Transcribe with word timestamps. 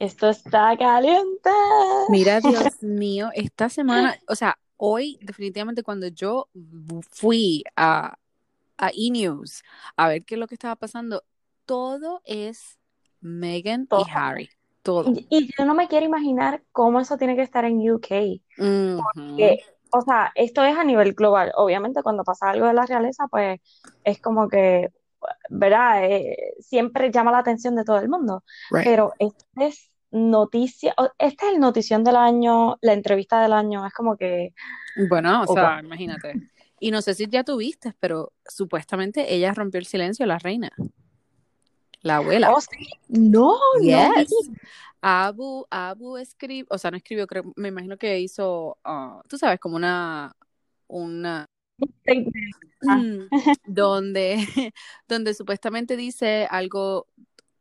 Esto 0.00 0.30
está 0.30 0.74
caliente. 0.78 1.50
Mira, 2.08 2.40
Dios 2.72 2.82
mío, 2.82 3.30
esta 3.34 3.68
semana, 3.68 4.18
o 4.26 4.34
sea, 4.34 4.58
hoy 4.78 5.18
definitivamente 5.20 5.82
cuando 5.82 6.08
yo 6.08 6.48
fui 7.10 7.62
a, 7.76 8.16
a 8.78 8.90
E-News 8.94 9.62
a 9.96 10.08
ver 10.08 10.24
qué 10.24 10.36
es 10.36 10.38
lo 10.38 10.46
que 10.46 10.54
estaba 10.54 10.74
pasando, 10.76 11.22
todo 11.66 12.22
es 12.24 12.78
Meghan 13.20 13.86
Todo. 13.86 14.00
y 14.00 14.10
Harry. 14.10 14.50
Todo. 14.82 15.10
Y, 15.10 15.26
y 15.28 15.50
yo 15.56 15.66
no 15.66 15.74
me 15.74 15.86
quiero 15.86 16.06
imaginar 16.06 16.62
cómo 16.72 17.00
eso 17.00 17.18
tiene 17.18 17.36
que 17.36 17.42
estar 17.42 17.66
en 17.66 17.90
UK. 17.90 18.40
Ujú. 18.58 19.36
Que, 19.36 19.60
o 19.92 20.00
sea, 20.00 20.32
esto 20.34 20.64
es 20.64 20.78
a 20.78 20.84
nivel 20.84 21.12
global. 21.12 21.52
Obviamente, 21.56 22.02
cuando 22.02 22.24
pasa 22.24 22.48
algo 22.48 22.66
de 22.66 22.72
la 22.72 22.86
realeza, 22.86 23.28
pues 23.28 23.60
es 24.02 24.18
como 24.18 24.48
que, 24.48 24.88
¿verdad? 25.48 26.04
Eh, 26.04 26.54
siempre 26.60 27.10
llama 27.10 27.32
la 27.32 27.38
atención 27.38 27.74
de 27.76 27.84
todo 27.84 27.98
el 27.98 28.08
mundo. 28.08 28.44
Right. 28.70 28.84
Pero 28.84 29.12
esta 29.18 29.44
es 29.64 29.90
noticia, 30.10 30.94
esta 31.18 31.46
es 31.48 31.54
el 31.54 31.60
notición 31.60 32.02
del 32.04 32.16
año, 32.16 32.76
la 32.80 32.92
entrevista 32.92 33.40
del 33.42 33.52
año. 33.52 33.86
Es 33.86 33.92
como 33.92 34.16
que, 34.16 34.54
Bueno, 35.08 35.42
o 35.46 35.54
sea, 35.54 35.80
imagínate. 35.82 36.34
Y 36.80 36.90
no 36.90 37.02
sé 37.02 37.14
si 37.14 37.26
ya 37.28 37.44
tuviste, 37.44 37.92
pero 38.00 38.32
supuestamente 38.46 39.34
ella 39.34 39.52
rompió 39.52 39.78
el 39.78 39.86
silencio, 39.86 40.24
la 40.26 40.38
reina, 40.38 40.70
la 42.02 42.16
abuela. 42.16 42.50
oh, 42.52 42.60
sí. 42.60 42.88
No, 43.08 43.58
no 43.82 43.82
Yes. 43.82 44.28
vi. 44.30 44.52
Abu, 45.02 45.66
Abu 45.70 46.16
escribió, 46.18 46.66
o 46.70 46.78
sea, 46.78 46.90
no 46.90 46.96
escribió, 46.96 47.26
creo, 47.26 47.52
me 47.56 47.68
imagino 47.68 47.96
que 47.96 48.18
hizo, 48.20 48.78
ah, 48.84 49.22
tú 49.28 49.38
sabes, 49.38 49.58
como 49.60 49.76
una, 49.76 50.34
una, 50.88 51.48
donde, 53.64 54.36
donde 55.08 55.34
supuestamente 55.34 55.96
dice 55.96 56.46
algo, 56.50 57.06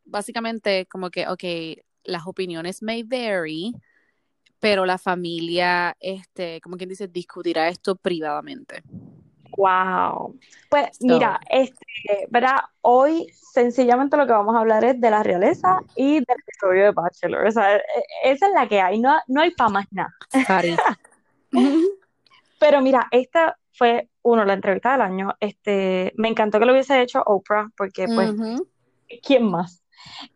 básicamente 0.06 0.86
como 0.88 1.10
que, 1.10 1.28
ok, 1.28 1.44
las 2.04 2.26
opiniones 2.26 2.82
may 2.82 3.04
vary, 3.04 3.74
pero 4.60 4.86
la 4.86 4.98
familia, 4.98 5.96
este, 6.00 6.60
como 6.62 6.78
quien 6.78 6.90
dice, 6.90 7.08
discutirá 7.08 7.68
esto 7.68 7.96
privadamente. 7.96 8.84
Wow. 9.58 10.38
Pues 10.70 10.98
So, 11.00 11.08
mira, 11.08 11.40
este, 11.50 12.28
¿verdad? 12.30 12.60
Hoy 12.82 13.28
sencillamente 13.34 14.16
lo 14.16 14.26
que 14.26 14.34
vamos 14.34 14.56
a 14.56 14.60
hablar 14.60 14.84
es 14.86 15.00
de 15.02 15.10
la 15.10 15.24
realeza 15.24 15.80
y 15.96 16.16
del 16.16 16.38
episodio 16.48 16.86
de 16.86 16.92
Bachelor. 16.92 17.48
O 17.48 17.52
sea, 17.52 17.76
e- 17.78 17.84
esa 18.24 18.48
es 18.48 18.54
la 18.54 18.68
que 18.68 18.80
hay, 18.80 19.00
no, 19.00 19.18
no 19.28 19.42
hay 19.42 19.52
para 19.52 19.70
más 19.70 19.86
nada. 19.92 20.14
Pero 22.60 22.82
mira, 22.82 23.08
esta 23.12 23.58
fue, 23.74 24.10
uno, 24.22 24.46
la 24.46 24.54
entrevista 24.54 24.92
del 24.94 25.02
año. 25.02 25.36
Este, 25.40 26.14
me 26.18 26.28
encantó 26.28 26.60
que 26.60 26.66
lo 26.66 26.74
hubiese 26.74 27.02
hecho 27.02 27.24
Oprah, 27.26 27.70
porque 27.76 28.08
pues. 28.08 28.34
¿quién 29.24 29.44
más? 29.50 29.84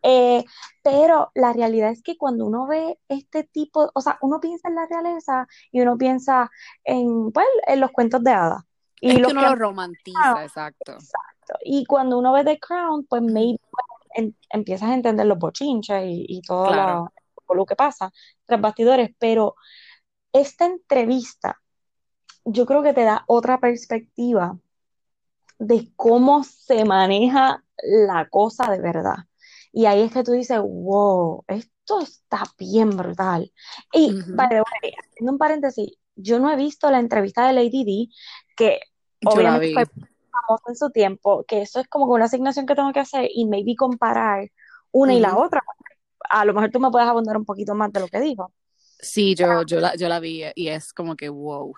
Eh, 0.02 0.44
pero 0.82 1.30
la 1.34 1.52
realidad 1.52 1.90
es 1.90 2.02
que 2.02 2.16
cuando 2.16 2.44
uno 2.44 2.66
ve 2.66 2.98
este 3.08 3.44
tipo, 3.44 3.90
o 3.94 4.00
sea, 4.00 4.18
uno 4.20 4.40
piensa 4.40 4.68
en 4.68 4.74
la 4.74 4.86
realeza 4.86 5.46
y 5.72 5.80
uno 5.80 5.96
piensa 5.96 6.50
en, 6.84 7.32
pues, 7.32 7.46
en 7.66 7.80
los 7.80 7.90
cuentos 7.90 8.22
de 8.22 8.30
hadas. 8.32 8.62
Y 9.00 9.10
Es 9.10 9.26
que 9.26 9.32
uno 9.32 9.40
que 9.40 9.46
lo 9.48 9.54
romantiza, 9.56 10.44
exacto. 10.44 10.92
Exacto. 10.92 11.54
Y 11.62 11.84
cuando 11.86 12.18
uno 12.18 12.32
ve 12.32 12.44
The 12.44 12.58
Crown, 12.58 13.06
pues 13.06 13.22
maybe 13.22 13.58
en- 14.14 14.36
empiezas 14.50 14.90
a 14.90 14.94
entender 14.94 15.26
los 15.26 15.38
bochinches 15.38 16.04
y, 16.06 16.26
y 16.28 16.42
todo 16.42 16.66
Claro. 16.66 17.12
lo, 17.48 17.54
lo 17.54 17.66
que 17.66 17.76
pasa 17.76 18.10
tras 18.46 18.60
bastidores, 18.60 19.10
pero 19.18 19.54
esta 20.32 20.66
entrevista 20.66 21.60
yo 22.44 22.66
creo 22.66 22.82
que 22.82 22.92
te 22.92 23.04
da 23.04 23.24
otra 23.26 23.58
perspectiva 23.58 24.58
de 25.58 25.90
cómo 25.96 26.44
se 26.44 26.84
maneja 26.84 27.64
la 27.82 28.28
cosa 28.28 28.70
de 28.70 28.80
verdad. 28.80 29.16
Y 29.72 29.86
ahí 29.86 30.02
es 30.02 30.12
que 30.12 30.22
tú 30.22 30.32
dices, 30.32 30.60
wow, 30.60 31.44
esto 31.48 32.00
está 32.00 32.44
bien 32.58 32.90
brutal. 32.96 33.50
Y, 33.92 34.12
way, 34.12 34.92
haciendo 34.98 35.32
un 35.32 35.38
paréntesis, 35.38 35.92
yo 36.14 36.38
no 36.38 36.50
he 36.50 36.56
visto 36.56 36.90
la 36.90 37.00
entrevista 37.00 37.46
de 37.46 37.54
Lady 37.54 37.84
Di, 37.84 38.10
que 38.56 38.80
Yo 39.20 39.30
obviamente 39.30 39.66
vi. 39.66 39.74
fue 39.74 39.84
famosa 39.86 40.64
en 40.68 40.76
su 40.76 40.90
tiempo, 40.90 41.44
que 41.46 41.62
eso 41.62 41.80
es 41.80 41.88
como 41.88 42.06
una 42.06 42.26
asignación 42.26 42.66
que 42.66 42.74
tengo 42.74 42.92
que 42.92 43.00
hacer 43.00 43.28
y 43.32 43.46
maybe 43.46 43.74
comparar 43.74 44.50
una 44.92 45.14
y 45.14 45.20
la 45.20 45.36
otra. 45.36 45.60
A 46.30 46.44
lo 46.44 46.54
mejor 46.54 46.70
tú 46.70 46.78
me 46.78 46.90
puedes 46.90 47.08
abundar 47.08 47.36
un 47.36 47.44
poquito 47.44 47.74
más 47.74 47.92
de 47.92 48.00
lo 48.00 48.08
que 48.08 48.20
dijo. 48.20 48.52
Sí, 49.00 49.34
yo, 49.34 49.62
yo 49.64 49.80
la, 49.80 49.96
yo 49.96 50.08
la 50.08 50.20
vi 50.20 50.44
y 50.54 50.68
es 50.68 50.92
como 50.92 51.16
que 51.16 51.28
wow. 51.28 51.74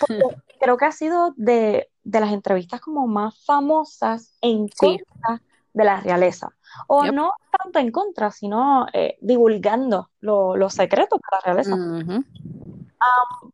Porque 0.00 0.22
creo 0.60 0.76
que 0.76 0.84
ha 0.84 0.92
sido 0.92 1.32
de, 1.36 1.88
de 2.04 2.20
las 2.20 2.32
entrevistas 2.32 2.80
como 2.80 3.06
más 3.06 3.44
famosas 3.44 4.36
en 4.40 4.68
Sí, 4.68 4.98
contra 4.98 5.42
de 5.72 5.84
la 5.84 6.00
realeza. 6.00 6.48
O 6.88 7.04
yep. 7.04 7.14
no 7.14 7.32
tanto 7.62 7.78
en 7.78 7.90
contra, 7.90 8.30
sino 8.30 8.86
eh, 8.92 9.18
divulgando 9.20 10.10
lo- 10.20 10.56
los 10.56 10.72
secretos 10.74 11.18
de 11.20 11.28
la 11.36 11.40
realeza. 11.44 11.74
Ujú. 11.74 12.24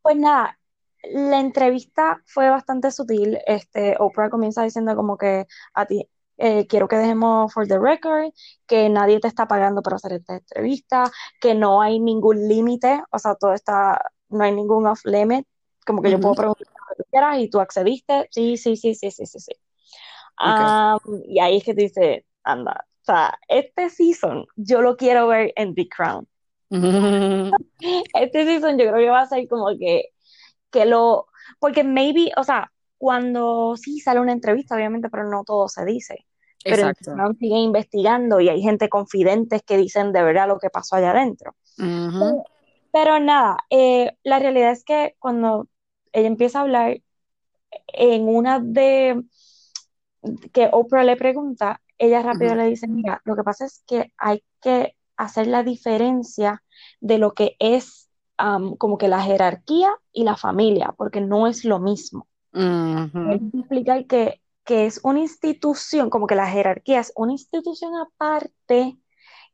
Pues 0.03 0.17
nada, 0.17 0.59
la 1.13 1.41
entrevista 1.41 2.23
fue 2.27 2.49
bastante 2.49 2.91
sutil. 2.91 3.39
Este, 3.47 3.97
Oprah 3.99 4.31
comienza 4.31 4.63
diciendo 4.63 4.95
como 4.97 5.17
que 5.17 5.47
a 5.75 5.87
ti 5.87 6.09
eh, 6.39 6.67
quiero 6.67 6.89
que 6.89 6.97
dejemos 6.97 7.53
for 7.53 7.67
the 7.69 7.79
record, 7.79 8.33
que 8.67 8.89
nadie 8.89 9.21
te 9.21 9.29
está 9.29 9.47
pagando 9.47 9.83
por 9.83 9.95
hacer 9.95 10.13
esta 10.15 10.35
entrevista, 10.37 11.11
que 11.41 11.55
no 11.55 11.83
hay 11.83 12.01
ningún 12.01 12.49
límite, 12.49 13.03
o 13.11 13.19
sea, 13.19 13.35
todo 13.35 13.53
está, 13.53 14.01
no 14.29 14.43
hay 14.45 14.53
ningún 14.53 14.87
off 14.87 15.05
limit, 15.05 15.47
como 15.87 16.03
que 16.03 16.11
yo 16.11 16.21
puedo 16.21 16.35
preguntar 16.35 16.67
lo 16.67 16.97
que 16.97 17.03
tú 17.03 17.09
quieras 17.11 17.39
y 17.39 17.49
tú 17.51 17.61
accediste, 17.61 18.29
sí, 18.31 18.57
sí, 18.57 18.77
sí, 18.77 18.95
sí, 18.95 19.11
sí, 19.11 19.27
sí, 19.27 19.41
sí. 19.41 19.53
Ok. 19.53 20.61
Ah, 20.61 20.99
y 21.27 21.39
ahí 21.41 21.59
es 21.59 21.65
que 21.65 21.75
te 21.75 21.83
dice, 21.83 22.27
anda, 22.45 22.87
o 23.03 23.05
sea, 23.05 23.39
este 23.49 23.91
season 23.91 24.47
yo 24.57 24.81
lo 24.81 24.97
quiero 24.97 25.29
ver 25.29 25.53
en 25.57 25.75
The 25.75 25.89
Crown. 25.89 26.29
Este 28.15 28.45
season 28.45 28.79
yo 28.79 28.87
creo 28.91 28.99
que 28.99 29.11
va 29.11 29.23
a 29.23 29.27
ser 29.27 29.47
como 29.49 29.69
que, 29.79 30.11
que 30.71 30.87
lo, 30.87 31.27
porque 31.59 31.85
maybe, 31.85 32.33
o 32.37 32.45
sea, 32.45 32.73
cuando 32.97 33.77
sí 33.77 33.99
sale 33.99 34.21
una 34.21 34.33
entrevista, 34.33 34.77
obviamente, 34.77 35.11
pero 35.11 35.29
no 35.29 35.43
todo 35.45 35.69
se 35.69 35.85
dice. 35.85 36.25
Pero 36.63 36.77
Exacto. 36.77 37.13
Crown 37.15 37.37
siguen 37.37 37.59
investigando 37.59 38.41
y 38.41 38.49
hay 38.49 38.63
gente 38.63 38.89
confidentes 38.89 39.63
que 39.65 39.77
dicen 39.77 40.13
de 40.13 40.23
verdad 40.23 40.47
lo 40.47 40.61
que 40.61 40.71
pasó 40.71 40.95
allá 40.95 41.11
adentro. 41.11 41.57
Ujú. 41.79 42.19
Pero, 42.21 42.45
pero 42.93 43.19
nada, 43.19 43.57
eh, 43.71 44.13
la 44.23 44.39
realidad 44.39 44.71
es 44.71 44.85
que 44.85 45.17
cuando 45.19 45.67
ella 46.13 46.27
empieza 46.27 46.59
a 46.59 46.63
hablar 46.63 47.01
en 47.89 48.29
una 48.29 48.61
de 48.61 49.23
que 50.53 50.69
Oprah 50.73 51.05
le 51.05 51.17
pregunta, 51.17 51.81
ella 51.99 52.23
rápido 52.23 52.55
le 52.55 52.67
dice, 52.67 52.87
mira, 52.87 53.21
lo 53.25 53.37
que 53.37 53.43
pasa 53.43 53.65
es 53.65 53.83
que 53.87 54.13
hay 54.17 54.45
que 54.61 54.97
hacer 55.17 55.47
la 55.47 55.63
diferencia 55.63 56.63
de 57.01 57.19
lo 57.19 57.33
que 57.33 57.57
es 57.59 58.09
como 58.79 58.99
que 58.99 59.07
la 59.07 59.23
jerarquía 59.23 59.91
y 60.13 60.25
la 60.25 60.37
familia, 60.37 60.95
porque 60.97 61.21
no 61.21 61.47
es 61.47 61.65
lo 61.65 61.79
mismo. 61.79 62.27
Ujú. 62.53 63.29
Hay 63.29 63.39
que 63.39 63.59
explicar 63.59 64.07
que, 64.07 64.43
que 64.65 64.87
es 64.87 65.01
una 65.05 65.21
institución, 65.21 66.11
como 66.11 66.27
que 66.27 66.35
la 66.35 66.49
jerarquía 66.49 66.99
es 67.01 67.13
una 67.15 67.33
institución 67.33 67.95
aparte, 67.95 68.97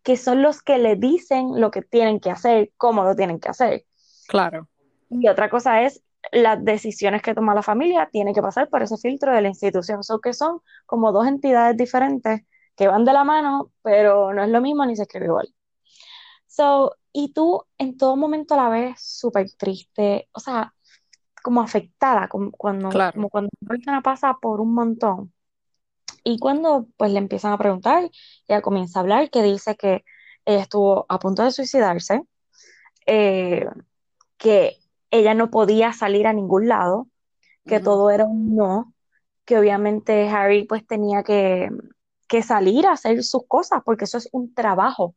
que 0.03 0.17
son 0.17 0.43
los 0.43 0.63
que 0.63 0.79
le 0.79 0.97
dicen 0.97 1.61
lo 1.61 1.71
que 1.71 1.83
tienen 1.83 2.19
que 2.19 2.31
hacer, 2.31 2.73
cómo 2.79 3.05
lo 3.05 3.15
tienen 3.15 3.41
que 3.41 3.51
hacer. 3.51 3.85
Claro. 4.27 4.69
Y 5.11 5.29
otra 5.29 5.51
cosa 5.51 5.83
es 5.83 6.03
las 6.33 6.65
decisiones 6.65 7.23
que 7.23 7.35
toma 7.35 7.55
la 7.55 7.63
familia 7.63 8.09
tienen 8.11 8.35
que 8.35 8.43
pasar 8.43 8.69
por 8.69 8.83
ese 8.83 8.97
filtro 8.97 9.33
de 9.35 9.43
la 9.43 9.49
institución. 9.49 10.03
So 10.03 10.21
que 10.21 10.33
son 10.33 10.61
como 10.87 11.13
dos 11.13 11.27
entidades 11.27 11.77
diferentes 11.77 12.43
que 12.77 12.89
van 12.89 13.05
de 13.05 13.13
la 13.13 13.25
mano, 13.25 13.73
pero 13.83 14.33
no 14.33 14.43
es 14.43 14.51
lo 14.51 14.61
mismo 14.61 14.87
ni 14.87 14.97
se 14.97 15.03
escribe 15.03 15.27
igual. 15.27 15.53
So, 16.47 16.95
y 17.13 17.33
tú 17.33 17.65
en 17.79 17.97
todo 17.97 18.17
momento 18.17 18.57
la 18.57 18.69
ves 18.69 19.01
súper 19.01 19.47
triste, 19.57 20.29
o 20.33 20.41
sea, 20.41 20.75
como 21.43 21.61
afectada, 21.61 22.29
como 22.29 22.51
cuando, 22.53 22.89
Claro. 22.89 23.13
como 23.13 23.29
cuando 23.31 23.51
una 23.61 23.69
persona 23.69 24.03
pasa 24.03 24.35
por 24.41 24.61
un 24.61 24.75
montón. 24.75 25.33
Y 26.25 26.39
cuando 26.39 26.87
pues 26.97 27.13
le 27.13 27.19
empiezan 27.19 27.53
a 27.53 27.59
preguntar, 27.59 28.11
ella 28.47 28.61
comienza 28.61 28.99
a 28.99 29.03
hablar, 29.03 29.31
que 29.31 29.43
dice 29.43 29.77
que 29.77 30.05
ella 30.45 30.63
estuvo 30.63 31.07
a 31.09 31.19
punto 31.19 31.43
de 31.45 31.53
suicidarse, 31.53 32.23
eh, 33.07 33.67
que 34.37 34.79
ella 35.11 35.35
no 35.35 35.51
podía 35.51 35.93
salir 35.93 36.27
a 36.27 36.33
ningún 36.33 36.69
lado, 36.69 37.09
que 37.67 37.81
todo 37.81 38.11
era 38.11 38.25
un 38.27 38.57
no, 38.57 38.95
que 39.45 39.59
obviamente 39.59 40.29
Harry 40.29 40.65
pues 40.67 40.87
tenía 40.87 41.23
que, 41.23 41.71
que 42.29 42.43
salir 42.43 42.87
a 42.87 42.93
hacer 42.93 43.23
sus 43.25 43.47
cosas, 43.47 43.83
porque 43.85 44.05
eso 44.05 44.19
es 44.19 44.29
un 44.33 44.55
trabajo. 44.55 45.17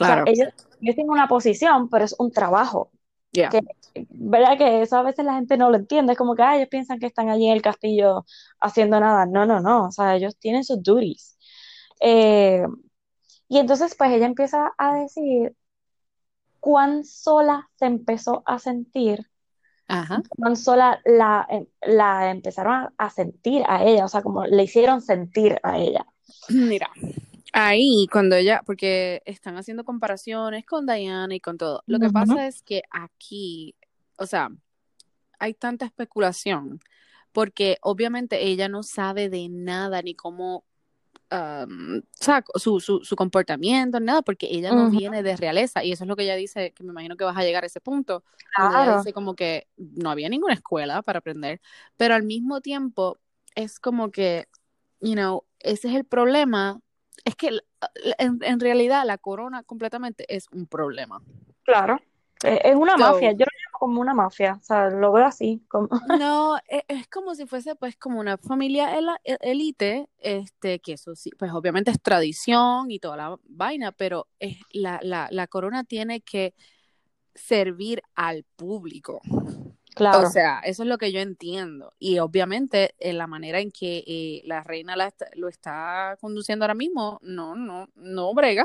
O 0.00 0.04
sea, 0.04 0.16
Claro. 0.16 0.24
ellos, 0.24 0.48
ellos 0.80 0.94
tienen 0.96 1.10
una 1.10 1.28
posición, 1.28 1.88
pero 1.90 2.04
es 2.04 2.14
un 2.18 2.32
trabajo. 2.32 2.92
Yeah. 3.32 3.50
Que, 3.50 3.60
¿verdad? 4.10 4.58
Que 4.58 4.82
eso 4.82 4.96
a 4.96 5.02
veces 5.02 5.24
la 5.24 5.34
gente 5.34 5.56
no 5.56 5.70
lo 5.70 5.76
entiende, 5.76 6.12
es 6.12 6.18
como 6.18 6.34
que 6.34 6.42
ah, 6.42 6.56
ellos 6.56 6.68
piensan 6.70 6.98
que 6.98 7.06
están 7.06 7.28
allí 7.28 7.46
en 7.46 7.54
el 7.54 7.62
castillo 7.62 8.24
haciendo 8.60 9.00
nada. 9.00 9.26
No, 9.26 9.46
no, 9.46 9.60
no, 9.60 9.86
o 9.86 9.90
sea, 9.92 10.16
ellos 10.16 10.36
tienen 10.38 10.64
sus 10.64 10.82
duties. 10.82 11.38
Eh, 12.00 12.62
y 13.48 13.58
entonces 13.58 13.94
pues 13.96 14.10
ella 14.12 14.26
empieza 14.26 14.72
a 14.78 14.94
decir 14.94 15.54
cuán 16.60 17.04
sola 17.04 17.68
se 17.76 17.86
empezó 17.86 18.42
a 18.46 18.58
sentir 18.58 19.27
Ajá. 19.88 20.22
cuán 20.28 20.56
sola 20.56 21.00
la, 21.04 21.46
em, 21.48 21.66
la 21.82 22.30
empezaron 22.30 22.72
a, 22.74 22.92
a 22.98 23.10
sentir 23.10 23.62
a 23.66 23.84
ella, 23.84 24.04
o 24.04 24.08
sea, 24.08 24.22
como 24.22 24.44
le 24.44 24.62
hicieron 24.62 25.00
sentir 25.00 25.58
a 25.62 25.78
ella. 25.78 26.06
Mira, 26.50 26.90
Ahí, 27.52 28.06
cuando 28.12 28.36
ella, 28.36 28.62
porque 28.64 29.22
están 29.24 29.56
haciendo 29.56 29.84
comparaciones 29.84 30.66
con 30.66 30.86
Diana 30.86 31.34
y 31.34 31.40
con 31.40 31.56
todo. 31.56 31.82
Lo 31.86 31.98
que 31.98 32.10
pasa 32.10 32.46
es 32.46 32.62
que 32.62 32.82
aquí, 32.90 33.74
o 34.16 34.26
sea, 34.26 34.50
hay 35.38 35.54
tanta 35.54 35.86
especulación, 35.86 36.80
porque 37.32 37.78
obviamente 37.80 38.46
ella 38.46 38.68
no 38.68 38.82
sabe 38.82 39.28
de 39.28 39.48
nada 39.48 40.02
ni 40.02 40.14
cómo, 40.14 40.64
um, 41.30 42.00
su, 42.56 42.80
su, 42.80 43.00
su, 43.04 43.16
comportamiento, 43.16 44.00
nada, 44.00 44.22
porque 44.22 44.48
ella 44.50 44.72
no 44.72 44.90
viene 44.90 45.22
de 45.22 45.36
realeza. 45.36 45.84
Y 45.84 45.92
eso 45.92 46.04
es 46.04 46.08
lo 46.08 46.16
que 46.16 46.24
ella 46.24 46.36
dice, 46.36 46.72
que 46.72 46.84
me 46.84 46.90
imagino 46.90 47.16
que 47.16 47.24
vas 47.24 47.36
a 47.36 47.42
llegar 47.42 47.64
a 47.64 47.66
ese 47.66 47.80
punto. 47.80 48.24
Claro. 48.54 48.82
Ella 48.82 48.96
dice 48.98 49.12
como 49.12 49.34
que 49.34 49.66
no 49.76 50.10
había 50.10 50.28
ninguna 50.28 50.54
escuela 50.54 51.02
para 51.02 51.18
aprender, 51.20 51.60
pero 51.96 52.14
al 52.14 52.22
mismo 52.22 52.60
tiempo 52.60 53.18
es 53.54 53.80
como 53.80 54.10
que, 54.10 54.48
you 55.00 55.14
know, 55.14 55.44
ese 55.60 55.88
es 55.88 55.94
el 55.94 56.04
problema 56.04 56.80
es 57.24 57.36
que 57.36 57.50
en, 58.18 58.38
en, 58.42 58.60
realidad 58.60 59.04
la 59.04 59.18
corona 59.18 59.62
completamente 59.62 60.24
es 60.34 60.46
un 60.52 60.66
problema. 60.66 61.20
Claro, 61.64 62.00
es 62.42 62.76
una 62.76 62.96
mafia, 62.96 63.32
yo 63.32 63.38
lo 63.38 63.46
llamo 63.46 63.78
como 63.78 64.00
una 64.00 64.14
mafia, 64.14 64.58
o 64.60 64.62
sea, 64.62 64.90
lo 64.90 65.12
veo 65.12 65.26
así. 65.26 65.62
Como... 65.68 65.88
No, 66.22 66.56
es, 66.68 66.82
es, 66.88 67.08
como 67.08 67.34
si 67.34 67.46
fuese 67.46 67.74
pues 67.74 67.96
como 67.96 68.20
una 68.20 68.38
familia 68.38 68.98
élite, 69.40 70.08
este, 70.18 70.80
que 70.80 70.94
eso 70.94 71.14
sí, 71.14 71.30
pues 71.38 71.52
obviamente 71.52 71.90
es 71.90 72.00
tradición 72.00 72.90
y 72.90 72.98
toda 72.98 73.16
la 73.16 73.36
vaina, 73.48 73.92
pero 73.92 74.26
es, 74.38 74.58
la, 74.72 75.00
la, 75.02 75.28
la 75.30 75.46
corona 75.46 75.84
tiene 75.84 76.20
que 76.20 76.54
servir 77.34 78.02
al 78.14 78.44
público. 78.56 79.20
Claro. 79.98 80.26
O 80.26 80.30
sea, 80.30 80.60
eso 80.60 80.82
es 80.82 80.88
lo 80.88 80.96
que 80.96 81.12
yo 81.12 81.20
entiendo. 81.20 81.92
Y 81.98 82.18
obviamente, 82.20 82.94
en 82.98 83.18
la 83.18 83.26
manera 83.26 83.60
en 83.60 83.70
que 83.70 84.04
eh, 84.06 84.42
la 84.44 84.62
reina 84.62 84.96
la 84.96 85.12
lo 85.34 85.48
está 85.48 86.16
conduciendo 86.20 86.64
ahora 86.64 86.74
mismo, 86.74 87.18
no, 87.22 87.54
no, 87.54 87.88
no 87.94 88.34
brega. 88.34 88.64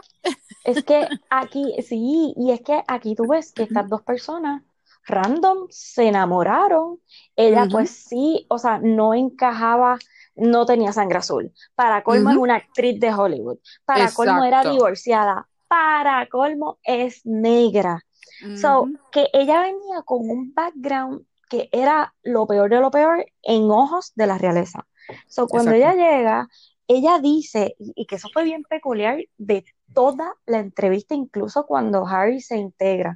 Es 0.63 0.83
que 0.83 1.07
aquí, 1.29 1.75
sí, 1.81 2.33
y 2.37 2.51
es 2.51 2.61
que 2.61 2.83
aquí 2.87 3.15
tú 3.15 3.27
ves 3.27 3.51
que 3.51 3.63
estas 3.63 3.89
dos 3.89 4.03
personas 4.03 4.63
random 5.05 5.67
se 5.69 6.07
enamoraron. 6.07 6.99
Ella, 7.35 7.67
pues 7.69 7.89
sí, 7.89 8.45
o 8.49 8.57
sea, 8.57 8.79
no 8.79 9.13
encajaba, 9.13 9.97
no 10.35 10.65
tenía 10.65 10.93
sangre 10.93 11.19
azul. 11.19 11.51
Para 11.75 12.03
colmo 12.03 12.31
es 12.31 12.37
una 12.37 12.55
actriz 12.55 12.99
de 12.99 13.13
Hollywood. 13.13 13.57
Para 13.85 14.11
colmo 14.11 14.43
era 14.43 14.63
divorciada. 14.63 15.47
Para 15.67 16.27
colmo 16.27 16.79
es 16.83 17.25
negra. 17.25 18.05
So, 18.55 18.89
que 19.11 19.27
ella 19.33 19.61
venía 19.61 20.01
con 20.05 20.29
un 20.29 20.53
background 20.53 21.25
que 21.49 21.69
era 21.71 22.13
lo 22.23 22.47
peor 22.47 22.69
de 22.69 22.79
lo 22.79 22.91
peor 22.91 23.25
en 23.43 23.69
ojos 23.69 24.11
de 24.15 24.27
la 24.27 24.37
realeza. 24.37 24.87
So, 25.27 25.47
cuando 25.47 25.71
ella 25.71 25.93
llega, 25.93 26.47
ella 26.87 27.19
dice, 27.19 27.75
y 27.77 28.05
que 28.05 28.15
eso 28.15 28.29
fue 28.33 28.43
bien 28.43 28.63
peculiar 28.63 29.19
de 29.37 29.63
toda 29.93 30.33
la 30.45 30.59
entrevista, 30.59 31.15
incluso 31.15 31.65
cuando 31.65 32.07
Harry 32.07 32.41
se 32.41 32.57
integra, 32.57 33.15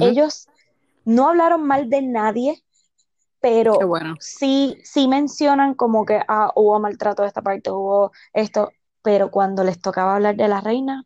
ellos 0.00 0.48
no 1.04 1.28
hablaron 1.28 1.66
mal 1.66 1.88
de 1.90 2.02
nadie, 2.02 2.62
pero 3.40 3.78
sí, 4.18 4.78
sí 4.82 5.08
mencionan 5.08 5.74
como 5.74 6.04
que 6.04 6.20
ah, 6.28 6.52
hubo 6.54 6.78
maltrato 6.80 7.22
de 7.22 7.28
esta 7.28 7.42
parte, 7.42 7.70
hubo 7.70 8.12
esto, 8.32 8.72
pero 9.02 9.30
cuando 9.30 9.62
les 9.64 9.80
tocaba 9.80 10.16
hablar 10.16 10.36
de 10.36 10.48
la 10.48 10.60
reina, 10.60 11.04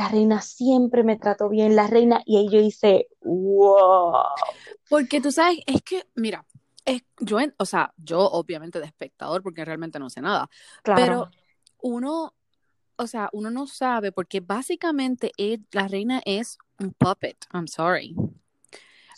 la 0.00 0.08
reina 0.08 0.40
siempre 0.40 1.04
me 1.04 1.18
trató 1.18 1.50
bien, 1.50 1.76
la 1.76 1.86
reina, 1.86 2.22
y 2.24 2.48
yo 2.48 2.58
hice, 2.58 3.08
wow. 3.20 4.14
Porque 4.88 5.20
tú 5.20 5.30
sabes, 5.30 5.58
es 5.66 5.82
que, 5.82 6.06
mira, 6.14 6.46
es, 6.86 7.02
yo, 7.18 7.36
o 7.58 7.66
sea, 7.66 7.92
yo 7.98 8.20
obviamente 8.20 8.80
de 8.80 8.86
espectador, 8.86 9.42
porque 9.42 9.62
realmente 9.62 9.98
no 9.98 10.08
sé 10.08 10.22
nada, 10.22 10.48
claro. 10.82 11.02
pero 11.02 11.30
uno, 11.82 12.34
o 12.96 13.06
sea, 13.06 13.28
uno 13.34 13.50
no 13.50 13.66
sabe, 13.66 14.10
porque 14.10 14.40
básicamente 14.40 15.32
la 15.70 15.86
reina 15.86 16.22
es 16.24 16.56
un 16.78 16.94
puppet, 16.94 17.36
I'm 17.52 17.68
sorry. 17.68 18.16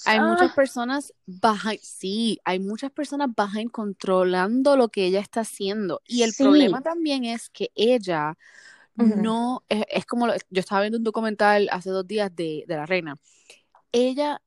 Hay 0.04 0.18
ah. 0.18 0.26
muchas 0.26 0.52
personas 0.52 1.14
behind, 1.26 1.78
sí, 1.80 2.40
hay 2.44 2.58
muchas 2.58 2.90
personas 2.90 3.28
behind 3.36 3.70
controlando 3.70 4.76
lo 4.76 4.88
que 4.88 5.04
ella 5.06 5.20
está 5.20 5.42
haciendo. 5.42 6.02
Y 6.04 6.22
el 6.22 6.32
problema 6.36 6.80
también 6.80 7.24
es 7.24 7.50
que 7.50 7.70
ella, 7.76 8.36
no, 8.94 9.62
es, 9.68 10.06
como, 10.06 10.28
yo 10.28 10.60
estaba 10.60 10.82
viendo 10.82 10.98
un 10.98 11.04
documental 11.04 11.68
hace 11.70 11.90
dos 11.90 12.06
días 12.06 12.34
de, 12.34 12.64
de 12.66 12.76
la 12.76 12.86
reina. 12.86 13.16
Ella, 13.92 14.42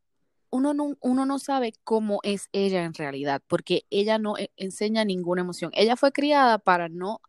uno 0.49 0.73
no, 0.73 0.95
uno 0.99 1.25
no 1.25 1.39
sabe 1.39 1.73
cómo 1.83 2.19
es 2.23 2.49
ella 2.51 2.83
en 2.83 2.93
realidad, 2.93 3.41
porque 3.47 3.85
ella 3.89 4.17
no 4.17 4.37
e, 4.37 4.51
enseña 4.57 5.05
ninguna 5.05 5.41
emoción. 5.41 5.71
Ella 5.73 5.95
fue 5.95 6.11
criada 6.11 6.57
para 6.57 6.89
no, 6.89 7.21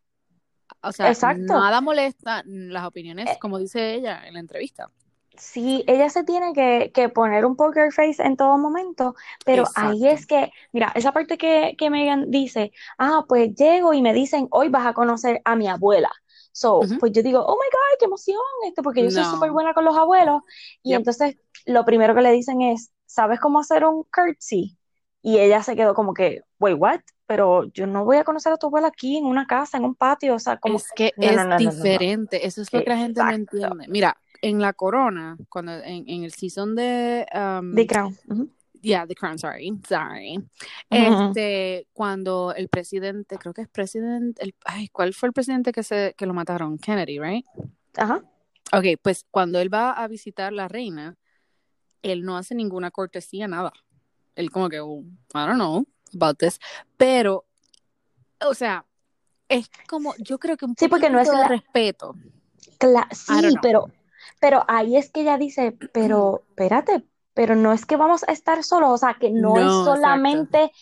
o 0.83 0.93
sea, 0.93 1.13
nada 1.37 1.81
molesta 1.81 2.43
las 2.47 2.85
opiniones, 2.85 3.29
eh 3.29 3.39
como 3.41 3.59
dice 3.59 3.95
ella 3.95 4.23
en 4.27 4.35
la 4.35 4.41
entrevista. 4.41 4.91
Sí, 5.39 5.85
ella 5.87 6.09
se 6.09 6.25
tiene 6.25 6.53
que, 6.55 6.91
que, 6.95 7.09
poner 7.11 7.45
un 7.45 7.57
poker 7.57 7.93
face 7.93 8.23
en 8.23 8.37
todo 8.37 8.57
momento, 8.57 9.15
pero 9.45 9.65
ahí 9.75 10.09
es 10.09 10.27
que, 10.27 10.51
mira, 10.73 10.93
esa 10.95 11.13
parte 11.13 11.37
que, 11.37 11.75
que 11.77 11.91
Megan 11.91 12.31
dice, 12.31 12.73
ah, 12.97 13.25
pues 13.29 13.55
llego 13.55 13.93
y 13.93 14.01
me 14.01 14.15
dicen, 14.15 14.49
hoy 14.51 14.71
vas 14.71 14.87
a 14.87 14.95
conocer 14.95 15.43
a 15.45 15.55
mi 15.55 15.69
abuela. 15.69 16.11
So, 16.57 16.81
pues 17.01 17.13
yo 17.13 17.23
digo, 17.23 17.41
oh 17.41 17.53
my 17.53 17.69
God, 17.71 17.99
qué 17.99 18.07
emoción, 18.07 18.41
esto, 18.67 18.83
porque 18.83 19.03
yo 19.03 19.11
soy 19.11 19.25
súper 19.25 19.51
buena 19.51 19.75
con 19.75 19.85
los 19.85 19.95
abuelos. 19.95 20.41
Y 20.83 20.95
entonces 20.95 21.37
lo 21.67 21.85
primero 21.85 22.15
que 22.15 22.23
le 22.23 22.33
dicen 22.33 22.63
es, 22.63 22.93
¿sabes 23.05 23.41
cómo 23.41 23.61
hacer 23.61 23.85
un 23.85 24.05
curtsy? 24.05 24.79
Y 25.21 25.39
ella 25.39 25.63
se 25.63 25.77
quedó 25.77 25.93
como 25.93 26.15
que, 26.15 26.41
wait, 26.59 26.79
what? 26.81 27.01
Pero 27.27 27.65
yo 27.75 27.87
no 27.87 28.07
voy 28.07 28.17
a 28.17 28.25
conocer 28.25 28.55
a 28.55 28.57
tu 28.57 28.69
abuela 28.69 28.89
aquí 28.89 29.19
en 29.19 29.27
una 29.27 29.47
casa, 29.47 29.77
en 29.77 29.85
un 29.85 29.95
patio, 29.95 30.35
o 30.35 30.39
sea, 30.39 30.57
como... 30.57 30.79
Es 30.79 30.91
que 30.97 31.13
es 31.19 31.59
diferente, 31.59 32.47
eso 32.47 32.63
es 32.63 32.73
lo 32.73 32.83
que 32.83 32.89
la 32.89 32.97
gente 32.97 33.23
no 33.23 33.31
entiende. 33.31 33.85
Mira, 33.89 34.17
en 34.41 34.59
La 34.63 34.73
Corona, 34.73 35.37
cuando 35.51 35.73
en, 35.73 36.09
en 36.09 36.25
el 36.25 36.33
season 36.33 36.75
de... 36.75 37.27
Um, 37.35 37.75
The 37.75 37.87
Crown. 37.87 38.17
Yeah, 38.83 39.07
The 39.07 39.15
Crown, 39.15 39.39
sorry, 39.39 39.73
sorry. 39.89 40.43
Este, 40.91 41.87
cuando 41.93 42.55
el 42.55 42.69
presidente, 42.69 43.39
creo 43.39 43.53
que 43.53 43.63
es 43.63 43.69
presidente, 43.69 44.43
el, 44.43 44.55
ay, 44.65 44.89
¿cuál 44.89 45.15
fue 45.15 45.29
el 45.29 45.33
presidente 45.33 45.73
que 45.73 45.83
se 45.83 46.15
que 46.17 46.27
lo 46.27 46.35
mataron? 46.35 46.79
Kennedy, 46.79 47.19
right? 47.19 47.45
Ajá. 47.97 48.23
Ok, 48.73 48.85
pues 49.03 49.25
cuando 49.31 49.61
él 49.61 49.73
va 49.73 49.93
a 49.93 50.09
visitar 50.09 50.53
la 50.53 50.69
reina, 50.69 51.17
él 52.03 52.25
no 52.25 52.37
hace 52.37 52.55
ninguna 52.55 52.91
cortesía, 52.91 53.49
nada. 53.49 53.73
Él 54.35 54.51
como 54.51 54.69
que, 54.69 54.81
oh, 54.81 55.01
I 55.01 55.47
don't 55.47 55.55
know 55.55 55.87
about 56.15 56.39
this, 56.39 56.61
pero, 56.97 57.47
o 58.41 58.55
sea, 58.55 58.85
es 59.49 59.71
como, 59.89 60.15
yo 60.19 60.39
creo 60.39 60.57
que 60.57 60.65
un 60.65 60.75
sí, 60.77 60.89
porque 60.89 61.11
no 61.11 61.21
es 61.21 61.31
de 61.31 61.49
respeto. 61.49 62.15
sí, 63.13 63.55
pero, 63.63 63.91
pero 64.41 64.65
ahí 64.69 64.97
es 64.97 65.11
que 65.11 65.23
ella 65.23 65.39
dice, 65.39 65.73
pero, 65.93 66.45
espérate, 66.49 67.05
pero 67.37 67.55
no 67.55 67.75
es 67.75 67.85
que 67.85 67.97
vamos 67.97 68.25
a 68.27 68.33
estar 68.33 68.65
solos, 68.65 68.91
o 68.91 68.97
sea, 68.97 69.15
que 69.21 69.31
no, 69.31 69.59
es 69.59 69.67
solamente 69.85 70.73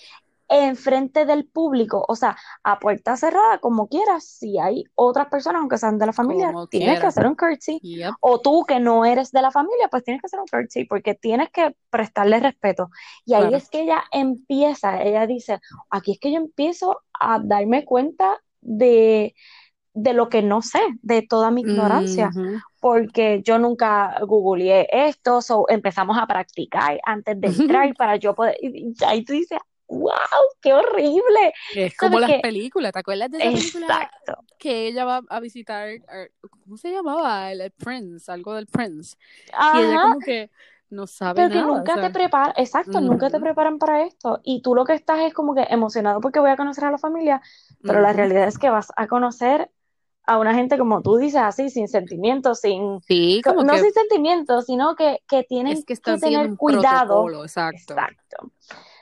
enfrente 0.49 1.26
del 1.26 1.46
público, 1.46 2.04
o 2.06 2.14
sea, 2.14 2.37
a 2.62 2.78
puerta 2.78 3.16
cerrada, 3.16 3.58
como 3.58 3.88
quieras, 3.88 4.25
si 4.25 4.61
hay 4.61 4.84
otras 4.94 5.26
personas, 5.26 5.58
aunque 5.58 5.78
sean 5.78 5.99
de 5.99 6.06
la 6.06 6.12
familia, 6.12 6.52
tienes 6.70 7.00
que 7.00 7.06
hacer 7.06 7.26
un 7.26 7.34
curtsy, 7.34 7.80
o 8.20 8.40
tú 8.40 8.64
que 8.68 8.78
no 8.78 9.04
eres 9.04 9.32
de 9.32 9.42
la 9.42 9.50
familia, 9.50 9.88
pues 9.90 10.04
tienes 10.04 10.23
que 10.23 10.26
hacer 10.26 10.38
un 10.38 10.46
curtsy, 10.46 10.84
porque 10.84 11.16
tienes 11.16 11.50
que 11.50 11.75
prestarle 11.90 12.38
respeto. 12.38 12.88
Y 13.25 13.34
ahí 13.34 13.52
es 13.52 13.68
que 13.68 13.80
ella 13.80 14.04
empieza, 14.12 15.02
ella 15.02 15.26
dice, 15.26 15.58
aquí 15.90 16.12
es 16.12 16.20
que 16.20 16.30
yo 16.30 16.38
empiezo 16.38 17.00
a 17.18 17.40
darme 17.42 17.84
cuenta 17.84 18.40
de, 18.61 19.34
de 19.94 20.12
lo 20.12 20.28
que 20.28 20.42
no 20.42 20.60
sé, 20.60 20.80
de 21.02 21.22
toda 21.22 21.50
mi 21.50 21.62
ignorancia, 21.62 22.30
porque 22.80 23.40
yo 23.44 23.58
nunca 23.58 24.18
googleé 24.20 24.88
esto, 24.90 25.38
o 25.50 25.66
empezamos 25.68 26.18
a 26.18 26.26
practicar 26.26 27.00
antes 27.04 27.40
de 27.40 27.46
entrar 27.46 27.94
para 27.98 28.16
yo 28.16 28.34
poder, 28.34 28.56
y 28.60 28.92
ahí 29.06 29.24
tú 29.24 29.32
dices, 29.32 29.58
wow, 29.86 30.12
qué 30.60 30.74
horrible. 30.74 31.52
Es 31.74 31.96
como 31.96 32.18
las 32.18 32.40
películas, 32.40 32.92
¿te 32.92 32.98
acuerdas 32.98 33.30
de 33.30 33.38
esa 33.38 33.50
película? 33.50 33.86
Exacto. 33.86 34.44
Que 34.58 34.88
ella 34.88 35.04
va 35.04 35.22
a 35.28 35.40
visitar, 35.40 35.90
¿cómo 36.64 36.76
se 36.76 36.90
llamaba? 36.90 37.52
El, 37.52 37.70
Prince, 37.70 38.30
algo 38.30 38.54
del 38.54 38.66
Prince. 38.66 39.16
Y 39.74 39.78
ella 39.78 40.02
como 40.02 40.18
que 40.18 40.50
no 40.90 41.06
sabe 41.06 41.48
Pero 41.48 41.54
que 41.54 41.62
nunca 41.66 42.00
te 42.00 42.10
preparan, 42.10 42.54
exacto, 42.56 43.00
nunca 43.00 43.30
te 43.30 43.40
preparan 43.40 43.78
para 43.78 44.04
esto. 44.04 44.40
Y 44.42 44.62
tú 44.62 44.74
lo 44.74 44.84
que 44.84 44.94
estás 44.94 45.20
es 45.20 45.34
como 45.34 45.54
que 45.54 45.66
emocionado 45.70 46.20
porque 46.20 46.40
voy 46.40 46.50
a 46.50 46.56
conocer 46.56 46.84
a 46.84 46.90
la 46.90 46.98
familia, 46.98 47.40
pero 47.82 48.00
la 48.00 48.12
realidad 48.12 48.48
es 48.48 48.58
que 48.58 48.70
vas 48.70 48.92
a 48.96 49.06
conocer 49.06 49.70
a 50.26 50.38
una 50.38 50.54
gente 50.54 50.78
como 50.78 51.02
tú 51.02 51.16
dices 51.16 51.40
así, 51.40 51.68
sin 51.68 51.88
sentimientos, 51.88 52.60
sin... 52.60 53.00
Sí, 53.02 53.42
como 53.44 53.62
no 53.62 53.76
sin 53.76 53.92
sentimientos, 53.92 54.66
sino 54.66 54.94
que, 54.96 55.20
que 55.28 55.44
tienen 55.44 55.82
que, 55.82 55.96
tener 55.96 56.56
cuidado. 56.56 57.26
Exacto. 57.42 57.94
Exacto. 57.94 58.52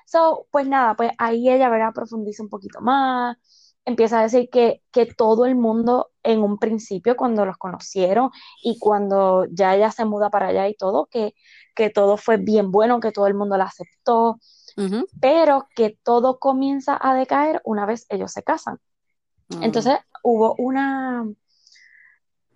So, 0.04 0.46
pues 0.50 0.66
nada, 0.66 0.94
pues 0.94 1.12
ahí 1.18 1.48
ella, 1.48 1.70
verá, 1.70 1.92
profundiza 1.92 2.42
un 2.42 2.50
poquito 2.50 2.80
más, 2.80 3.36
empieza 3.84 4.18
a 4.18 4.22
decir 4.22 4.48
que, 4.50 4.82
que 4.90 5.06
todo 5.06 5.46
el 5.46 5.54
mundo 5.54 6.10
en 6.22 6.42
un 6.42 6.58
principio, 6.58 7.16
cuando 7.16 7.46
los 7.46 7.56
conocieron 7.56 8.30
y 8.62 8.78
cuando 8.78 9.46
ya 9.50 9.74
ella 9.74 9.90
se 9.90 10.04
muda 10.04 10.28
para 10.28 10.48
allá 10.48 10.68
y 10.68 10.74
todo, 10.74 11.06
que, 11.06 11.34
que 11.74 11.90
todo 11.90 12.16
fue 12.16 12.36
bien 12.36 12.70
bueno, 12.70 13.00
que 13.00 13.12
todo 13.12 13.26
el 13.26 13.34
mundo 13.34 13.56
la 13.56 13.64
aceptó, 13.64 14.38
pero 15.20 15.66
que 15.74 15.98
todo 16.02 16.38
comienza 16.38 16.98
a 17.00 17.14
decaer 17.14 17.60
una 17.64 17.86
vez 17.86 18.06
ellos 18.08 18.32
se 18.32 18.42
casan. 18.42 18.78
Mm. 19.48 19.62
Entonces 19.64 19.98
hubo 20.22 20.54
una, 20.58 21.26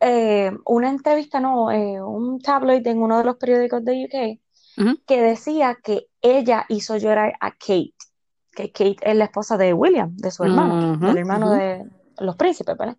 eh, 0.00 0.52
una 0.64 0.90
entrevista, 0.90 1.40
no, 1.40 1.70
eh, 1.70 2.02
un 2.02 2.40
tabloid 2.40 2.86
en 2.86 3.02
uno 3.02 3.18
de 3.18 3.24
los 3.24 3.36
periódicos 3.36 3.84
de 3.84 4.04
UK 4.04 4.40
que 5.06 5.22
decía 5.22 5.78
que 5.82 6.08
ella 6.20 6.66
hizo 6.68 6.96
llorar 6.96 7.34
a 7.40 7.52
Kate, 7.52 7.94
que 8.52 8.72
Kate 8.72 8.98
es 9.02 9.16
la 9.16 9.24
esposa 9.24 9.56
de 9.56 9.72
William, 9.72 10.14
de 10.16 10.30
su 10.30 10.44
hermano, 10.44 10.92
Ujú, 10.94 11.06
del 11.06 11.18
hermano 11.18 11.50
de 11.50 11.84
los 12.18 12.36
príncipes, 12.36 12.76
¿verdad? 12.76 12.96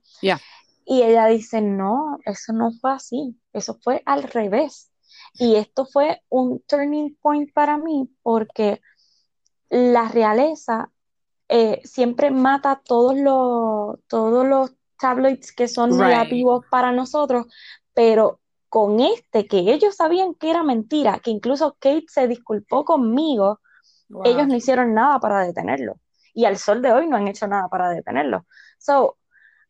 Y 0.85 1.03
ella 1.03 1.25
dice, 1.25 1.61
no, 1.61 2.17
eso 2.25 2.53
no 2.53 2.71
fue 2.71 2.91
así, 2.93 3.37
eso 3.53 3.77
fue 3.83 4.01
al 4.05 4.23
revés. 4.23 4.89
Y 5.33 5.55
esto 5.55 5.85
fue 5.85 6.21
un 6.29 6.61
turning 6.61 7.15
point 7.21 7.51
para 7.53 7.77
mí 7.77 8.09
porque 8.23 8.81
la 9.69 10.07
realeza 10.07 10.91
eh, 11.49 11.81
siempre 11.83 12.31
mata 12.31 12.81
todos 12.83 13.15
los, 13.15 13.99
todos 14.07 14.45
los 14.45 14.71
tabloids 14.99 15.51
que 15.51 15.67
son 15.67 15.91
Right. 15.91 15.99
negativos 15.99 16.65
para 16.69 16.91
nosotros, 16.91 17.45
pero 17.93 18.39
con 18.69 18.99
este, 18.99 19.47
que 19.47 19.59
ellos 19.59 19.95
sabían 19.95 20.33
que 20.35 20.49
era 20.49 20.63
mentira, 20.63 21.19
que 21.19 21.31
incluso 21.31 21.77
Kate 21.79 22.05
se 22.09 22.27
disculpó 22.27 22.83
conmigo, 22.85 23.59
Wow. 24.09 24.23
ellos 24.25 24.47
no 24.47 24.55
hicieron 24.55 24.93
nada 24.93 25.19
para 25.19 25.41
detenerlo. 25.45 25.95
Y 26.33 26.45
al 26.45 26.57
sol 26.57 26.81
de 26.81 26.91
hoy 26.91 27.07
no 27.07 27.17
han 27.17 27.27
hecho 27.27 27.47
nada 27.47 27.67
para 27.67 27.89
detenerlo. 27.89 28.45
So, 28.77 29.17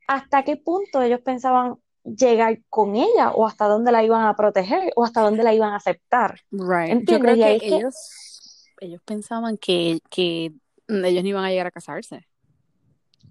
¿hasta 0.08 0.44
qué 0.44 0.58
punto 0.58 1.02
ellos 1.02 1.22
pensaban 1.22 1.76
llegar 2.04 2.60
con 2.70 2.96
ella? 2.96 3.32
¿O 3.32 3.48
hasta 3.48 3.68
dónde 3.68 3.92
la 3.92 4.04
iban 4.04 4.26
a 4.26 4.36
proteger? 4.36 4.92
¿O 4.96 5.04
hasta 5.06 5.22
dónde 5.22 5.44
la 5.44 5.54
iban 5.54 5.74
a 5.74 5.78
aceptar? 5.78 6.40
Right. 6.52 7.10
Yo 7.10 7.20
creo 7.20 7.36
que 7.36 7.60
ellos, 7.62 7.96
ellos 8.80 9.02
pensaban 9.06 9.58
que, 9.58 10.00
que 10.10 10.54
ellos 10.88 11.24
no 11.24 11.30
iban 11.30 11.46
a 11.46 11.50
llegar 11.50 11.68
a 11.68 11.72
casarse. 11.72 12.28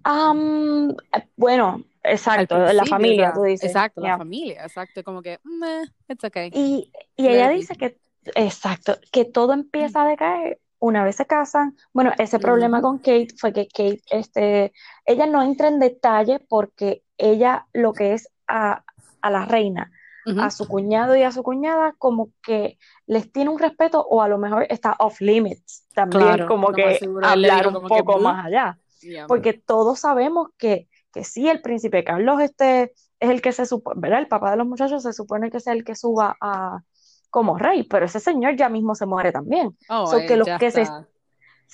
am, 0.03 0.91
eh, 1.13 1.27
bueno, 1.35 1.83
exacto, 2.03 2.57
la 2.57 2.83
o 2.83 2.85
familia, 2.85 3.25
sea, 3.25 3.33
tú 3.33 3.43
dices. 3.43 3.71
exacto, 3.71 4.01
la 4.01 4.17
familia, 4.17 4.63
exacto, 4.63 5.03
como 5.03 5.21
que, 5.21 5.39
meh, 5.43 5.83
it's 6.09 6.23
okay, 6.23 6.49
Y, 6.51 6.91
y 7.15 7.27
ella 7.27 7.49
dice 7.49 7.75
que, 7.75 7.99
exacto, 8.35 8.97
que 9.11 9.25
todo 9.25 9.53
empieza 9.53 10.03
a 10.03 10.07
decaer 10.07 10.59
una 10.79 11.03
vez 11.03 11.15
se 11.17 11.25
casan. 11.25 11.75
Bueno, 11.93 12.13
ese 12.19 12.39
problema 12.39 12.81
con 12.81 12.99
Kate 12.99 13.29
fue 13.37 13.51
que 13.53 13.67
Kate, 13.67 14.01
este, 14.11 14.73
ella 15.05 15.25
no 15.25 15.41
entra 15.41 15.67
en 15.67 15.79
detalle 15.79 16.39
porque 16.39 17.03
ella 17.17 17.67
lo 17.73 17.93
que 17.93 18.13
es 18.13 18.29
a, 18.47 18.83
a 19.21 19.31
la 19.31 19.45
reina, 19.45 19.91
A 20.39 20.51
su 20.51 20.67
cuñado 20.67 21.15
y 21.15 21.23
a 21.23 21.31
su 21.31 21.41
cuñada, 21.41 21.95
como 21.97 22.31
que 22.43 22.77
les 23.05 23.31
tiene 23.31 23.49
un 23.49 23.59
respeto 23.59 24.01
o 24.01 24.21
a 24.21 24.27
lo 24.27 24.37
mejor 24.37 24.65
está 24.69 24.95
off 24.99 25.21
limits 25.21 25.85
también, 25.93 26.23
Claro, 26.23 26.47
como 26.47 26.73
que 26.73 26.99
hablar 27.23 27.67
un 27.67 27.81
que, 27.81 27.87
poco 27.87 28.19
más 28.19 28.45
allá. 28.45 28.77
Yeah. 29.01 29.27
Porque 29.27 29.53
todos 29.53 29.99
sabemos 29.99 30.49
que, 30.57 30.87
que 31.13 31.23
sí, 31.23 31.47
el 31.47 31.61
príncipe 31.61 32.03
Carlos 32.03 32.41
este 32.41 32.93
es 33.19 33.29
el 33.29 33.41
que 33.41 33.51
se 33.51 33.65
supone, 33.65 34.01
¿verdad? 34.01 34.19
El 34.19 34.27
papá 34.27 34.51
de 34.51 34.57
los 34.57 34.67
muchachos 34.67 35.03
se 35.03 35.13
supone 35.13 35.49
que 35.49 35.57
es 35.57 35.67
el 35.67 35.83
que 35.83 35.95
suba 35.95 36.35
a, 36.41 36.81
como 37.29 37.57
rey, 37.57 37.83
pero 37.83 38.05
ese 38.05 38.19
señor 38.19 38.55
ya 38.55 38.69
mismo 38.69 38.95
se 38.95 39.05
muere 39.05 39.31
también. 39.31 39.77
Oh, 39.89 40.07
So 40.07 40.19
que 40.19 40.37
los 40.37 40.47
que 40.59 40.71
se. 40.71 40.87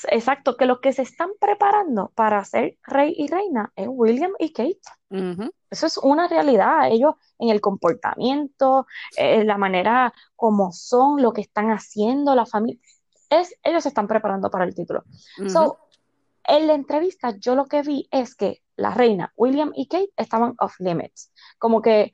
Exacto, 0.10 0.58
que 0.58 0.66
los 0.66 0.80
que 0.80 0.94
se 0.94 1.02
están 1.02 1.30
preparando 1.40 2.12
para 2.16 2.44
ser 2.46 2.78
rey 2.84 3.14
y 3.18 3.28
reina 3.28 3.72
es 3.76 3.88
William 3.90 4.32
y 4.40 4.52
Kate. 4.52 4.80
Eso 5.70 5.86
es 5.86 5.98
una 5.98 6.28
realidad. 6.28 6.92
Ellos 6.92 7.16
en 7.40 7.50
el 7.50 7.62
comportamiento, 7.62 8.88
eh, 9.18 9.44
la 9.44 9.58
manera 9.58 10.14
como 10.36 10.72
son, 10.72 11.22
lo 11.22 11.34
que 11.34 11.42
están 11.42 11.72
haciendo, 11.72 12.36
la 12.36 12.46
familia, 12.46 12.80
es, 13.30 13.56
ellos 13.64 13.84
se 13.84 13.90
están 13.90 14.08
preparando 14.08 14.50
para 14.50 14.66
el 14.66 14.76
título. 14.76 15.04
So, 15.48 15.78
en 16.46 16.68
la 16.68 16.74
entrevista 16.74 17.36
yo 17.38 17.56
lo 17.56 17.66
que 17.66 17.82
vi 17.82 18.08
es 18.12 18.36
que 18.36 18.62
la 18.76 18.92
reina, 18.92 19.32
William 19.36 19.72
y 19.76 19.88
Kate 19.88 20.12
estaban 20.18 20.56
off 20.60 20.80
limits. 20.80 21.32
Como 21.58 21.82
que 21.82 22.12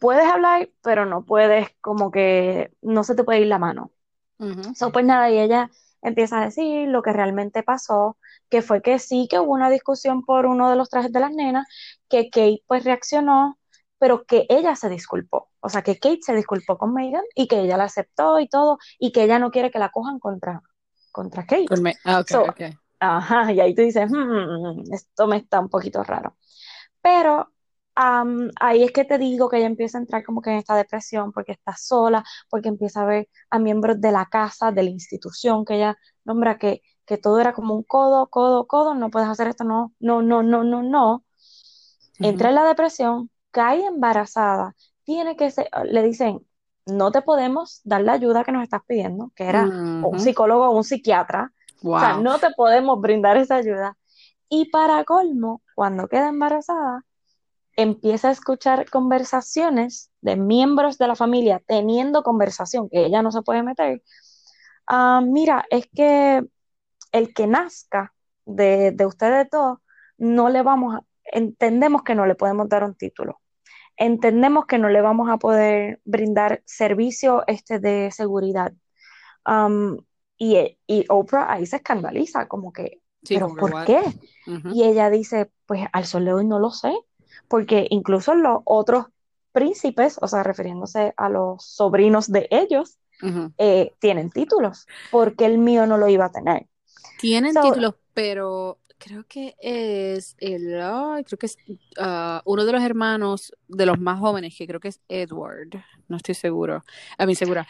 puedes 0.00 0.26
hablar, 0.26 0.68
pero 0.82 1.06
no 1.06 1.24
puedes, 1.24 1.68
como 1.80 2.10
que 2.10 2.72
no 2.82 3.04
se 3.04 3.14
te 3.14 3.24
puede 3.24 3.40
ir 3.40 3.46
la 3.46 3.58
mano. 3.58 3.92
Ujú. 4.38 4.74
So, 4.74 4.90
pues 4.90 5.04
nada, 5.04 5.30
y 5.30 5.38
ella 5.38 5.70
empieza 6.02 6.40
a 6.40 6.44
decir 6.46 6.88
lo 6.88 7.02
que 7.02 7.12
realmente 7.12 7.62
pasó, 7.62 8.16
que 8.50 8.62
fue 8.62 8.82
que 8.82 8.98
sí, 8.98 9.26
que 9.30 9.38
hubo 9.40 9.52
una 9.52 9.70
discusión 9.70 10.22
por 10.24 10.46
uno 10.46 10.70
de 10.70 10.76
los 10.76 10.90
trajes 10.90 11.12
de 11.12 11.20
las 11.20 11.32
nenas, 11.32 11.66
que 12.08 12.30
Kate 12.30 12.62
pues 12.66 12.84
reaccionó, 12.84 13.58
pero 13.98 14.24
que 14.24 14.46
ella 14.48 14.76
se 14.76 14.88
disculpó. 14.88 15.48
O 15.60 15.68
sea, 15.68 15.82
que 15.82 15.98
Kate 15.98 16.20
se 16.22 16.34
disculpó 16.34 16.76
con 16.78 16.92
Meghan 16.94 17.24
y 17.34 17.46
que 17.48 17.60
ella 17.60 17.76
la 17.76 17.84
aceptó 17.84 18.40
y 18.40 18.48
todo, 18.48 18.78
y 18.98 19.12
que 19.12 19.22
ella 19.24 19.38
no 19.38 19.50
quiere 19.50 19.70
que 19.70 19.78
la 19.78 19.90
cojan 19.90 20.18
contra, 20.18 20.60
contra 21.12 21.46
Kate. 21.46 21.66
Con 21.66 21.86
ah, 22.04 22.20
ok, 22.20 22.30
So, 22.30 22.42
ok. 22.42 22.60
Ajá, 23.00 23.52
y 23.52 23.60
ahí 23.60 23.74
tú 23.74 23.82
dices, 23.82 24.10
"Hmm, 24.10 24.92
esto 24.92 25.26
me 25.26 25.38
está 25.38 25.60
un 25.60 25.68
poquito 25.68 26.02
raro. 26.04 26.36
Pero 27.02 27.51
ahí 27.94 28.82
es 28.82 28.92
que 28.92 29.04
te 29.04 29.18
digo 29.18 29.48
que 29.48 29.58
ella 29.58 29.66
empieza 29.66 29.98
a 29.98 30.00
entrar 30.00 30.24
como 30.24 30.40
que 30.42 30.50
en 30.50 30.56
esta 30.58 30.76
depresión 30.76 31.32
porque 31.32 31.52
está 31.52 31.76
sola, 31.76 32.24
porque 32.50 32.68
empieza 32.68 33.02
a 33.02 33.06
ver 33.06 33.28
a 33.50 33.58
miembros 33.58 34.00
de 34.00 34.12
la 34.12 34.26
casa, 34.26 34.72
de 34.72 34.82
la 34.84 34.90
institución, 34.90 35.64
que 35.64 35.74
ella 35.76 35.96
nombra 36.24 36.58
que, 36.58 36.82
que 37.06 37.18
todo 37.18 37.40
era 37.40 37.52
como 37.52 37.74
un 37.74 37.82
codo, 37.82 38.28
codo, 38.28 38.66
codo, 38.66 38.94
no 38.94 39.10
puedes 39.10 39.28
hacer 39.28 39.48
esto, 39.48 39.64
no, 39.64 39.92
no, 40.00 40.22
no, 40.22 40.42
no, 40.42 40.64
no, 40.64 40.82
no. 40.82 41.24
Entra 42.20 42.48
en 42.50 42.54
la 42.56 42.64
depresión, 42.64 43.30
cae 43.50 43.84
embarazada, 43.86 44.74
tiene 45.04 45.36
que 45.36 45.50
ser, 45.50 45.68
le 45.84 46.02
dicen, 46.02 46.46
no 46.86 47.10
te 47.12 47.22
podemos 47.22 47.80
dar 47.84 48.02
la 48.02 48.14
ayuda 48.14 48.44
que 48.44 48.52
nos 48.52 48.62
estás 48.62 48.82
pidiendo, 48.86 49.32
que 49.36 49.44
era 49.44 49.72
un 50.00 50.18
psicólogo 50.18 50.66
o 50.68 50.76
un 50.76 50.84
psiquiatra. 50.84 51.52
O 51.94 51.98
sea, 51.98 52.12
Wow. 52.12 52.22
no 52.22 52.38
te 52.40 52.50
podemos 52.56 53.00
brindar 53.00 53.36
esa 53.36 53.56
ayuda. 53.56 53.96
Y 54.48 54.70
para 54.70 55.04
colmo, 55.04 55.62
cuando 55.74 56.08
queda 56.08 56.28
embarazada, 56.28 57.04
empieza 57.76 58.28
a 58.28 58.32
escuchar 58.32 58.88
conversaciones 58.90 60.10
de 60.20 60.36
miembros 60.36 60.98
de 60.98 61.08
la 61.08 61.16
familia 61.16 61.62
teniendo 61.66 62.22
conversación, 62.22 62.88
que 62.90 63.06
ella 63.06 63.22
no 63.22 63.32
se 63.32 63.42
puede 63.42 63.62
meter. 63.62 64.02
Ah, 64.86 65.22
mira, 65.24 65.64
es 65.70 65.88
que 65.94 66.42
el 67.12 67.34
que 67.34 67.46
nazca 67.46 68.14
de, 68.44 68.92
de 68.92 69.06
ustedes 69.06 69.48
dos, 69.50 69.78
no 70.18 70.48
le 70.50 70.62
vamos 70.62 70.96
a, 70.96 71.04
entendemos 71.24 72.02
que 72.02 72.14
no 72.14 72.26
le 72.26 72.34
podemos 72.34 72.68
dar 72.68 72.84
un 72.84 72.94
título. 72.94 73.40
Entendemos 73.96 74.66
que 74.66 74.78
no 74.78 74.88
le 74.88 75.00
vamos 75.02 75.28
a 75.30 75.36
poder 75.36 76.00
brindar 76.04 76.62
servicio 76.64 77.44
este 77.46 77.78
de 77.78 78.10
seguridad. 78.10 78.72
Um, 79.46 79.98
y, 80.36 80.78
y 80.86 81.04
Oprah 81.08 81.52
ahí 81.52 81.66
se 81.66 81.76
escandaliza, 81.76 82.48
como 82.48 82.72
que, 82.72 83.00
Sí, 83.22 83.34
¿pero 83.34 83.54
por 83.54 83.72
what? 83.72 83.86
qué? 83.86 84.02
Y 84.72 84.82
ella 84.82 85.10
dice, 85.10 85.50
pues 85.66 85.86
al 85.92 86.06
sol 86.06 86.24
de 86.24 86.32
hoy 86.32 86.44
no 86.44 86.58
lo 86.58 86.70
sé, 86.70 86.92
porque 87.52 87.86
incluso 87.90 88.34
los 88.34 88.60
otros 88.64 89.08
príncipes, 89.52 90.16
o 90.22 90.26
sea, 90.26 90.42
refiriéndose 90.42 91.12
a 91.18 91.28
los 91.28 91.62
sobrinos 91.62 92.32
de 92.32 92.48
ellos, 92.50 92.96
eh, 93.58 93.92
tienen 93.98 94.30
títulos, 94.30 94.86
porque 95.10 95.44
el 95.44 95.58
mío 95.58 95.86
no 95.86 95.98
lo 95.98 96.08
iba 96.08 96.24
a 96.24 96.32
tener. 96.32 96.66
Tienen 97.18 97.52
So, 97.52 97.60
títulos, 97.60 97.94
pero 98.14 98.78
creo 98.96 99.24
que 99.28 99.54
es 99.60 100.34
el, 100.38 100.80
ay, 100.80 101.24
creo 101.24 101.38
que 101.38 101.44
es 101.44 101.58
ah, 101.98 102.40
uno 102.46 102.64
de 102.64 102.72
los 102.72 102.82
hermanos 102.82 103.54
de 103.68 103.84
los 103.84 104.00
más 104.00 104.18
jóvenes, 104.18 104.54
que 104.56 104.66
creo 104.66 104.80
que 104.80 104.88
es 104.88 105.02
Edward, 105.10 105.84
no 106.08 106.16
estoy 106.16 106.34
seguro, 106.34 106.82
a 107.18 107.26
mí 107.26 107.34
segura, 107.34 107.66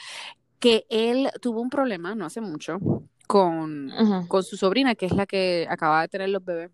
que 0.60 0.86
él 0.90 1.28
tuvo 1.40 1.60
un 1.60 1.70
problema 1.70 2.14
no 2.14 2.24
hace 2.24 2.40
mucho 2.40 2.78
con, 3.26 3.90
con 4.28 4.44
su 4.44 4.56
sobrina, 4.56 4.94
que 4.94 5.06
es 5.06 5.12
la 5.12 5.26
que 5.26 5.66
acaba 5.68 6.02
de 6.02 6.08
tener 6.08 6.28
los 6.28 6.44
bebés. 6.44 6.70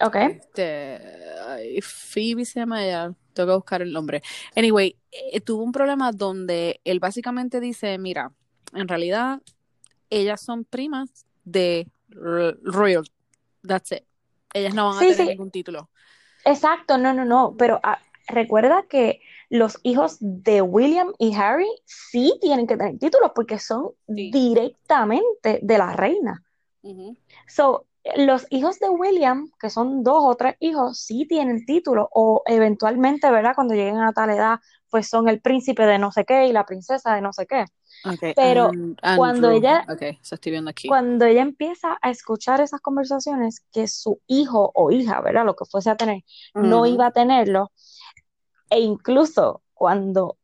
Ok, 0.00 0.16
Este, 0.16 0.98
ay, 1.46 1.80
Phoebe 1.82 2.44
se 2.44 2.60
llama 2.60 2.84
ella, 2.84 3.14
tengo 3.32 3.48
que 3.50 3.54
buscar 3.56 3.82
el 3.82 3.92
nombre. 3.92 4.22
Anyway, 4.56 4.96
eh, 5.12 5.40
tuvo 5.40 5.62
un 5.64 5.72
problema 5.72 6.12
donde 6.12 6.80
él 6.84 7.00
básicamente 7.00 7.60
dice, 7.60 7.98
mira, 7.98 8.32
en 8.74 8.88
realidad 8.88 9.40
ellas 10.10 10.40
son 10.42 10.64
primas 10.64 11.26
de 11.44 11.88
Royal, 12.10 13.04
that's 13.66 13.92
it. 13.92 14.04
Ellas 14.54 14.74
no 14.74 14.88
van 14.88 14.98
a 14.98 15.06
tener 15.06 15.16
sí, 15.16 15.28
ningún 15.28 15.50
título. 15.50 15.90
exacto, 16.44 16.98
no, 16.98 17.12
no, 17.14 17.24
no, 17.24 17.54
pero 17.58 17.80
ah, 17.82 17.98
recuerda 18.28 18.84
que 18.88 19.20
los 19.48 19.78
hijos 19.82 20.16
de 20.20 20.62
William 20.62 21.12
y 21.18 21.34
Harry 21.34 21.68
sí 21.84 22.38
tienen 22.40 22.66
que 22.66 22.76
tener 22.76 22.98
títulos 22.98 23.32
porque 23.34 23.58
son 23.58 23.90
Sí. 24.08 24.30
directamente 24.30 25.60
de 25.62 25.78
la 25.78 25.92
reina. 25.94 26.44
Ujú. 26.82 27.16
So, 27.46 27.86
los 28.16 28.46
hijos 28.50 28.78
de 28.80 28.88
William, 28.88 29.50
que 29.60 29.70
son 29.70 30.02
dos 30.02 30.22
o 30.24 30.36
tres 30.36 30.56
hijos, 30.60 30.98
sí 31.00 31.26
tienen 31.28 31.64
título 31.66 32.08
o 32.12 32.42
eventualmente, 32.46 33.30
¿verdad? 33.30 33.54
Cuando 33.54 33.74
lleguen 33.74 33.98
a 34.00 34.12
tal 34.12 34.30
edad, 34.30 34.58
pues 34.90 35.08
son 35.08 35.28
el 35.28 35.40
príncipe 35.40 35.86
de 35.86 35.98
no 35.98 36.12
sé 36.12 36.24
qué 36.24 36.46
y 36.46 36.52
la 36.52 36.66
princesa 36.66 37.14
de 37.14 37.20
no 37.22 37.32
sé 37.32 37.46
qué. 37.46 37.66
Ok, 38.04 38.22
Pero 38.34 38.78
An- 39.02 39.34
cuando 39.34 39.50
ella, 39.50 39.88
Ok, 39.88 40.02
eso 40.22 40.34
estoy 40.34 40.52
viendo 40.52 40.70
aquí. 40.70 40.86
cuando 40.86 41.24
ella 41.26 41.42
empieza 41.42 41.98
a 42.02 42.10
escuchar 42.10 42.60
esas 42.60 42.80
conversaciones 42.80 43.64
que 43.72 43.86
su 43.88 44.20
hijo 44.26 44.72
o 44.74 44.90
hija, 44.90 45.20
¿verdad? 45.20 45.44
Lo 45.46 45.54
que 45.56 45.64
fuese 45.64 45.90
a 45.90 45.96
tener, 45.96 46.22
no 46.58 46.86
iba 46.86 47.06
a 47.06 47.12
tenerlo, 47.12 47.70
e 48.70 48.80
incluso 48.80 49.62
cuando 49.74 50.38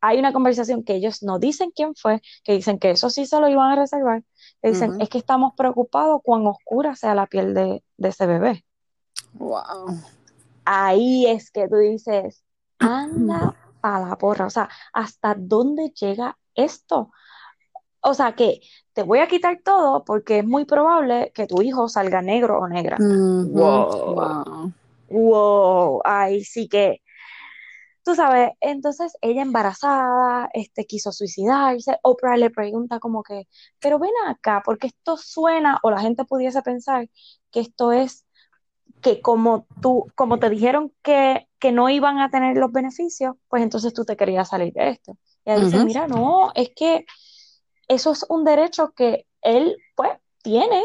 hay 0.00 0.18
una 0.18 0.32
conversación 0.32 0.84
que 0.84 0.94
ellos 0.96 1.22
no 1.22 1.38
dicen 1.38 1.72
quién 1.74 1.94
fue, 1.96 2.22
que 2.44 2.54
dicen 2.54 2.78
que 2.78 2.90
eso 2.92 3.10
sí 3.10 3.26
se 3.26 3.40
lo 3.40 3.48
iban 3.48 3.70
a 3.72 3.76
reservar, 3.76 4.24
dicen, 4.70 5.00
es 5.00 5.08
que 5.08 5.18
estamos 5.18 5.54
preocupados 5.56 6.20
cuán 6.22 6.46
oscura 6.46 6.94
sea 6.94 7.14
la 7.14 7.26
piel 7.26 7.54
de, 7.54 7.82
de 7.96 8.08
ese 8.08 8.26
bebé. 8.26 8.64
Wow. 9.34 9.98
ahí 10.64 11.26
es 11.26 11.50
que 11.50 11.68
tú 11.68 11.76
dices, 11.76 12.44
anda 12.78 13.56
a 13.82 14.00
la 14.00 14.16
porra, 14.16 14.46
o 14.46 14.50
sea, 14.50 14.68
¿hasta 14.92 15.34
dónde 15.36 15.90
llega 15.90 16.38
esto? 16.54 17.10
O 18.00 18.14
sea, 18.14 18.34
que 18.34 18.60
te 18.92 19.02
voy 19.02 19.20
a 19.20 19.28
quitar 19.28 19.60
todo 19.64 20.04
porque 20.04 20.40
es 20.40 20.44
muy 20.44 20.64
probable 20.64 21.32
que 21.34 21.46
tu 21.46 21.62
hijo 21.62 21.88
salga 21.88 22.20
negro 22.20 22.58
o 22.58 22.68
negra. 22.68 22.96
Wow. 22.98 24.14
Wow. 24.14 24.72
Wow. 25.08 26.00
Ay, 26.04 26.44
sí 26.44 26.68
que, 26.68 27.00
tú 28.04 28.14
sabes, 28.14 28.50
entonces 28.60 29.16
ella 29.20 29.42
embarazada, 29.42 30.48
este, 30.52 30.86
quiso 30.86 31.12
suicidarse. 31.12 31.98
Oprah 32.02 32.36
le 32.36 32.50
pregunta 32.50 32.98
como 33.00 33.22
que, 33.22 33.48
pero 33.80 33.98
ven 33.98 34.10
acá, 34.26 34.62
porque 34.64 34.88
esto 34.88 35.16
suena, 35.16 35.78
o 35.82 35.90
la 35.90 36.00
gente 36.00 36.24
pudiese 36.24 36.62
pensar 36.62 37.08
que 37.50 37.60
esto 37.60 37.92
es 37.92 38.26
que 39.00 39.20
como 39.20 39.66
tú, 39.80 40.06
como 40.14 40.38
te 40.38 40.48
dijeron 40.50 40.92
que, 41.02 41.48
que 41.58 41.72
no 41.72 41.88
iban 41.90 42.18
a 42.18 42.30
tener 42.30 42.56
los 42.56 42.72
beneficios, 42.72 43.36
pues 43.48 43.62
entonces 43.62 43.92
tú 43.94 44.04
te 44.04 44.16
querías 44.16 44.48
salir 44.48 44.72
de 44.72 44.90
esto. 44.90 45.16
Y 45.44 45.50
ella 45.50 45.64
dice, 45.64 45.84
mira, 45.84 46.06
no, 46.06 46.52
es 46.54 46.70
que 46.74 47.04
eso 47.88 48.12
es 48.12 48.24
un 48.28 48.44
derecho 48.44 48.92
que 48.92 49.26
él, 49.42 49.76
pues, 49.96 50.12
tiene, 50.42 50.84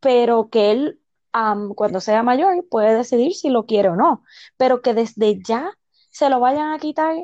pero 0.00 0.48
que 0.50 0.72
él, 0.72 1.00
am, 1.32 1.74
cuando 1.74 2.00
sea 2.00 2.22
mayor, 2.22 2.66
puede 2.68 2.96
decidir 2.96 3.34
si 3.34 3.50
lo 3.50 3.66
quiere 3.66 3.88
o 3.90 3.96
no. 3.96 4.24
Pero 4.56 4.82
que 4.82 4.94
desde 4.94 5.40
ya 5.42 5.77
se 6.18 6.28
lo 6.30 6.40
vayan 6.40 6.72
a 6.72 6.78
quitar 6.80 7.14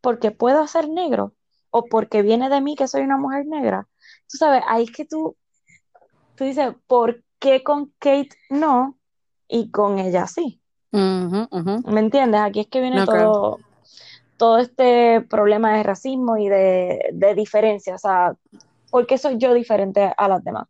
porque 0.00 0.30
puedo 0.30 0.66
ser 0.66 0.88
negro 0.88 1.34
o 1.70 1.84
porque 1.84 2.22
viene 2.22 2.48
de 2.48 2.62
mí 2.62 2.76
que 2.76 2.88
soy 2.88 3.02
una 3.02 3.18
mujer 3.18 3.44
negra. 3.46 3.86
Tú 4.26 4.38
sabes, 4.38 4.62
ahí 4.66 4.84
es 4.84 4.90
que 4.90 5.04
tú, 5.04 5.36
tú 6.34 6.44
dices, 6.44 6.74
¿por 6.86 7.22
qué 7.38 7.62
con 7.62 7.92
Kate 7.98 8.30
no 8.48 8.96
y 9.48 9.70
con 9.70 9.98
ella 9.98 10.26
sí? 10.26 10.62
¿Me 10.90 12.00
entiendes? 12.00 12.40
Aquí 12.40 12.60
es 12.60 12.68
que 12.68 12.80
viene 12.80 12.96
No, 12.96 13.04
todo, 13.04 13.60
todo 14.38 14.58
este 14.58 15.20
problema 15.20 15.76
de 15.76 15.82
racismo 15.82 16.38
y 16.38 16.48
de, 16.48 17.10
de 17.12 17.34
diferencia. 17.34 17.96
O 17.96 17.98
sea, 17.98 18.34
¿por 18.90 19.06
qué 19.06 19.18
soy 19.18 19.36
yo 19.36 19.52
diferente 19.52 20.10
a 20.16 20.28
las 20.28 20.42
demás? 20.42 20.68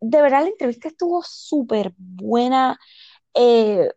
De 0.00 0.22
verdad, 0.22 0.42
la 0.42 0.48
entrevista 0.48 0.88
estuvo 0.88 1.22
súper 1.22 1.92
buena. 1.98 2.78
Eh, 3.34 3.90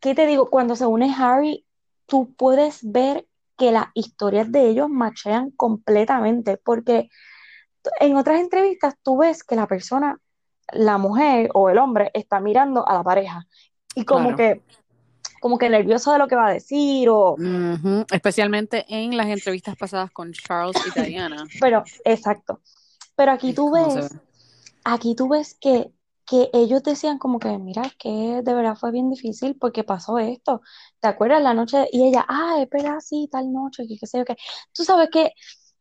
¿qué 0.00 0.14
te 0.14 0.26
digo? 0.26 0.50
Cuando 0.50 0.76
se 0.76 0.86
une 0.86 1.14
Harry, 1.18 1.64
tú 2.06 2.32
puedes 2.34 2.80
ver 2.82 3.26
que 3.56 3.72
las 3.72 3.86
historias 3.94 4.50
de 4.52 4.68
ellos 4.68 4.88
machean 4.88 5.50
completamente, 5.50 6.56
porque 6.56 7.08
en 8.00 8.16
otras 8.16 8.40
entrevistas 8.40 8.94
tú 9.02 9.18
ves 9.18 9.42
que 9.42 9.56
la 9.56 9.66
persona, 9.66 10.18
la 10.72 10.98
mujer 10.98 11.50
o 11.54 11.68
el 11.70 11.78
hombre, 11.78 12.10
está 12.14 12.38
mirando 12.40 12.86
a 12.88 12.94
la 12.94 13.02
pareja 13.02 13.46
y 13.94 14.04
como 14.04 14.34
Claro. 14.34 14.36
que, 14.36 14.62
como 15.40 15.58
que 15.58 15.68
nervioso 15.70 16.12
de 16.12 16.18
lo 16.18 16.28
que 16.28 16.36
va 16.36 16.48
a 16.48 16.52
decir 16.52 17.08
o. 17.10 17.36
Especialmente 18.12 18.84
en 18.88 19.16
las 19.16 19.26
entrevistas 19.28 19.76
pasadas 19.76 20.10
con 20.10 20.32
Charles 20.32 20.76
y 20.96 21.00
Diana. 21.02 21.44
pero, 21.60 21.82
exacto. 22.04 22.60
Pero 23.16 23.32
aquí 23.32 23.52
tú 23.54 23.72
ves, 23.72 23.94
ve. 24.12 24.20
aquí 24.84 25.14
tú 25.16 25.28
ves 25.28 25.56
que, 25.60 25.90
que 26.28 26.50
ellos 26.52 26.82
decían 26.82 27.18
como 27.18 27.38
que, 27.38 27.56
mira, 27.58 27.82
que 27.98 28.42
de 28.44 28.54
verdad 28.54 28.76
fue 28.76 28.92
bien 28.92 29.08
difícil 29.08 29.56
porque 29.58 29.82
pasó 29.82 30.18
esto. 30.18 30.60
¿Te 31.00 31.08
acuerdas 31.08 31.42
la 31.42 31.54
noche? 31.54 31.88
Y 31.90 32.06
ella, 32.06 32.26
ah, 32.28 32.56
espera, 32.60 33.00
sí, 33.00 33.28
tal 33.32 33.50
noche, 33.50 33.86
que 33.88 33.96
qué 33.98 34.06
sé 34.06 34.18
yo 34.18 34.24
qué. 34.26 34.36
Tú 34.74 34.84
sabes 34.84 35.08
que, 35.10 35.32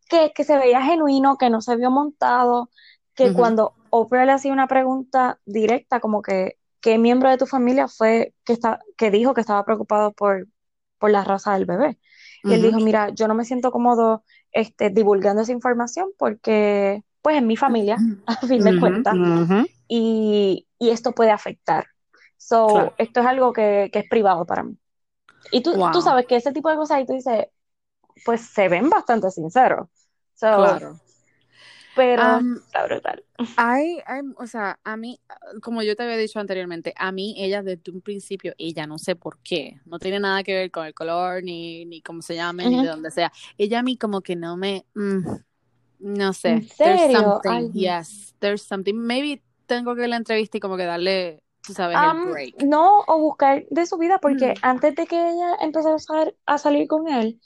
que, 0.10 0.32
que 0.34 0.44
se 0.46 0.58
veía 0.58 0.82
genuino, 0.82 1.38
que 1.38 1.50
no 1.50 1.60
se 1.60 1.75
vio 1.75 1.92
montado, 1.92 2.70
que 3.13 3.34
cuando 3.34 3.74
Oprah 3.89 4.25
le 4.25 4.32
hacía 4.32 4.54
una 4.54 4.68
pregunta 4.68 5.38
directa, 5.46 6.00
como 6.00 6.22
que, 6.22 6.58
¿qué 6.80 6.98
miembro 6.98 7.30
de 7.30 7.38
tu 7.38 7.46
familia 7.46 7.89
fue 7.89 8.34
que, 8.46 8.54
está, 8.54 8.80
que 8.96 9.12
dijo 9.12 9.34
que 9.34 9.42
estaba 9.42 9.66
preocupado 9.66 10.14
por, 10.14 10.48
por 10.98 11.12
la 11.12 11.25
raza 11.25 11.55
del 11.55 11.66
bebé? 11.66 12.00
Y 12.44 12.53
él 12.53 12.62
dijo, 12.62 12.79
mira, 12.79 13.10
yo 13.10 13.27
no 13.27 13.33
me 13.33 13.44
siento 13.44 13.72
cómodo 13.72 14.24
este, 14.53 14.92
divulgando 14.92 15.42
esa 15.42 15.51
información 15.51 16.10
porque, 16.18 17.03
pues, 17.22 17.36
es 17.36 17.44
mi 17.44 17.57
familia, 17.57 17.98
a 18.27 18.36
fin 18.38 18.64
de 18.64 18.79
cuentas. 18.79 19.16
Y, 19.87 20.67
y 20.79 20.89
esto 20.89 21.13
puede 21.13 21.31
afectar. 21.31 21.87
So, 22.37 22.95
Claro. 22.95 22.97
esto 22.97 23.21
es 23.21 23.25
algo 23.27 23.53
que, 23.53 23.89
que 23.91 24.00
es 24.00 24.09
privado 24.09 24.45
para 24.45 24.63
mí. 24.63 24.77
Y 25.51 25.63
tú, 25.63 25.89
tú 25.91 26.01
Wow. 26.01 26.01
sabes 26.01 26.27
que 26.27 26.37
ese 26.37 26.53
tipo 26.53 26.69
de 26.69 26.77
cosas, 26.77 27.01
y 27.01 27.05
tú 27.07 27.13
dices, 27.13 27.47
pues 28.25 28.41
se 28.41 28.69
ven 28.69 28.89
bastante 28.89 29.31
sinceros. 29.31 29.89
So, 30.35 30.47
Claro. 30.55 31.00
pero 31.93 32.23
Am, 32.25 32.61
está 32.65 32.85
brutal. 32.85 33.23
hay, 33.55 34.00
hay, 34.05 34.21
o 34.37 34.45
sea, 34.47 34.79
a 34.83 34.97
mí, 34.97 35.19
como 35.63 35.81
yo 35.83 35.95
te 35.95 36.03
había 36.03 36.17
dicho 36.17 36.39
anteriormente, 36.39 36.93
a 36.97 37.11
mí 37.11 37.35
ella 37.37 37.63
desde 37.63 37.91
un 37.91 38.01
principio, 38.01 38.53
ella 38.57 38.85
no 38.87 39.00
sé 39.00 39.15
por 39.15 39.39
qué, 39.41 39.81
no 39.85 39.97
tiene 40.00 40.19
nada 40.19 40.43
que 40.43 40.53
ver 40.53 40.71
con 40.71 40.85
el 40.85 40.93
color, 40.93 41.43
ni, 41.43 41.85
ni 41.85 42.01
cómo 42.01 42.21
se 42.21 42.35
llame, 42.35 42.69
ni 42.69 42.79
de 42.79 42.87
dónde 42.87 43.09
sea. 43.11 43.31
Ella 43.57 43.79
a 43.79 43.83
mí 43.83 43.97
como 43.97 44.21
que 44.21 44.35
no 44.35 44.57
me, 44.57 44.85
mm, 44.95 45.19
no 46.00 46.33
¿En 46.45 46.61
sé, 46.61 46.67
there's 46.83 47.03
serio? 47.03 47.43
something, 47.43 47.55
Ay, 47.55 47.71
yes, 47.73 48.35
there's 48.41 48.63
something. 48.63 48.95
Maybe 48.95 49.43
tengo 49.68 49.96
que 49.96 50.08
la 50.10 50.18
entrevista 50.18 50.58
y 50.58 50.62
como 50.62 50.77
que 50.77 50.86
darle, 50.86 51.44
tú 51.66 51.74
sabes, 51.74 52.01
el 52.01 52.16
break. 52.16 52.56
no, 52.66 53.01
o 53.08 53.20
buscar 53.20 53.66
de 53.70 53.86
su 53.86 53.98
vida, 53.98 54.20
porque 54.20 54.53
Mm. 54.53 54.62
antes 54.62 54.96
de 54.96 55.08
que 55.08 55.16
ella 55.30 55.56
empezara 55.62 55.96
a, 55.96 56.00
sal- 56.00 56.36
a 56.46 56.58
salir 56.58 56.88
con 56.88 57.08
él, 57.08 57.42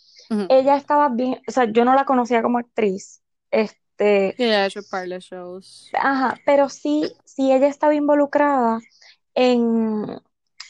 ella 0.48 0.76
estaba 0.78 1.10
bien, 1.10 1.42
o 1.48 1.52
sea, 1.52 1.66
yo 1.72 1.86
no 1.86 1.96
la 1.96 2.06
conocía 2.06 2.42
como 2.44 2.60
actriz, 2.60 3.24
este, 3.52 4.38
Sí, 4.38 4.44
ella 4.44 4.64
ha 4.64 4.66
hecho 4.68 4.84
par 4.84 5.08
de 5.08 5.20
shows. 5.20 5.90
ajá, 5.94 6.42
pero 6.46 6.70
sí, 6.70 7.18
sí 7.26 7.52
ella 7.52 7.68
estaba 7.68 7.96
involucrada 7.96 8.80
en, 9.36 10.06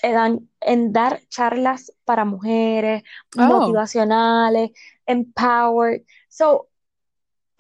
en, 0.04 0.52
en 0.62 0.94
dar 0.94 1.22
charlas 1.30 1.94
para 2.06 2.26
mujeres, 2.26 3.04
Oh, 3.38 3.48
motivacionales, 3.48 4.72
empowered. 5.06 6.04
So, 6.30 6.70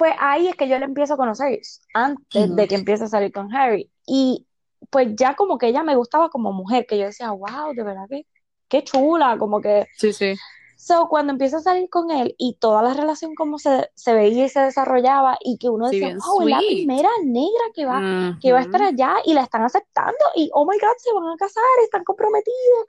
pues 0.01 0.15
ahí 0.19 0.47
es 0.47 0.55
que 0.55 0.67
yo 0.67 0.79
la 0.79 0.85
empiezo 0.85 1.13
a 1.13 1.17
conocer 1.17 1.59
antes 1.93 2.55
de 2.55 2.67
que 2.67 2.73
empiece 2.75 3.03
a 3.03 3.07
salir 3.07 3.31
con 3.31 3.53
Harry. 3.55 3.91
Y 4.07 4.47
pues 4.89 5.09
ya 5.15 5.35
como 5.35 5.59
que 5.59 5.67
ella 5.67 5.83
me 5.83 5.95
gustaba 5.95 6.29
como 6.29 6.51
mujer, 6.53 6.87
que 6.87 6.97
yo 6.97 7.05
decía, 7.05 7.29
wow, 7.31 7.75
de 7.75 7.83
verdad 7.83 8.07
que 8.09 8.25
qué 8.67 8.83
chula, 8.83 9.37
como 9.37 9.61
que 9.61 9.87
Sí, 9.97 10.11
sí. 10.11 10.33
So, 10.75 11.07
cuando 11.07 11.33
empieza 11.33 11.57
a 11.57 11.61
salir 11.61 11.87
con 11.89 12.09
él 12.09 12.33
y 12.39 12.57
toda 12.59 12.81
la 12.81 12.95
relación 12.95 13.35
como 13.35 13.59
se, 13.59 13.91
se 13.93 14.13
veía 14.15 14.45
y 14.45 14.49
se 14.49 14.61
desarrollaba 14.61 15.37
y 15.41 15.59
que 15.59 15.69
uno 15.69 15.87
Sí, 15.87 15.97
decía, 15.99 16.07
bien 16.07 16.17
wow, 16.25 16.41
es 16.41 16.49
la 16.49 16.57
sweet. 16.57 16.67
primera 16.87 17.09
negra 17.23 17.63
que 17.75 17.85
va, 17.85 18.03
que 18.41 18.51
va 18.53 18.59
a 18.59 18.61
estar 18.63 18.81
allá 18.81 19.17
y 19.25 19.33
la 19.35 19.43
están 19.43 19.63
aceptando 19.63 20.17
y, 20.35 20.49
oh 20.53 20.65
my 20.65 20.77
God, 20.79 20.97
se 20.97 21.13
van 21.13 21.27
a 21.27 21.37
casar, 21.37 21.63
están 21.83 22.03
comprometidos. 22.03 22.85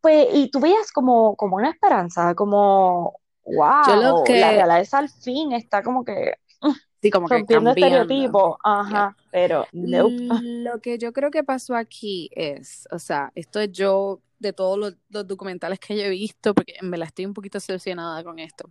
Pues, 0.00 0.28
y 0.32 0.50
tú 0.50 0.60
veías 0.60 0.92
como, 0.92 1.34
como 1.36 1.56
una 1.56 1.70
esperanza, 1.70 2.34
como, 2.34 3.20
Yo 3.46 3.96
lo 3.96 4.14
wow, 4.16 4.24
la 4.36 4.52
que, 4.52 4.52
realeza 4.52 4.98
al 4.98 5.08
fin 5.08 5.52
está 5.52 5.82
como 5.82 6.04
que 6.04 6.34
sí, 7.02 7.10
como 7.10 7.28
que 7.28 7.34
rompiendo 7.34 7.70
cambiando. 7.70 7.96
estereotipos, 7.96 8.56
ajá, 8.62 9.16
pero 9.30 9.66
nope. 9.72 10.28
Lo 10.42 10.80
que 10.80 10.98
yo 10.98 11.12
creo 11.12 11.30
que 11.30 11.44
pasó 11.44 11.76
aquí 11.76 12.30
es, 12.32 12.86
o 12.90 12.98
sea, 12.98 13.32
esto 13.34 13.60
es 13.60 13.72
yo 13.72 14.20
de 14.38 14.52
todos 14.52 14.78
los, 14.78 14.96
los 15.08 15.26
documentales 15.26 15.78
que 15.78 15.96
yo 15.96 16.02
he 16.02 16.10
visto, 16.10 16.54
porque 16.54 16.74
me 16.82 16.98
la 16.98 17.06
estoy 17.06 17.26
un 17.26 17.34
poquito 17.34 17.58
obsesionada 17.58 18.22
con 18.22 18.38
esto. 18.38 18.70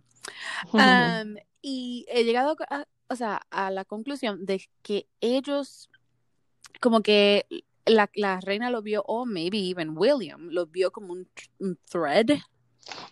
Am, 0.72 1.36
y 1.60 2.06
he 2.08 2.24
llegado 2.24 2.56
a, 2.70 2.86
o 3.08 3.16
sea, 3.16 3.42
a 3.50 3.70
la 3.70 3.84
conclusión 3.84 4.44
de 4.46 4.62
que 4.82 5.06
ellos, 5.20 5.90
como 6.80 7.02
que 7.02 7.46
la, 7.86 8.10
la 8.14 8.40
reina 8.40 8.70
lo 8.70 8.82
vio, 8.82 9.02
o 9.06 9.26
maybe 9.26 9.58
even 9.68 9.96
William, 9.96 10.48
lo 10.50 10.66
vio 10.66 10.90
como 10.90 11.12
un, 11.12 11.28
un 11.58 11.78
thread. 11.90 12.38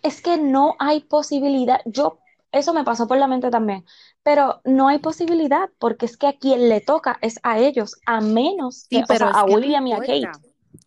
Es 0.01 0.21
que 0.21 0.37
no 0.37 0.75
hay 0.79 1.01
posibilidad, 1.01 1.81
yo, 1.85 2.19
eso 2.53 2.73
me 2.73 2.85
pasó 2.85 3.07
por 3.07 3.17
la 3.17 3.27
mente 3.27 3.51
también, 3.51 3.85
pero 4.23 4.61
no 4.63 4.87
hay 4.87 4.99
posibilidad 4.99 5.69
porque 5.79 6.05
es 6.05 6.17
que 6.17 6.27
a 6.27 6.37
quien 6.37 6.69
le 6.69 6.81
toca 6.81 7.17
es 7.21 7.39
a 7.43 7.59
ellos, 7.59 7.97
a 8.05 8.21
menos 8.21 8.87
que, 8.89 8.97
Sí, 8.97 9.03
o 9.03 9.07
pero 9.07 9.31
sea, 9.31 9.41
a 9.41 9.45
que 9.45 9.55
William 9.55 9.87
y 9.87 9.93
a 9.93 9.99
Kate. 9.99 10.31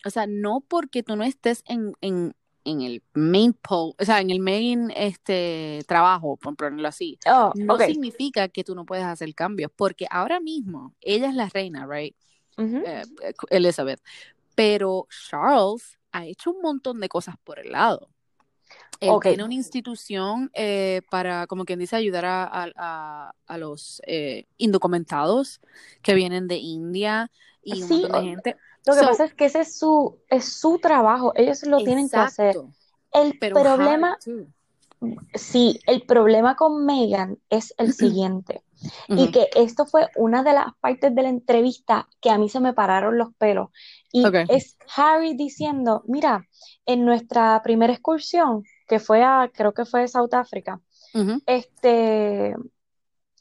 O 0.04 0.10
sea, 0.10 0.26
no 0.26 0.60
porque 0.66 1.02
tú 1.02 1.16
no 1.16 1.24
estés 1.24 1.62
en, 1.66 1.92
en, 2.00 2.34
en 2.64 2.80
el 2.82 3.02
main 3.14 3.52
po 3.52 3.94
o 3.98 4.04
sea, 4.04 4.20
en 4.20 4.30
el 4.30 4.40
main 4.40 4.92
este 4.96 5.80
trabajo, 5.86 6.36
por 6.36 6.56
ponerlo 6.56 6.88
así, 6.88 7.18
Oh, 7.26 7.52
no 7.54 7.78
significa 7.78 8.48
que 8.48 8.64
tú 8.64 8.74
no 8.74 8.86
puedes 8.86 9.04
hacer 9.04 9.34
cambios, 9.34 9.70
porque 9.74 10.06
ahora 10.10 10.40
mismo 10.40 10.94
ella 11.00 11.28
es 11.28 11.34
la 11.34 11.48
reina, 11.48 11.86
right? 11.86 12.16
Eh, 12.58 13.02
Elizabeth, 13.50 14.00
pero 14.54 15.06
Charles 15.28 15.98
ha 16.12 16.26
hecho 16.26 16.50
un 16.50 16.62
montón 16.62 17.00
de 17.00 17.08
cosas 17.08 17.36
por 17.44 17.58
el 17.58 17.72
lado. 17.72 18.10
Él 19.00 19.20
tiene 19.20 19.44
una 19.44 19.54
institución 19.54 20.50
eh, 20.54 21.02
para, 21.10 21.46
como 21.46 21.64
quien 21.64 21.78
dice, 21.78 21.96
ayudar 21.96 22.24
a, 22.24 22.44
a- 22.76 23.32
a- 23.46 23.58
los 23.58 24.00
eh, 24.06 24.46
indocumentados 24.56 25.60
que 26.02 26.14
vienen 26.14 26.48
de 26.48 26.56
India 26.56 27.30
y 27.62 27.82
un 27.82 27.88
Sí, 27.88 28.02
montón 28.02 28.12
de 28.12 28.20
gente. 28.20 28.56
lo 28.86 28.94
que 28.94 29.00
So, 29.00 29.06
pasa 29.06 29.24
es 29.24 29.34
que 29.34 29.46
ese 29.46 29.60
es 29.60 29.78
su, 29.78 30.18
es 30.28 30.44
su 30.60 30.78
trabajo, 30.78 31.32
ellos 31.36 31.62
lo 31.64 31.82
tienen 31.82 32.08
que 32.08 32.16
hacer. 32.16 32.56
El 33.12 33.38
problema. 33.38 34.16
Sí, 35.34 35.78
el 35.86 36.02
problema 36.02 36.56
con 36.56 36.84
Megan 36.86 37.38
es 37.50 37.74
el 37.78 37.92
siguiente, 37.92 38.62
y 39.08 39.30
que 39.30 39.48
esto 39.54 39.84
fue 39.86 40.08
una 40.16 40.42
de 40.42 40.52
las 40.54 40.74
partes 40.80 41.14
de 41.14 41.22
la 41.22 41.28
entrevista 41.28 42.08
que 42.20 42.30
a 42.30 42.38
mí 42.38 42.48
se 42.48 42.60
me 42.60 42.72
pararon 42.72 43.18
los 43.18 43.34
pelos, 43.34 43.68
y 44.18 44.40
es 44.48 44.76
Harry 44.96 45.34
diciendo, 45.36 46.02
mira, 46.06 46.48
en 46.86 47.04
nuestra 47.04 47.60
primera 47.62 47.92
excursión, 47.92 48.64
que 48.88 48.98
fue 49.00 49.22
a, 49.22 49.50
creo 49.52 49.74
que 49.74 49.84
fue 49.84 50.04
a 50.04 50.08
South 50.08 50.30
este, 51.46 52.54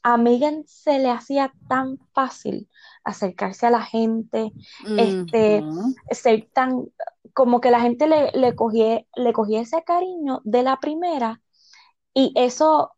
a 0.02 0.16
Megan 0.16 0.64
se 0.66 0.98
le 0.98 1.10
hacía 1.10 1.52
tan 1.68 1.98
fácil 2.14 2.68
acercarse 3.04 3.66
a 3.66 3.70
la 3.70 3.82
gente, 3.82 4.52
este, 4.96 5.68
ser 6.10 6.48
tan, 6.52 6.86
como 7.34 7.60
que 7.60 7.70
la 7.70 7.80
gente 7.80 8.06
le, 8.06 8.30
le 8.32 8.54
cogía, 8.54 9.04
le 9.16 9.32
cogía 9.32 9.60
ese 9.62 9.82
cariño 9.84 10.40
de 10.44 10.62
la 10.62 10.78
primera 10.80 11.40
y 12.14 12.32
eso 12.36 12.92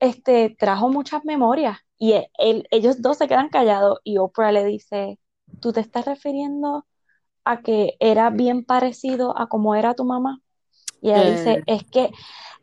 este, 0.00 0.56
trajo 0.58 0.88
muchas 0.90 1.24
memorias 1.24 1.78
y 1.98 2.12
e- 2.14 2.30
él- 2.38 2.66
ellos 2.70 3.02
dos 3.02 3.18
se 3.18 3.28
quedan 3.28 3.48
callados 3.50 4.00
y 4.04 4.18
Oprah 4.18 4.52
le 4.52 4.64
dice, 4.64 5.18
¿tú 5.60 5.72
te 5.72 5.80
estás 5.80 6.06
refiriendo 6.06 6.86
a 7.46 7.62
que 7.62 7.96
era 8.00 8.30
bien 8.30 8.64
parecido 8.64 9.38
a 9.38 9.48
como 9.48 9.74
era 9.76 9.94
tu 9.94 10.04
mamá? 10.04 10.40
Y 11.00 11.10
ella 11.10 11.24
dice, 11.24 11.58
Eh, 11.58 11.66
es 11.66 11.84
que, 11.90 12.10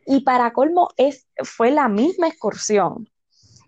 y 0.06 0.22
para 0.22 0.54
colmo, 0.54 0.90
es, 0.98 1.28
fue 1.44 1.72
la 1.72 1.90
misma 1.90 2.28
excursión. 2.30 3.10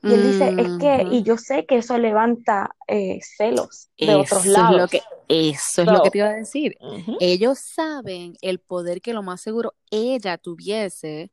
Y 0.04 0.14
él 0.16 0.24
dice, 0.24 0.54
es 0.58 0.72
que, 0.80 1.06
y 1.10 1.24
yo 1.24 1.38
sé 1.38 1.66
que 1.66 1.78
eso 1.78 1.98
levanta 1.98 2.76
eh, 2.88 3.20
celos 3.38 3.90
de 4.00 4.16
otros 4.16 4.46
Eso 4.46 4.62
es 4.62 4.70
lo 4.70 4.88
lados. 4.88 4.90
que, 4.90 5.02
eso 5.28 5.82
es 5.82 5.90
lo 5.90 6.02
que 6.02 6.12
te 6.12 6.18
iba 6.20 6.28
a 6.28 6.34
decir. 6.34 6.78
Ellos 7.18 7.60
saben 7.60 8.36
el 8.42 8.60
poder 8.60 9.02
que 9.02 9.14
lo 9.14 9.24
más 9.24 9.42
seguro 9.42 9.74
ella 9.90 10.38
tuviese 10.38 11.32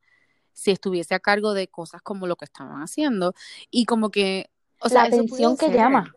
si 0.53 0.71
estuviese 0.73 1.15
a 1.15 1.21
cargo 1.21 1.55
de 1.55 1.69
cosas 1.69 2.03
como 2.03 2.27
lo 2.27 2.37
que 2.37 2.45
estaban 2.47 2.83
haciendo. 2.83 3.35
Y 3.71 3.87
como 3.87 4.11
que, 4.11 4.51
o 4.81 4.89
La 4.89 4.91
sea, 4.91 5.07
eso 5.09 5.23
atención 5.25 5.57
que 5.57 5.71
ser. 5.71 5.73
llama, 5.73 6.15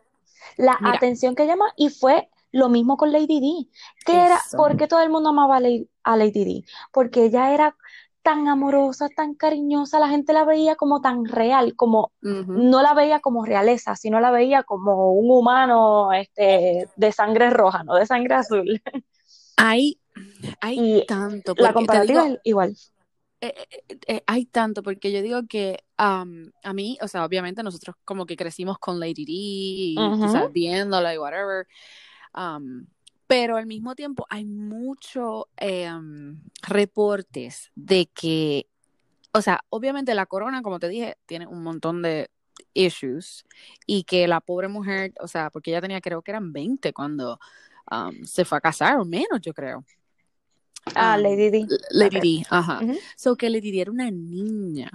la 0.57 0.79
Mira, 0.79 0.91
atención 0.93 1.35
que 1.35 1.47
llama, 1.47 1.73
y 1.77 1.89
fue 1.89 2.29
lo 2.55 2.69
mismo 2.69 2.97
con 2.97 3.11
Lady 3.11 3.39
D, 3.39 3.69
que 4.05 4.25
era. 4.25 4.39
¿por 4.55 4.77
qué 4.77 4.87
todo 4.87 5.01
el 5.01 5.09
mundo 5.09 5.29
amaba 5.29 5.57
a 5.57 5.59
Lady, 5.59 5.89
a 6.03 6.17
Lady 6.17 6.45
D? 6.45 6.63
Porque 6.91 7.25
ella 7.25 7.53
era 7.53 7.75
tan 8.23 8.47
amorosa, 8.47 9.09
tan 9.09 9.35
cariñosa, 9.35 9.99
la 9.99 10.09
gente 10.09 10.33
la 10.33 10.45
veía 10.45 10.75
como 10.75 11.01
tan 11.01 11.25
real, 11.25 11.75
como 11.75 12.11
no 12.21 12.81
la 12.81 12.93
veía 12.93 13.19
como 13.19 13.45
realeza, 13.45 13.95
sino 13.95 14.19
la 14.19 14.31
veía 14.31 14.63
como 14.63 15.11
un 15.13 15.29
humano 15.29 16.11
este, 16.13 16.87
de 16.95 17.11
sangre 17.11 17.49
roja, 17.51 17.83
no 17.83 17.95
de 17.95 18.05
sangre 18.05 18.35
azul. 18.35 18.81
Hay, 19.57 19.99
hay 20.61 20.81
Y 20.81 21.03
tanto, 21.05 21.55
la 21.57 21.73
comparativa 21.73 22.21
digo, 22.21 22.33
es 22.33 22.39
igual. 22.43 22.75
eh, 23.41 23.53
eh, 23.89 23.97
eh, 24.07 24.23
hay 24.27 24.45
tanto, 24.45 24.81
porque 24.83 25.11
yo 25.11 25.21
digo 25.21 25.41
que 25.47 25.83
am, 25.97 26.51
a 26.63 26.73
mí, 26.73 26.97
o 27.01 27.07
sea, 27.07 27.25
obviamente 27.25 27.63
nosotros 27.63 27.95
como 28.05 28.25
que 28.25 28.37
crecimos 28.37 28.79
con 28.79 28.99
Lady 28.99 29.25
D 29.25 29.31
y 29.33 30.15
tú 30.19 30.27
Ujú. 30.27 30.29
sabes, 30.29 30.51
viéndola 30.51 31.13
y 31.13 31.17
whatever, 31.17 31.67
pero 33.27 33.57
al 33.57 33.65
mismo 33.65 33.95
tiempo 33.95 34.25
hay 34.29 34.45
muchos 34.45 35.45
reportes 36.61 37.71
de 37.75 38.07
que, 38.07 38.67
o 39.31 39.41
sea, 39.41 39.63
obviamente 39.69 40.13
la 40.15 40.25
corona, 40.25 40.61
como 40.61 40.79
te 40.79 40.89
dije, 40.89 41.17
tiene 41.25 41.47
un 41.47 41.63
montón 41.63 42.01
de 42.01 42.29
issues 42.73 43.45
y 43.85 44.03
que 44.03 44.27
la 44.27 44.41
pobre 44.41 44.67
mujer, 44.67 45.13
o 45.19 45.27
sea, 45.27 45.49
porque 45.49 45.71
ella 45.71 45.81
tenía, 45.81 46.01
creo 46.01 46.21
que 46.21 46.31
eran 46.31 46.53
20 46.53 46.93
cuando 46.93 47.39
am, 47.87 48.23
se 48.25 48.45
fue 48.45 48.57
a 48.57 48.61
casar, 48.61 48.97
o 48.97 49.05
menos, 49.05 49.41
yo 49.41 49.53
creo. 49.53 49.83
Ah, 50.93 51.17
Lady 51.17 51.49
D. 51.49 51.67
Lady 51.91 52.17
Ok. 52.17 52.23
D, 52.23 52.45
ajá. 52.49 52.79
Ujú. 52.83 52.97
So 53.15 53.35
que 53.35 53.49
Lady 53.49 53.71
D 53.71 53.81
era 53.81 53.91
una 53.91 54.11
niña. 54.11 54.91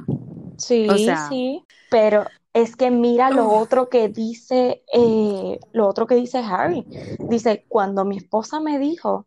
Sí, 0.57 0.87
O 0.88 0.98
sea, 0.98 1.29
sí, 1.29 1.64
pero 1.88 2.26
es 2.52 2.76
que 2.76 2.90
mira 2.90 3.30
lo 3.30 3.50
otro 3.50 3.88
que 3.88 4.08
dice, 4.08 4.82
eh, 4.92 5.60
lo 5.72 5.86
otro 5.86 6.06
que 6.06 6.16
dice 6.16 6.38
Harry. 6.38 6.84
Dice, 7.18 7.64
cuando 7.68 8.04
mi 8.04 8.16
esposa 8.16 8.60
me 8.60 8.78
dijo, 8.78 9.26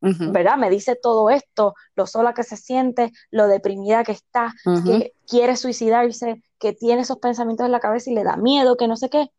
¿verdad? 0.00 0.56
Me 0.56 0.68
dice 0.68 0.96
todo 1.00 1.30
esto, 1.30 1.74
lo 1.94 2.06
sola 2.06 2.34
que 2.34 2.42
se 2.42 2.56
siente, 2.56 3.12
lo 3.30 3.46
deprimida 3.46 4.02
que 4.02 4.12
está, 4.12 4.52
que 4.84 5.14
quiere 5.28 5.56
suicidarse, 5.56 6.42
que 6.58 6.72
tiene 6.72 7.02
esos 7.02 7.18
pensamientos 7.18 7.66
en 7.66 7.72
la 7.72 7.80
cabeza 7.80 8.10
y 8.10 8.14
le 8.14 8.24
da 8.24 8.36
miedo, 8.36 8.76
que 8.76 8.88
no 8.88 8.96
sé 8.96 9.08
qué. 9.08 9.30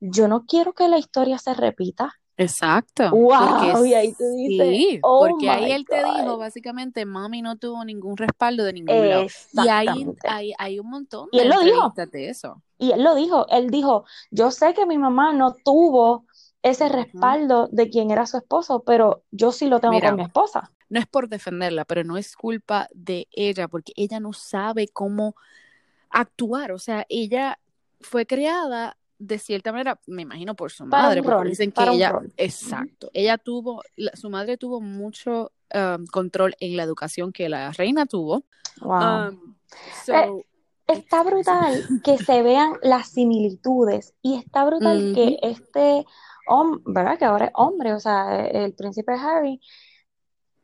Yo 0.00 0.28
no 0.28 0.44
quiero 0.46 0.74
que 0.74 0.88
la 0.88 0.98
historia 0.98 1.38
se 1.38 1.54
repita. 1.54 2.12
Exacto, 2.36 3.10
porque 3.10 3.72
¡Wow! 3.72 3.84
Y 3.84 3.94
ahí 3.94 4.12
tú 4.14 4.24
dices, 4.34 4.68
sí, 4.68 4.98
oh 5.02 5.26
porque 5.28 5.50
ahí 5.50 5.72
él 5.72 5.84
te 5.84 6.02
dijo 6.02 6.38
básicamente, 6.38 7.04
mami 7.04 7.42
no 7.42 7.56
tuvo 7.56 7.84
ningún 7.84 8.16
respaldo 8.16 8.64
de 8.64 8.72
ningún 8.72 9.08
lado. 9.08 9.26
Y 9.52 9.68
ahí 9.68 10.06
hay, 10.26 10.52
hay 10.58 10.78
un 10.78 10.88
montón 10.88 11.28
Y 11.32 11.38
de 11.38 11.42
él 11.44 11.50
lo 11.50 11.60
dijo. 11.60 11.92
de 12.10 12.28
eso. 12.30 12.62
Y 12.78 12.92
él 12.92 13.04
lo 13.04 13.14
dijo, 13.14 13.46
él 13.48 13.70
dijo, 13.70 14.04
yo 14.30 14.50
sé 14.50 14.72
que 14.72 14.86
mi 14.86 14.96
mamá 14.96 15.34
no 15.34 15.54
tuvo 15.62 16.24
ese 16.62 16.88
respaldo 16.88 17.68
de 17.70 17.90
quien 17.90 18.10
era 18.10 18.26
su 18.26 18.38
esposo, 18.38 18.82
pero 18.84 19.22
yo 19.30 19.52
sí 19.52 19.66
lo 19.66 19.80
tengo 19.80 20.00
con 20.00 20.16
mi 20.16 20.22
esposa. 20.22 20.70
no 20.88 20.98
es 20.98 21.06
por 21.06 21.28
defenderla, 21.28 21.84
pero 21.84 22.04
no 22.04 22.16
es 22.16 22.36
culpa 22.36 22.88
de 22.94 23.28
ella, 23.32 23.68
porque 23.68 23.92
ella 23.96 24.18
no 24.18 24.32
sabe 24.32 24.88
cómo 24.88 25.36
actuar. 26.10 26.72
O 26.72 26.78
sea, 26.78 27.06
ella 27.08 27.58
fue 28.00 28.26
creada 28.26 28.96
de 29.20 29.38
cierta 29.38 29.70
manera, 29.70 30.00
me 30.06 30.22
imagino 30.22 30.56
por 30.56 30.72
su 30.72 30.88
Para 30.88 31.04
madre, 31.04 31.22
porque 31.22 31.36
rol, 31.36 31.48
dicen 31.50 31.70
que 31.70 31.84
ella, 31.84 32.18
exacto, 32.36 33.10
ella 33.12 33.36
tuvo, 33.36 33.82
la- 33.96 34.16
su 34.16 34.30
madre 34.30 34.56
tuvo 34.56 34.80
mucho 34.80 35.52
um, 35.74 36.06
control 36.06 36.56
en 36.58 36.76
la 36.76 36.82
educación 36.84 37.30
que 37.32 37.48
la 37.48 37.70
reina 37.72 38.06
tuvo. 38.06 38.44
Wow. 38.80 39.28
Um, 39.28 39.56
Eh, 39.72 39.92
so, 40.04 40.44
está 40.86 40.96
it's 40.96 41.06
crazy. 41.08 41.30
brutal 41.30 41.84
que 42.02 42.18
se 42.18 42.42
vean 42.42 42.72
las 42.82 43.10
similitudes 43.10 44.14
y 44.22 44.36
está 44.36 44.64
brutal 44.64 45.12
que 45.14 45.38
este 45.42 46.04
hombre, 46.48 46.82
¿verdad? 46.86 47.18
Que 47.18 47.24
ahora 47.26 47.44
es 47.46 47.52
hombre, 47.54 47.92
o 47.92 48.00
sea, 48.00 48.46
el 48.46 48.74
príncipe 48.74 49.12
Harry, 49.12 49.60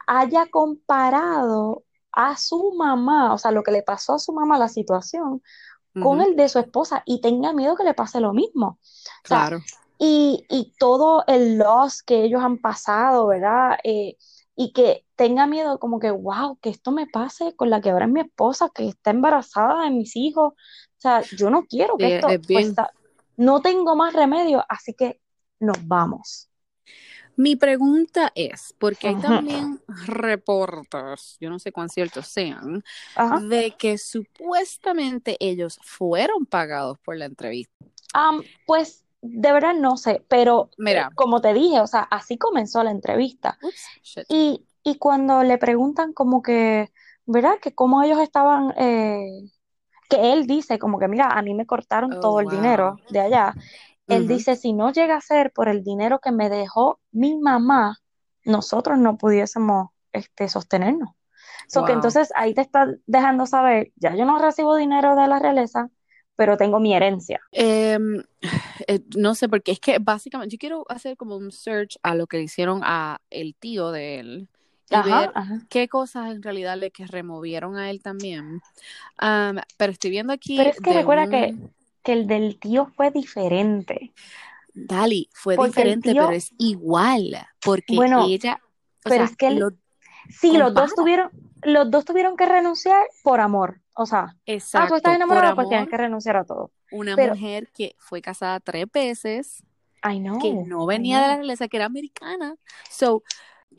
haya 0.07 0.47
comparado 0.47 1.85
a 2.13 2.37
su 2.37 2.73
mamá, 2.75 3.35
o 3.35 3.39
sea, 3.39 3.51
lo 3.51 3.63
que 3.63 3.71
le 3.73 3.83
pasó 3.83 4.15
a 4.15 4.19
su 4.19 4.33
mamá, 4.33 4.59
la 4.59 4.69
situación, 4.69 5.43
con 6.03 6.21
el 6.21 6.37
de 6.37 6.49
su 6.49 6.59
esposa 6.59 7.03
y 7.07 7.21
tenga 7.21 7.53
miedo 7.53 7.77
que 7.77 7.85
le 7.85 7.95
pase 7.95 8.21
lo 8.21 8.33
mismo. 8.33 8.79
O 9.25 9.29
sea, 9.29 9.49
claro. 9.49 9.63
y, 9.99 10.45
y 10.49 10.75
todo 10.79 11.25
el 11.27 11.59
loss 11.59 12.03
que 12.03 12.25
ellos 12.25 12.43
han 12.43 12.59
pasado, 12.59 13.27
¿verdad? 13.27 13.79
Eh, 13.85 14.17
y 14.55 14.73
que 14.73 15.05
tenga 15.17 15.47
miedo 15.47 15.79
como 15.79 16.01
que, 16.01 16.11
wow, 16.11 16.59
que 16.61 16.71
esto 16.71 16.91
me 16.91 17.07
pase 17.07 17.55
con 17.57 17.71
la 17.71 17.81
que 17.81 17.91
ahora 17.91 18.07
es 18.07 18.11
mi 18.11 18.21
esposa, 18.21 18.71
que 18.75 18.89
está 18.89 19.11
embarazada 19.11 19.85
de 19.85 19.91
mis 19.91 20.17
hijos. 20.17 20.55
O 20.55 21.01
sea, 21.01 21.21
yo 21.23 21.51
no 21.51 21.65
quiero 21.65 21.97
que 21.97 22.07
Sí, 22.07 22.13
esto, 22.13 22.29
es 22.29 22.41
pues, 22.47 22.75
no 23.37 23.61
tengo 23.61 23.95
más 23.97 24.15
remedio, 24.15 24.65
así 24.69 24.95
que 24.95 25.21
nos 25.61 25.87
vamos. 25.87 26.49
Mi 27.37 27.57
pregunta 27.57 28.33
es, 28.35 28.75
porque 28.79 29.09
hay 29.09 29.17
también 29.17 29.81
reportes, 30.07 31.37
yo 31.41 31.51
no 31.51 31.59
sé 31.59 31.71
cuán 31.73 31.89
ciertos 31.89 32.27
sean, 32.29 32.83
Ajá. 33.15 33.41
de 33.49 33.73
que 33.79 33.99
supuestamente 33.99 35.37
ellos 35.41 35.79
fueron 35.83 36.47
pagados 36.47 36.99
por 37.01 37.17
la 37.17 37.27
entrevista. 37.27 37.75
Am, 38.15 38.43
pues 38.67 39.05
de 39.21 39.53
verdad 39.53 39.75
no 39.75 39.97
sé, 39.97 40.23
pero 40.29 40.71
eh, 40.71 40.79
Mira, 40.79 41.11
como 41.15 41.41
te 41.41 41.53
dije, 41.53 41.81
o 41.81 41.87
sea, 41.87 42.01
así 42.03 42.39
comenzó 42.39 42.83
la 42.83 42.91
entrevista. 42.91 43.59
Y, 44.29 44.65
y 44.83 44.99
cuando 44.99 45.43
le 45.43 45.59
preguntan 45.59 46.13
como 46.13 46.43
que, 46.43 46.91
¿verdad? 47.27 47.59
Que 47.61 47.75
cómo 47.75 48.03
ellos 48.03 48.21
estaban, 48.21 48.73
eh, 48.79 49.27
que 50.09 50.33
él 50.33 50.47
dice 50.47 50.79
como 50.79 50.99
que, 50.99 51.09
mira, 51.09 51.29
a 51.29 51.43
mí 51.43 51.55
me 51.55 51.67
cortaron 51.67 52.13
Oh, 52.13 52.21
todo 52.21 52.41
el 52.41 52.47
wow. 52.47 52.53
dinero 52.53 53.01
de 53.11 53.21
allá. 53.21 53.57
Él 54.09 54.29
dice, 54.29 54.57
si 54.57 54.73
no 54.73 54.93
llega 54.93 55.17
a 55.17 55.21
ser 55.21 55.53
por 55.53 55.69
el 55.69 55.83
dinero 55.83 56.21
que 56.21 56.31
me 56.33 56.49
dejó 56.49 57.01
mi 57.11 57.37
mamá, 57.37 57.99
nosotros 58.45 58.99
no 58.99 59.19
pudiésemos 59.19 59.91
este, 60.13 60.49
sostenernos. 60.49 61.11
So 61.69 61.85
que 61.85 61.93
entonces 61.93 62.33
ahí 62.37 62.55
te 62.55 62.61
está 62.61 62.87
dejando 63.07 63.47
saber, 63.47 63.93
ya 63.97 64.15
yo 64.15 64.25
no 64.25 64.39
recibo 64.39 64.77
dinero 64.77 65.17
de 65.17 65.27
la 65.27 65.39
realeza, 65.41 65.91
pero 66.37 66.57
tengo 66.57 66.79
mi 66.79 66.95
herencia. 66.95 67.41
Em, 67.51 68.23
eh, 68.87 69.01
no 69.17 69.35
sé, 69.35 69.49
porque 69.49 69.73
es 69.73 69.81
que 69.81 69.99
básicamente 69.99 70.55
yo 70.55 70.59
quiero 70.59 70.85
hacer 70.89 71.17
como 71.17 71.37
un 71.37 71.51
search 71.51 71.99
a 72.03 72.15
lo 72.15 72.27
que 72.27 72.37
le 72.37 72.45
hicieron 72.45 72.83
a 72.85 73.19
el 73.31 73.57
tío 73.57 73.91
de 73.91 74.21
él 74.21 74.49
y 74.89 74.95
Ajá, 74.95 75.21
ver 75.21 75.31
ajá. 75.35 75.61
qué 75.69 75.89
cosas 75.89 76.31
en 76.31 76.43
realidad 76.43 76.77
le 76.77 76.93
que 76.93 77.07
removieron 77.07 77.77
a 77.77 77.91
él 77.91 78.03
también. 78.03 78.61
Am, 79.19 79.59
pero 79.77 79.93
estoy 79.93 80.11
viendo 80.11 80.33
aquí 80.33 80.57
Pero 80.57 80.71
es 80.71 80.81
que 80.81 80.93
recuerda 80.93 81.25
un... 81.25 81.31
que 81.31 81.57
el 82.13 82.27
del 82.27 82.59
tío 82.59 82.87
fue 82.97 83.11
diferente, 83.11 84.13
Dali, 84.75 85.31
fue 85.33 85.57
porque 85.57 85.71
diferente, 85.71 86.13
pero 86.13 86.31
es 86.31 86.53
igual, 86.59 87.37
porque 87.61 87.97
bueno, 87.97 88.27
ella, 88.27 88.61
o 89.05 89.09
pero 89.09 89.15
sea, 89.15 89.25
es 89.25 89.37
que 89.37 89.51
lo 89.51 89.71
sí, 90.29 90.57
los 90.57 90.75
dos 90.75 90.95
tuvieron, 90.95 91.31
los 91.63 91.91
dos 91.91 92.05
tuvieron 92.05 92.37
que 92.37 92.47
renunciar 92.47 93.07
por 93.23 93.41
amor. 93.41 93.81
O 93.95 94.05
sea, 94.05 94.37
ah, 94.75 94.89
tú 94.89 94.97
estás 94.97 94.97
Exacto, 94.97 95.01
por 95.03 95.15
enamorado, 95.15 95.55
pues 95.55 95.69
tienes 95.69 95.89
que 95.89 95.97
renunciar 95.97 96.37
a 96.37 96.45
todo. 96.45 96.71
una 96.91 97.17
Pero, 97.17 97.35
mujer 97.35 97.71
que 97.73 97.97
fue 97.99 98.21
casada 98.21 98.61
tres 98.61 98.87
veces, 98.93 99.63
I 100.05 100.23
que 100.41 100.53
no 100.53 100.87
venía 100.87 101.21
de 101.23 101.29
la 101.29 101.37
realeza, 101.37 101.69
que 101.69 101.79
era 101.79 101.87
americana. 101.87 102.57
So, 102.91 103.23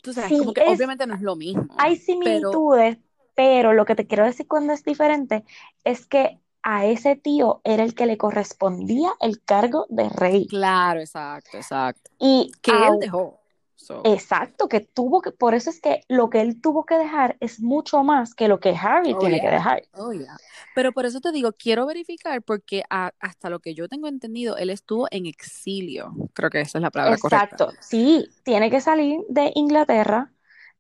tú 0.01 0.13
sabes, 0.13 0.37
como 0.39 0.53
que 0.53 0.61
es, 0.61 0.69
obviamente 0.77 1.05
no 1.05 1.15
es 1.15 1.21
lo 1.21 1.35
mismo, 1.35 1.67
hay 1.77 1.97
pero 1.97 2.05
similitudes, 2.05 2.97
Pero 3.35 3.73
lo 3.73 3.85
que 3.85 3.95
te 3.95 4.07
quiero 4.07 4.25
decir 4.25 4.47
cuando 4.47 4.73
es 4.73 4.83
diferente 4.83 5.45
es 5.83 6.07
que 6.07 6.39
a 6.69 6.85
ese 6.85 7.15
tío 7.15 7.61
era 7.63 7.81
el 7.85 7.95
que 7.95 8.05
le 8.05 8.17
correspondía 8.17 9.13
el 9.21 9.41
cargo 9.41 9.85
de 9.87 10.09
rey. 10.09 10.47
Claro, 10.47 10.99
exacto, 10.99 11.55
exacto. 11.55 12.11
Y 12.19 12.51
Que 12.61 12.87
él 12.87 12.99
dejó. 12.99 13.39
So, 13.77 14.01
Exacto, 14.03 14.67
que 14.67 14.81
tuvo 14.81 15.21
que, 15.21 15.31
por 15.31 15.53
eso 15.53 15.69
es 15.69 15.79
que 15.79 16.01
lo 16.09 16.29
que 16.29 16.41
él 16.41 16.59
tuvo 16.59 16.83
que 16.85 16.95
dejar 16.95 17.37
es 17.39 17.61
mucho 17.61 18.03
más 18.03 18.33
que 18.35 18.49
lo 18.49 18.59
que 18.59 18.75
Harry 18.75 19.13
Oh, 19.13 19.19
tiene 19.19 19.39
que 19.39 19.49
dejar. 19.49 19.83
Oh, 19.93 20.11
yeah. 20.11 20.35
Pero 20.75 20.91
por 20.91 21.05
eso 21.05 21.21
te 21.21 21.31
digo, 21.31 21.53
quiero 21.53 21.85
verificar 21.85 22.41
porque 22.41 22.83
a- 22.89 23.13
hasta 23.19 23.49
lo 23.49 23.59
que 23.59 23.73
yo 23.73 23.87
tengo 23.87 24.07
entendido, 24.07 24.57
él 24.57 24.69
estuvo 24.69 25.07
en 25.09 25.25
exilio. 25.25 26.11
Creo 26.33 26.49
que 26.49 26.59
esa 26.59 26.79
es 26.79 26.81
la 26.81 26.91
palabra 26.91 27.17
correcta. 27.17 27.45
Exacto, 27.55 27.73
sí, 27.79 28.27
tiene 28.43 28.69
que 28.69 28.81
salir 28.81 29.21
de 29.29 29.53
Inglaterra 29.55 30.33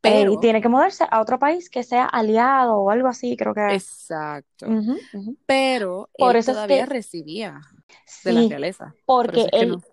eh, 0.03 0.25
y 0.27 0.37
Pero, 0.37 0.39
tiene 0.39 0.61
que 0.61 0.69
mudarse 0.69 1.05
a 1.09 1.21
otro 1.21 1.39
país 1.39 1.69
que 1.69 1.83
sea 1.83 2.05
aliado 2.05 2.77
o 2.77 2.89
algo 2.91 3.07
así, 3.09 3.35
creo 3.37 3.53
que 3.53 3.61
exacto. 3.67 4.79
Pero 5.45 6.09
Por 6.17 6.35
él 6.35 6.37
eso 6.37 6.51
es 6.51 6.57
todavía 6.57 6.65
que 6.65 6.85
recibía 6.85 7.61
de 8.23 8.33
la 8.33 8.43
realeza. 8.43 8.95
Por 9.05 9.31
porque 9.31 9.35
eso 9.35 9.47
es 9.47 9.55
que 9.55 9.65
él, 9.65 9.67
no. 9.67 9.83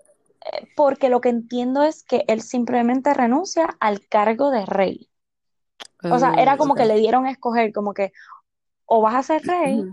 eh, 0.53 0.69
porque 0.77 1.09
lo 1.09 1.21
que 1.21 1.31
entiendo 1.31 1.83
es 1.85 2.05
que 2.05 2.25
él 2.29 2.43
simplemente 2.43 3.15
renuncia 3.15 3.77
al 3.81 4.07
cargo 4.09 4.51
de 4.51 4.67
rey. 4.67 5.11
O 6.09 6.19
sea, 6.19 6.33
era 6.35 6.57
Oh, 6.57 6.59
como 6.59 6.75
que 6.77 6.85
le 6.87 6.97
dieron 6.97 7.27
a 7.27 7.31
escoger, 7.31 7.73
como 7.73 7.95
que 7.95 8.13
o 8.87 9.03
vas 9.03 9.15
a 9.17 9.23
ser 9.25 9.43
rey. 9.47 9.91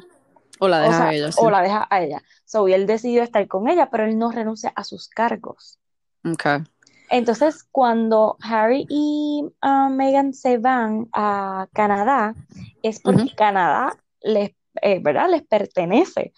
O 0.59 0.67
la 0.69 0.81
o 0.81 0.91
deja 0.91 0.93
sea, 0.93 1.09
a 1.09 1.13
ella, 1.13 1.31
o 1.33 1.49
sí. 1.49 1.51
la 1.51 1.61
deja 1.61 1.87
a 1.89 2.01
ella. 2.03 2.23
So, 2.45 2.67
y 2.67 2.73
él 2.73 2.85
decidió 2.87 3.23
estar 3.23 3.47
con 3.47 3.69
ella, 3.69 3.89
pero 3.91 4.05
él 4.05 4.17
no 4.17 4.31
renuncia 4.31 4.71
a 4.75 4.83
sus 4.83 5.07
cargos. 5.09 5.79
Ok. 6.25 6.70
Entonces, 7.11 7.63
cuando 7.71 8.37
Harry 8.41 8.85
y 8.89 9.43
ah, 9.61 9.89
Meghan 9.89 10.33
se 10.33 10.57
van 10.57 11.09
a 11.11 11.67
Canadá, 11.73 12.33
es 12.81 13.01
porque. 13.01 13.35
Canadá 13.35 13.97
les, 14.21 14.51
eh, 14.81 14.99
¿verdad? 15.03 15.29
les 15.29 15.43
pertenece 15.43 16.31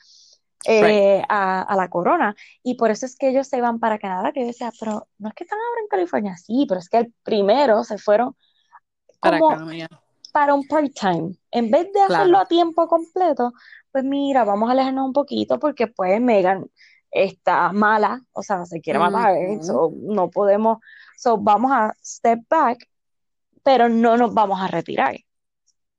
eh, 0.65 1.21
a, 1.29 1.61
a 1.61 1.75
la 1.75 1.89
corona. 1.89 2.35
Y 2.63 2.73
por 2.73 2.89
eso 2.89 3.05
es 3.05 3.15
que 3.15 3.29
ellos 3.29 3.47
se 3.47 3.61
van 3.61 3.79
para 3.79 3.99
Canadá, 3.99 4.31
que 4.31 4.41
yo 4.41 4.47
decía, 4.47 4.71
pero 4.79 5.07
no 5.19 5.29
es 5.29 5.35
que 5.35 5.43
están 5.43 5.59
ahora 5.59 5.81
en 5.81 5.87
California, 5.89 6.37
sí, 6.37 6.65
pero 6.67 6.79
es 6.79 6.89
que 6.89 6.97
el 6.97 7.13
primero 7.21 7.83
se 7.83 7.99
fueron 7.99 8.35
Para 9.19 9.37
como 9.37 9.51
acá, 9.51 10.03
para 10.33 10.55
un 10.55 10.67
part-time. 10.67 11.35
En 11.51 11.69
vez 11.69 11.93
de 11.93 12.01
hacerlo 12.01 12.39
a 12.39 12.47
tiempo 12.47 12.87
completo, 12.87 13.53
pues 13.91 14.03
mira, 14.03 14.43
vamos 14.43 14.67
a 14.67 14.71
alejarnos 14.71 15.05
un 15.05 15.13
poquito 15.13 15.59
porque 15.59 15.85
pues 15.85 16.19
Megan 16.19 16.65
está 17.13 17.71
mala, 17.71 18.21
o 18.33 18.41
sea, 18.41 18.65
se 18.65 18.81
quiere 18.81 18.99
matar. 18.99 19.37
Ujú. 19.37 19.63
So, 19.63 19.93
no 19.95 20.29
podemos, 20.29 20.79
so, 21.17 21.37
vamos 21.37 21.71
a 21.71 21.93
step 22.03 22.41
back, 22.49 22.89
pero 23.63 23.89
no 23.89 24.17
nos 24.17 24.33
vamos 24.33 24.59
a 24.61 24.67
retirar. 24.67 25.15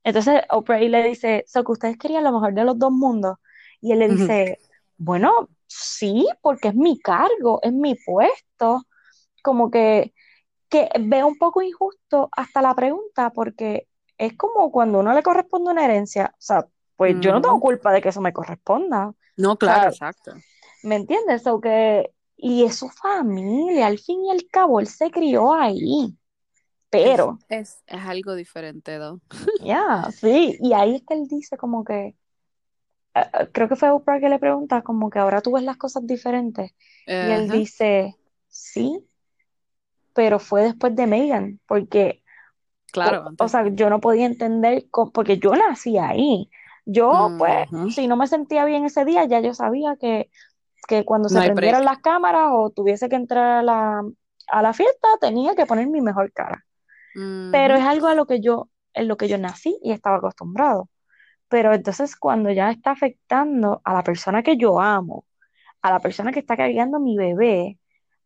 Entonces 0.03 0.43
Oprah 0.51 0.79
le 0.79 1.03
dice, 1.03 1.43
so 1.47 1.63
que 1.63 1.71
ustedes 1.71 1.97
querían 1.97 2.23
lo 2.23 2.31
mejor 2.31 2.53
de 2.53 2.63
los 2.63 2.77
dos 2.77 2.91
mundos. 2.91 3.37
Y 3.81 3.91
él 3.91 3.99
le 3.99 4.07
dice, 4.07 4.59
bueno, 4.97 5.49
sí, 5.67 6.27
porque 6.41 6.69
es 6.69 6.75
mi 6.75 6.99
cargo, 6.99 7.59
es 7.63 7.73
mi 7.73 7.95
puesto. 7.95 8.83
Como 9.41 9.71
que, 9.71 10.13
que 10.69 10.89
veo 10.99 11.27
un 11.27 11.37
poco 11.37 11.61
injusto 11.61 12.29
hasta 12.31 12.61
la 12.61 12.75
pregunta, 12.75 13.31
porque 13.31 13.87
es 14.17 14.33
como 14.37 14.71
cuando 14.71 14.99
uno 14.99 15.13
le 15.13 15.23
corresponde 15.23 15.71
una 15.71 15.85
herencia. 15.85 16.31
O 16.33 16.41
sea, 16.41 16.67
pues 16.95 17.15
yo 17.19 17.31
no 17.31 17.41
tengo 17.41 17.59
culpa 17.59 17.91
de 17.91 18.01
que 18.01 18.09
eso 18.09 18.21
me 18.21 18.33
corresponda. 18.33 19.11
No, 19.37 19.53
O 19.53 19.57
claro, 19.57 19.91
sea, 19.91 20.09
exacto. 20.09 20.35
¿Me 20.85 20.95
entiendes? 20.95 21.43
So 21.43 21.59
que, 21.59 22.11
y 22.37 22.63
es 22.63 22.75
su 22.75 22.89
familia, 22.89 23.87
al 23.87 23.99
fin 23.99 24.23
y 24.25 24.31
al 24.31 24.47
cabo, 24.51 24.79
él 24.79 24.87
se 24.87 25.11
crió 25.11 25.53
ahí. 25.53 26.15
Pero, 26.89 27.39
es, 27.49 27.83
es 27.87 28.01
algo 28.05 28.35
diferente, 28.35 28.97
¿no? 28.97 29.19
ya, 29.65 30.09
sí, 30.11 30.57
y 30.61 30.73
ahí 30.73 30.95
es 30.95 31.03
que 31.05 31.15
él 31.15 31.27
dice 31.27 31.57
como 31.57 31.83
que, 31.83 31.93
eh, 32.05 32.15
eh, 33.15 33.49
creo 33.51 33.67
que 33.67 33.75
fue 33.75 33.89
Oprah 33.89 34.19
que 34.19 34.29
le 34.29 34.39
pregunta 34.39 34.81
como 34.81 35.09
que 35.09 35.19
ahora 35.19 35.41
tú 35.41 35.53
ves 35.53 35.63
las 35.63 35.77
cosas 35.77 36.05
diferentes. 36.05 36.71
Y 37.07 37.31
él 37.31 37.49
dice, 37.49 38.15
sí, 38.47 39.05
pero 40.13 40.39
fue 40.39 40.63
después 40.63 40.95
de 40.95 41.07
Meghan, 41.07 41.59
porque, 41.67 42.23
Claro, 42.91 43.25
o, 43.37 43.43
o 43.43 43.47
sea, 43.49 43.67
yo 43.67 43.89
no 43.89 43.99
podía 43.99 44.25
entender, 44.25 44.85
porque 45.13 45.37
yo 45.37 45.53
nací 45.55 45.97
ahí. 45.97 46.49
Yo, 46.85 47.35
pues, 47.37 47.67
si 47.93 48.07
no 48.07 48.15
me 48.15 48.27
sentía 48.27 48.63
bien 48.63 48.85
ese 48.85 49.03
día, 49.05 49.25
ya 49.25 49.41
yo 49.41 49.53
sabía 49.53 49.97
que, 49.99 50.29
que 50.87 51.05
cuando 51.05 51.29
se 51.29 51.39
No 51.39 51.43
prendieran 51.43 51.85
las 51.85 51.99
cámaras 51.99 52.49
o 52.51 52.69
tuviese 52.71 53.09
que 53.09 53.15
entrar 53.15 53.59
a 53.59 53.63
la, 53.63 54.03
a 54.47 54.61
la 54.61 54.73
fiesta, 54.73 55.07
tenía 55.19 55.55
que 55.55 55.65
poner 55.65 55.87
mi 55.87 56.01
mejor 56.01 56.31
cara. 56.33 56.65
Pero 57.49 57.75
es 57.75 57.83
algo 57.83 58.07
a 58.07 58.15
lo 58.15 58.25
que 58.27 58.41
yo, 58.41 58.69
en 58.93 59.07
lo 59.07 59.17
que 59.17 59.27
yo 59.27 59.37
nací 59.37 59.79
y 59.83 59.91
estaba 59.91 60.17
acostumbrado. 60.17 60.89
Pero 61.49 61.73
entonces 61.73 62.15
cuando 62.15 62.51
ya 62.51 62.71
está 62.71 62.91
afectando 62.91 63.81
a 63.85 63.93
la 63.93 64.03
persona 64.03 64.43
que 64.43 64.57
yo 64.57 64.79
amo, 64.81 65.25
a 65.81 65.91
la 65.91 65.99
persona 66.01 66.31
que 66.33 66.39
está 66.41 66.57
cargando 66.57 66.99
mi 66.99 67.17
bebé, 67.17 67.79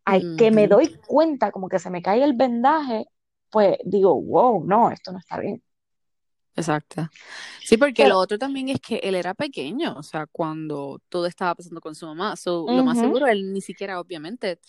ay, 0.06 0.32
que 0.38 0.52
me 0.52 0.68
doy 0.68 0.98
cuenta 1.08 1.52
como 1.52 1.70
que 1.70 1.80
se 1.80 1.90
me 1.92 2.02
cae 2.02 2.24
el 2.24 2.36
vendaje, 2.36 3.08
pues 3.52 3.78
digo, 3.86 4.22
wow, 4.22 4.66
no, 4.66 4.92
esto 4.92 5.12
no 5.12 5.20
está 5.20 5.40
bien. 5.40 5.64
Exacto. 6.60 7.10
Sí, 7.64 7.78
porque 7.78 8.06
Pero, 8.06 8.08
lo 8.08 8.18
otro 8.20 8.38
también 8.38 8.70
es 8.70 8.82
que 8.82 8.98
él 8.98 9.16
era 9.16 9.34
pequeño, 9.34 9.96
o 9.98 10.04
sea, 10.04 10.28
cuando 10.28 11.02
todo 11.10 11.26
estaba 11.26 11.56
pasando 11.56 11.82
con 11.82 11.96
su 11.96 12.06
mamá. 12.08 12.36
So, 12.36 12.70
lo 12.72 12.84
más 12.84 13.00
seguro, 13.00 13.28
él 13.28 13.54
ni 13.54 13.62
siquiera, 13.62 14.00
obviamente, 14.00 14.60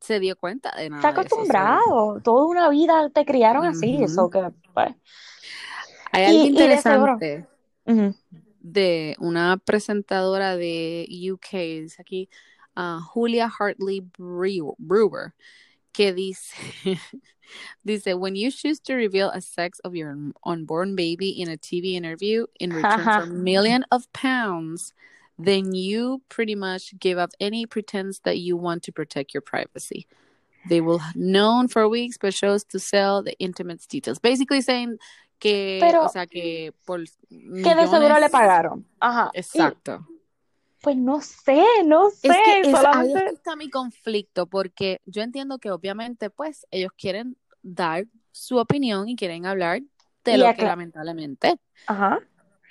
se 0.00 0.20
dio 0.20 0.36
cuenta 0.36 0.72
de 0.76 0.90
está 0.96 1.08
nada 1.08 1.22
eso. 1.24 1.44
So, 1.44 1.84
acostumbrado, 1.90 2.20
toda 2.22 2.46
una 2.46 2.68
vida 2.68 3.08
te 3.10 3.24
criaron 3.24 3.64
así, 3.66 4.02
eso 4.02 4.28
que, 4.30 4.50
pues. 4.74 4.94
Hay 6.12 6.24
algo 6.24 6.44
Y, 6.44 6.50
y 6.54 6.68
de 6.68 6.82
interesante 6.82 7.46
ujú, 7.86 8.14
de 8.60 9.16
una 9.20 9.56
presentadora 9.58 10.56
de 10.56 11.06
UK, 11.32 11.80
dice 11.82 12.02
aquí, 12.02 12.28
ah, 12.74 13.00
Julia 13.02 13.48
Hartley 13.58 14.00
Brew- 14.00 14.74
Brewer, 14.78 15.34
que 15.98 16.12
dice, 16.14 16.52
dice, 17.84 18.14
when 18.14 18.36
you 18.36 18.52
choose 18.52 18.78
to 18.78 18.94
reveal 18.94 19.30
a 19.30 19.40
sex 19.40 19.80
of 19.80 19.96
your 19.96 20.16
unborn 20.44 20.94
baby 20.94 21.30
in 21.30 21.50
a 21.50 21.56
TV 21.56 21.94
interview 21.94 22.46
in 22.60 22.70
return 22.70 23.00
for 23.00 23.26
jaja, 23.26 23.32
millions 23.32 23.84
of 23.90 24.12
pounds, 24.12 24.94
then 25.40 25.74
you 25.74 26.22
pretty 26.28 26.54
much 26.54 26.96
give 27.00 27.18
up 27.18 27.30
any 27.40 27.66
pretense 27.66 28.20
that 28.20 28.38
you 28.38 28.56
want 28.56 28.84
to 28.84 28.92
protect 28.92 29.34
your 29.34 29.40
privacy. 29.40 30.06
They 30.68 30.80
will 30.80 30.98
have 30.98 31.16
known 31.16 31.66
for 31.66 31.88
weeks, 31.88 32.16
but 32.16 32.32
chose 32.32 32.62
to 32.64 32.78
sell 32.78 33.22
the 33.22 33.36
intimate 33.40 33.84
details. 33.88 34.20
Basically 34.20 34.60
saying 34.60 34.98
que, 35.40 35.78
o 35.78 35.80
pero 35.80 36.08
sea, 36.08 36.26
que 36.26 36.72
por 36.86 36.98
que 36.98 37.74
de 37.74 37.86
seguro 37.88 38.20
le 38.20 38.28
pagaron, 38.28 38.84
ajá, 39.00 39.30
y 39.34 39.38
exacto. 39.40 40.06
Pues 40.80 40.96
no 40.96 41.20
sé, 41.20 41.64
no 41.84 42.08
Es 42.08 42.20
que 42.20 42.28
sé, 42.28 42.34
es, 42.38 42.38
ahí 42.38 42.62
que 42.62 42.70
solamente, 42.70 43.26
está 43.26 43.56
mi 43.56 43.70
conflicto, 43.70 44.46
porque 44.46 45.00
yo 45.06 45.22
entiendo 45.22 45.58
que 45.58 45.70
obviamente, 45.70 46.30
pues, 46.30 46.66
ellos 46.70 46.92
quieren 46.96 47.36
dar 47.62 48.06
su 48.32 48.58
opinión 48.58 49.08
y 49.08 49.16
quieren 49.16 49.46
hablar 49.46 49.80
de 50.24 50.34
y 50.34 50.36
lo 50.36 50.54
que 50.54 50.62
lamentablemente 50.62 51.58
ajá, 51.86 52.20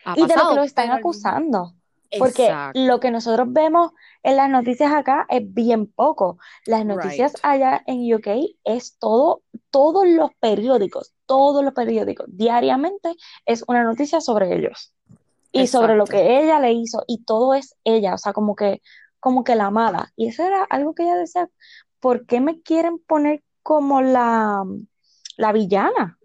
ha 0.05 0.13
y 0.17 0.21
de 0.25 0.35
lo 0.35 0.49
que 0.49 0.55
lo 0.55 0.63
están 0.63 0.87
pero 0.87 0.97
acusando. 0.99 1.73
Porque 2.17 2.45
exacto, 2.45 2.79
lo 2.79 3.01
que 3.01 3.11
nosotros 3.11 3.51
vemos 3.51 3.91
en 4.23 4.37
las 4.37 4.49
noticias 4.49 4.93
acá 4.93 5.25
es 5.27 5.41
bien 5.53 5.87
poco. 5.87 6.37
Las 6.65 6.85
noticias 6.85 7.33
right, 7.33 7.45
allá 7.45 7.83
en 7.85 8.13
UK 8.13 8.27
es 8.63 8.97
todo, 8.97 9.43
todos 9.71 10.07
los 10.07 10.31
periódicos, 10.39 11.13
todos 11.25 11.65
los 11.65 11.73
periódicos, 11.73 12.25
diariamente 12.29 13.13
es 13.45 13.65
una 13.67 13.83
noticia 13.83 14.21
sobre 14.21 14.55
ellos 14.55 14.93
y 15.51 15.67
sobre 15.67 15.95
lo 15.95 16.07
que 16.07 16.39
ella 16.41 16.59
le 16.59 16.73
hizo 16.73 17.03
y 17.07 17.23
todo 17.25 17.53
es 17.53 17.75
ella, 17.83 18.13
o 18.15 18.17
sea, 18.17 18.33
como 18.33 18.55
que, 18.55 18.81
como 19.19 19.43
que 19.43 19.55
la 19.55 19.71
mala. 19.71 20.11
Y 20.15 20.27
eso 20.29 20.43
era 20.45 20.63
algo 20.65 20.93
que 20.95 21.03
ella 21.03 21.15
decía, 21.17 21.49
¿por 21.99 22.25
qué 22.25 22.41
me 22.41 22.61
quieren 22.61 22.99
poner 22.99 23.43
como 23.63 24.01
la, 24.01 24.63
la 25.37 25.51
villana? 25.53 26.19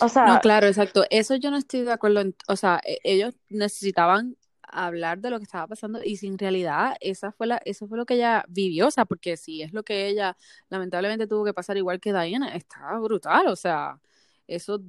O 0.00 0.08
No, 0.22 0.38
sea, 0.38 0.40
claro, 0.40 0.66
exacto. 0.66 1.04
Eso 1.10 1.36
yo 1.36 1.50
no 1.50 1.56
estoy 1.56 1.82
de 1.82 1.92
acuerdo 1.92 2.20
en, 2.20 2.34
o 2.48 2.56
sea, 2.56 2.80
e- 2.84 2.98
ellos 3.04 3.34
necesitaban 3.48 4.36
hablar 4.62 5.20
de 5.20 5.30
lo 5.30 5.38
que 5.38 5.44
estaba 5.44 5.66
pasando 5.68 6.02
y 6.02 6.16
sin 6.16 6.38
realidad 6.38 6.96
esa 7.00 7.30
fue 7.32 7.46
la, 7.46 7.58
eso 7.64 7.86
fue 7.86 7.96
lo 7.98 8.04
que 8.06 8.14
ella 8.14 8.44
vivió, 8.48 8.88
o 8.88 8.90
sea, 8.90 9.04
porque 9.04 9.36
si 9.36 9.62
es 9.62 9.72
lo 9.72 9.84
que 9.84 10.08
ella 10.08 10.36
lamentablemente 10.68 11.26
tuvo 11.28 11.44
que 11.44 11.54
pasar 11.54 11.76
igual 11.76 12.00
que 12.00 12.12
Diana, 12.12 12.54
está 12.56 12.98
brutal, 12.98 13.46
o 13.48 13.54
sea, 13.56 14.00
eso 14.48 14.80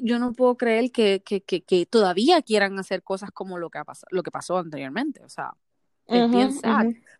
yo 0.00 0.18
no 0.18 0.32
puedo 0.32 0.56
creer 0.56 0.90
que, 0.90 1.22
que, 1.24 1.42
que, 1.42 1.62
que 1.62 1.86
todavía 1.86 2.42
quieran 2.42 2.78
hacer 2.78 3.02
cosas 3.02 3.30
como 3.30 3.58
lo 3.58 3.70
que 3.70 3.78
ha 3.78 3.84
pasado, 3.84 4.08
lo 4.10 4.22
que 4.22 4.30
pasó 4.30 4.58
anteriormente, 4.58 5.22
o 5.24 5.28
sea, 5.28 5.52
es 6.06 6.30
bien 6.30 6.50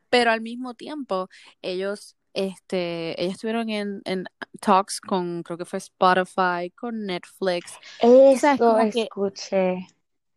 pero 0.09 0.31
al 0.31 0.41
mismo 0.41 0.75
tiempo 0.75 1.29
ellos 1.63 2.17
este 2.33 3.21
ellos 3.21 3.35
estuvieron 3.35 3.69
en, 3.71 4.03
en 4.05 4.25
talks 4.61 5.01
con 5.01 5.43
creo 5.43 5.59
que 5.59 5.65
fue 5.65 5.79
Spotify, 5.79 6.71
con 6.75 7.07
Netflix. 7.07 7.75
Eso 7.99 8.77
que 8.93 9.03
escuché. 9.03 9.89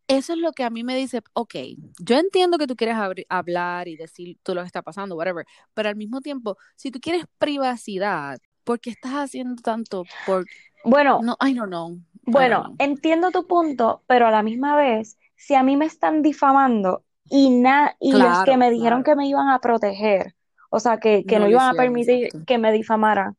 eso 0.07 0.33
es 0.33 0.39
lo 0.39 0.53
que 0.53 0.63
a 0.63 0.69
mí 0.69 0.83
me 0.83 0.95
dice, 0.95 1.21
ok, 1.33 1.55
yo 1.99 2.17
entiendo 2.17 2.57
que 2.57 2.67
tú 2.67 2.75
quieres 2.75 2.97
hablar 3.29 3.87
y 3.87 3.95
decir 3.95 4.37
todo 4.43 4.55
lo 4.55 4.61
que 4.61 4.67
está 4.67 4.81
pasando, 4.81 5.15
whatever, 5.15 5.45
pero 5.73 5.89
al 5.89 5.95
mismo 5.95 6.21
tiempo, 6.21 6.57
si 6.75 6.89
tú 6.89 6.99
quieres 6.99 7.25
privacidad, 7.37 8.39
¿por 8.63 8.79
qué 8.79 8.89
estás 8.89 9.13
haciendo 9.13 9.61
tanto 9.61 10.05
por, 10.25 10.45
Bueno, 10.83 11.19
no, 11.21 11.37
I 11.41 11.53
don't 11.53 11.69
know, 11.69 11.97
Bueno, 12.23 12.75
entiendo 12.77 13.31
tu 13.31 13.47
punto, 13.47 14.03
pero 14.07 14.27
a 14.27 14.31
la 14.31 14.43
misma 14.43 14.75
vez, 14.75 15.17
si 15.35 15.55
a 15.55 15.63
mí 15.63 15.77
me 15.77 15.85
están 15.85 16.21
difamando 16.21 17.03
y, 17.29 17.49
na 17.49 17.95
y 17.99 18.13
los 18.13 18.43
que 18.43 18.57
me 18.57 18.71
dijeron 18.71 19.03
que 19.03 19.15
me 19.15 19.27
iban 19.27 19.49
a 19.49 19.59
proteger, 19.59 20.35
o 20.69 20.79
sea, 20.79 20.99
que, 20.99 21.23
no, 21.27 21.47
iban 21.47 21.69
a 21.69 21.73
permitir 21.73 22.29
que 22.45 22.57
me 22.57 22.71
difamaran, 22.71 23.37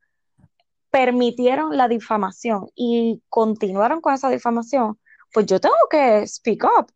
permitieron 0.90 1.76
la 1.76 1.88
difamación 1.88 2.68
y 2.74 3.22
continuaron 3.28 4.00
con 4.00 4.14
esa 4.14 4.28
difamación, 4.28 4.98
pues 5.32 5.46
yo 5.46 5.60
tengo 5.60 5.74
que 5.90 6.26
speak 6.26 6.64
up. 6.64 6.92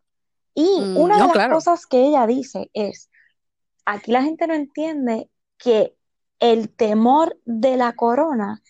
Y 0.55 0.81
mm, 0.81 0.97
una 0.97 1.27
de 1.27 1.35
las 1.35 1.49
cosas 1.49 1.87
que 1.87 2.07
ella 2.07 2.27
dice 2.27 2.71
es, 2.75 3.11
aquí 3.85 4.13
la 4.13 4.23
gente 4.23 4.47
no 4.47 4.55
entiende 4.55 5.29
que 5.59 5.95
el 6.41 6.69
temor 6.69 7.39
de 7.45 7.77
la 7.77 7.93
corona 7.93 8.63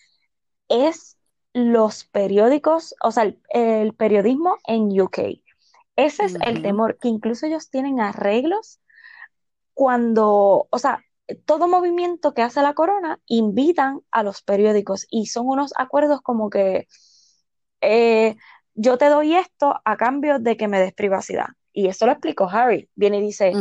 es 0.68 1.16
los 1.54 2.04
periódicos, 2.04 2.94
o 3.00 3.12
sea, 3.12 3.32
el, 3.50 3.94
periodismo 3.94 4.58
en 4.66 5.00
UK. 5.00 5.18
Ese 5.96 6.24
es 6.24 6.36
el 6.44 6.60
temor, 6.60 6.98
que 7.00 7.08
incluso 7.08 7.46
ellos 7.46 7.70
tienen 7.70 8.00
arreglos 8.00 8.80
cuando, 9.72 10.66
o 10.68 10.78
sea, 10.78 11.04
todo 11.46 11.68
movimiento 11.68 12.34
que 12.34 12.42
hace 12.42 12.60
la 12.60 12.74
corona 12.74 13.20
invitan 13.26 14.00
a 14.10 14.24
los 14.24 14.42
periódicos 14.42 15.06
y 15.08 15.26
son 15.26 15.46
unos 15.46 15.72
acuerdos 15.78 16.20
como 16.20 16.50
que 16.50 16.88
eh, 17.80 18.36
yo 18.74 18.98
te 18.98 19.08
doy 19.08 19.36
esto 19.36 19.76
a 19.84 19.96
cambio 19.96 20.40
de 20.40 20.56
que 20.56 20.66
me 20.66 20.80
des 20.80 20.92
privacidad. 20.92 21.46
Y 21.72 21.86
eso 21.86 22.06
lo 22.06 22.12
explicó 22.12 22.48
Harry. 22.48 22.90
Viene 22.96 23.18
y 23.18 23.22
dice, 23.22 23.52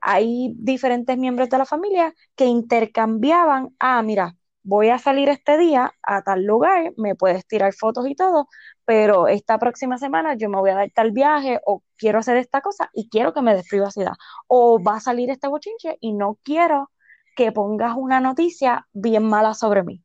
hay 0.00 0.52
diferentes 0.56 1.16
miembros 1.16 1.48
de 1.48 1.58
la 1.58 1.64
familia 1.64 2.12
que 2.34 2.46
intercambiaban, 2.46 3.74
ah, 3.78 4.02
mira, 4.02 4.36
voy 4.62 4.90
a 4.90 4.98
salir 4.98 5.28
este 5.28 5.58
día 5.58 5.92
a 6.02 6.22
tal 6.22 6.44
lugar, 6.44 6.92
me 6.96 7.14
puedes 7.14 7.46
tirar 7.46 7.72
fotos 7.72 8.06
y 8.08 8.14
todo, 8.14 8.48
pero 8.84 9.28
esta 9.28 9.58
próxima 9.58 9.98
semana 9.98 10.34
yo 10.34 10.48
me 10.48 10.58
voy 10.58 10.70
a 10.70 10.74
dar 10.74 10.90
tal 10.94 11.12
viaje 11.12 11.60
o 11.64 11.82
quiero 11.96 12.18
hacer 12.18 12.36
esta 12.36 12.60
cosa 12.60 12.90
y 12.92 13.08
quiero 13.08 13.32
que 13.32 13.42
me 13.42 13.54
des 13.54 13.68
privacidad. 13.68 14.12
O 14.46 14.82
va 14.82 14.96
a 14.96 15.00
salir 15.00 15.30
este 15.30 15.48
bochinche 15.48 15.96
y 16.00 16.12
no 16.12 16.38
quiero 16.42 16.90
que 17.36 17.52
pongas 17.52 17.94
una 17.96 18.20
noticia 18.20 18.86
bien 18.92 19.24
mala 19.24 19.54
sobre 19.54 19.82
mí. 19.82 20.02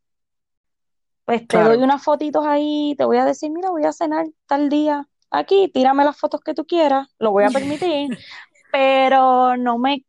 Pues 1.26 1.48
te 1.48 1.58
doy 1.58 1.78
unas 1.78 2.04
fotitos 2.04 2.46
ahí, 2.46 2.94
te 2.98 3.04
voy 3.04 3.18
a 3.18 3.26
decir, 3.26 3.52
mira, 3.52 3.72
voy 3.72 3.84
a 3.84 3.92
cenar 3.92 4.28
tal 4.46 4.70
día 4.70 5.08
aquí, 5.32 5.70
tírame 5.74 6.04
las 6.06 6.18
fotos 6.18 6.42
que 6.42 6.54
tú 6.54 6.66
quieras, 6.66 7.08
lo 7.18 7.32
voy 7.32 7.46
a 7.46 7.50
permitir, 7.50 8.10
pero 8.72 9.58
no 9.58 9.80
me, 9.80 10.06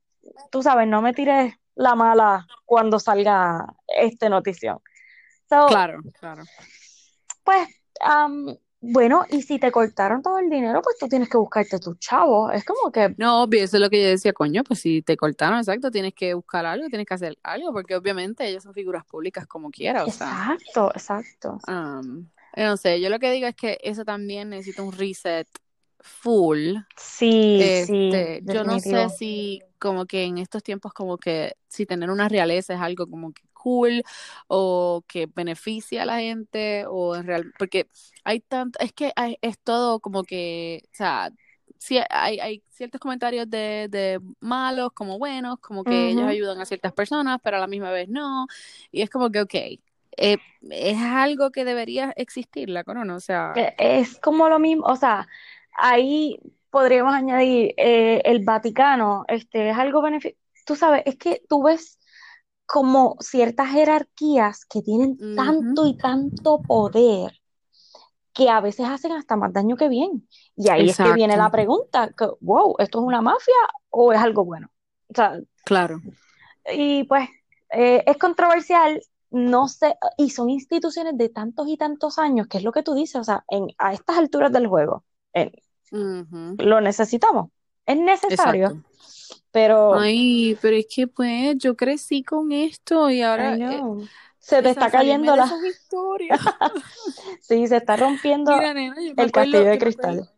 tú 0.51 0.63
sabes, 0.63 0.87
no 0.87 1.01
me 1.01 1.15
tires 1.15 1.55
la 1.77 1.95
mala 1.95 2.47
cuando 2.65 2.99
salga 2.99 3.67
este 3.87 4.29
notición. 4.29 4.81
claro, 5.49 6.01
claro. 6.19 6.43
Pues, 7.45 7.69
bueno, 8.81 9.25
y 9.31 9.43
si 9.43 9.59
te 9.59 9.71
cortaron 9.71 10.23
todo 10.23 10.39
el 10.39 10.51
dinero, 10.51 10.81
pues 10.83 10.97
tú 10.99 11.09
tienes 11.09 11.29
que 11.29 11.39
buscarte 11.39 11.79
tu 11.79 11.95
chavo. 11.95 12.51
Es 12.51 12.65
como 12.65 12.91
que. 12.91 13.15
No, 13.19 13.43
obvio, 13.43 13.63
eso 13.63 13.77
es 13.77 13.81
lo 13.81 13.91
que 13.91 14.03
yo 14.03 14.09
decía, 14.09 14.33
coño, 14.33 14.65
pues 14.65 14.81
si 14.81 15.03
te 15.03 15.17
cortaron, 15.17 15.59
exacto, 15.59 15.91
tienes 15.91 16.15
que 16.15 16.35
buscar 16.35 16.67
algo, 16.67 16.89
tienes 16.89 17.07
que 17.07 17.15
hacer 17.15 17.39
algo, 17.43 17.73
porque 17.73 17.95
obviamente 17.95 18.47
ellos 18.47 18.63
son 18.63 18.75
figuras 18.75 19.05
públicas 19.05 19.47
como 19.47 19.71
quiera. 19.71 20.05
O 20.05 20.09
exacto, 20.09 20.91
exacto. 20.93 21.59
no 22.57 22.77
sé, 22.77 23.01
yo 23.01 23.11
lo 23.11 23.19
que 23.19 23.31
digo 23.33 23.47
es 23.47 23.55
que 23.55 23.79
eso 23.83 24.05
también 24.05 24.51
necesita 24.51 24.83
un 24.83 24.93
reset 24.93 25.49
full. 26.01 26.77
Sí, 26.97 27.61
sí. 27.87 28.11
Este, 28.11 28.41
yo 28.45 28.65
no 28.65 28.79
sé 28.81 29.09
si 29.11 29.63
como 29.79 30.07
que 30.07 30.25
en 30.25 30.39
estos 30.39 30.63
tiempos 30.63 30.93
como 30.93 31.19
que 31.19 31.55
si 31.69 31.87
tener 31.87 32.11
una 32.11 32.29
realeza 32.29 32.75
es 32.75 32.81
algo 32.81 33.07
como 33.07 33.33
que 33.33 33.43
cool 33.53 34.03
o 34.49 35.03
que 35.09 35.27
beneficia 35.35 36.03
a 36.03 36.07
la 36.07 36.19
gente 36.21 36.85
o 36.89 37.17
en 37.17 37.27
real 37.27 37.53
porque 37.59 37.89
hay 38.25 38.41
tanto 38.41 38.79
es 38.81 38.93
que 38.93 39.13
es 39.43 39.59
todo 39.59 40.01
como 40.01 40.23
que 40.23 40.83
o 40.93 40.97
sea 40.97 41.33
sí, 41.79 41.99
hay, 42.11 42.39
hay 42.41 42.63
ciertos 42.71 43.01
comentarios 43.01 43.49
de, 43.51 43.89
de 43.91 44.21
malos 44.41 44.93
como 44.93 45.19
buenos 45.19 45.59
como 45.61 45.85
que 45.85 46.11
ellos 46.11 46.25
ayudan 46.25 46.61
a 46.61 46.65
ciertas 46.65 46.93
personas 46.93 47.39
pero 47.43 47.57
a 47.57 47.61
la 47.61 47.67
misma 47.67 47.91
vez 47.91 48.09
no 48.09 48.47
y 48.93 49.03
es 49.03 49.11
como 49.11 49.31
que 49.31 49.41
ok 49.41 49.55
eh, 50.19 50.39
es 50.71 50.99
algo 50.99 51.51
que 51.51 51.65
debería 51.65 52.13
existir 52.17 52.71
la 52.71 52.85
corona 52.85 53.17
o 53.17 53.21
sea 53.21 53.53
e, 53.57 53.75
es 53.79 54.19
como 54.21 54.49
lo 54.49 54.59
mismo 54.59 54.85
o 54.87 54.97
sea 54.97 55.29
ahí 55.77 56.39
podríamos 56.77 57.15
añadir 57.15 57.73
eh, 57.79 58.21
el 58.27 58.45
Vaticano, 58.45 59.25
este, 59.29 59.71
es 59.71 59.79
algo 59.79 60.03
beneficioso. 60.03 60.39
Tú 60.67 60.77
sabes, 60.77 61.05
es 61.07 61.17
que 61.17 61.43
tú 61.49 61.63
ves 61.63 61.99
como 62.67 63.17
ciertas 63.19 63.71
jerarquías 63.71 64.67
que 64.67 64.83
tienen 64.83 65.17
tanto 65.35 65.87
y 65.87 65.97
tanto 65.97 66.61
poder 66.61 67.33
que 68.35 68.51
a 68.51 68.61
veces 68.61 68.87
hacen 68.91 69.13
hasta 69.13 69.37
más 69.37 69.55
daño 69.55 69.79
que 69.79 69.89
bien. 69.89 70.29
Y 70.55 70.69
ahí 70.69 70.91
es 70.91 70.99
que 70.99 71.15
viene 71.15 71.39
la 71.39 71.51
pregunta, 71.51 72.11
que, 72.15 72.29
wow, 72.43 72.75
¿esto 72.79 72.99
es 72.99 73.05
una 73.07 73.23
mafia 73.23 73.55
o 73.89 74.13
es 74.13 74.21
algo 74.21 74.45
bueno? 74.45 74.69
O 75.09 75.15
sea, 75.15 75.41
claro. 75.65 76.03
Y 76.71 77.05
pues 77.05 77.27
eh, 77.71 78.05
es 78.05 78.19
controversial, 78.19 79.01
no 79.31 79.69
sé, 79.69 79.97
y 80.19 80.29
son 80.29 80.51
instituciones 80.51 81.17
de 81.17 81.31
tantos 81.31 81.69
y 81.69 81.79
tantos 81.79 82.19
años, 82.19 82.49
que 82.49 82.59
es 82.59 82.65
lo 82.65 82.73
que 82.73 82.83
tú 82.83 82.95
dices, 82.95 83.17
o 83.17 83.25
sea, 83.25 83.47
en, 83.49 83.69
a 83.79 83.95
estas 83.95 84.19
alturas 84.19 84.53
del 84.53 84.67
juego, 84.67 85.05
en, 85.33 85.53
lo 85.91 86.81
necesitamos. 86.81 87.51
Es 87.87 87.97
necesario. 87.97 88.83
Pero. 89.51 89.95
Ay, 89.95 90.59
pero 90.61 90.77
es 90.77 90.87
que 90.93 91.07
pues 91.07 91.57
yo 91.59 91.77
crecí 91.77 92.23
con 92.23 92.53
esto 92.53 93.11
y 93.11 93.23
ahora. 93.23 93.57
Eh, 93.57 93.83
se 94.39 94.63
te 94.63 94.71
está 94.71 94.91
cayendo 94.91 95.35
la. 95.35 95.47
sí, 97.41 97.67
se 97.67 97.77
está 97.77 97.97
rompiendo 97.97 98.53
el 99.17 99.33
castillo 99.33 99.65
de 99.65 99.79
cristal. 99.79 100.31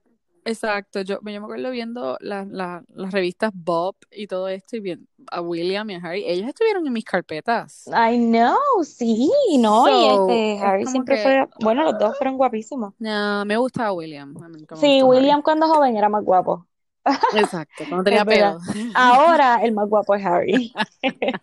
Exacto, 0.45 1.03
yo, 1.03 1.19
me 1.23 1.37
acuerdo 1.37 1.71
viendo 1.71 2.17
las 2.21 2.83
revistas 3.11 3.51
Bob 3.55 3.97
y 4.11 4.27
todo 4.27 4.49
esto 4.49 4.77
y 4.77 4.81
viendo 4.81 5.07
a 5.31 5.41
William 5.41 5.89
y 5.91 5.95
a 5.95 5.99
Harry, 5.99 6.25
ellos 6.27 6.49
estuvieron 6.49 6.87
en 6.87 6.93
mis 6.93 7.05
carpetas. 7.05 7.87
I 7.89 8.17
know, 8.17 8.85
sí, 8.85 9.31
no, 9.59 9.89
y 9.89 10.07
este, 10.07 10.65
Harry 10.65 10.87
siempre 10.87 11.23
fue, 11.23 11.49
bueno, 11.61 11.85
los 11.85 11.99
dos 11.99 12.17
fueron 12.17 12.37
guapísimos. 12.37 12.95
No, 12.99 13.45
me 13.45 13.57
gustaba 13.57 13.93
William. 13.93 14.35
sí, 14.77 15.03
William 15.03 15.43
cuando 15.43 15.69
joven 15.69 15.97
era 15.97 16.09
más 16.09 16.25
guapo. 16.25 16.67
Exacto, 17.35 17.85
cuando 17.89 18.05
tenía 18.05 18.25
pelo. 18.25 18.59
Ahora 18.95 19.61
el 19.63 19.73
más 19.73 19.89
guapo 19.89 20.15
es 20.15 20.25
Harry. 20.25 20.73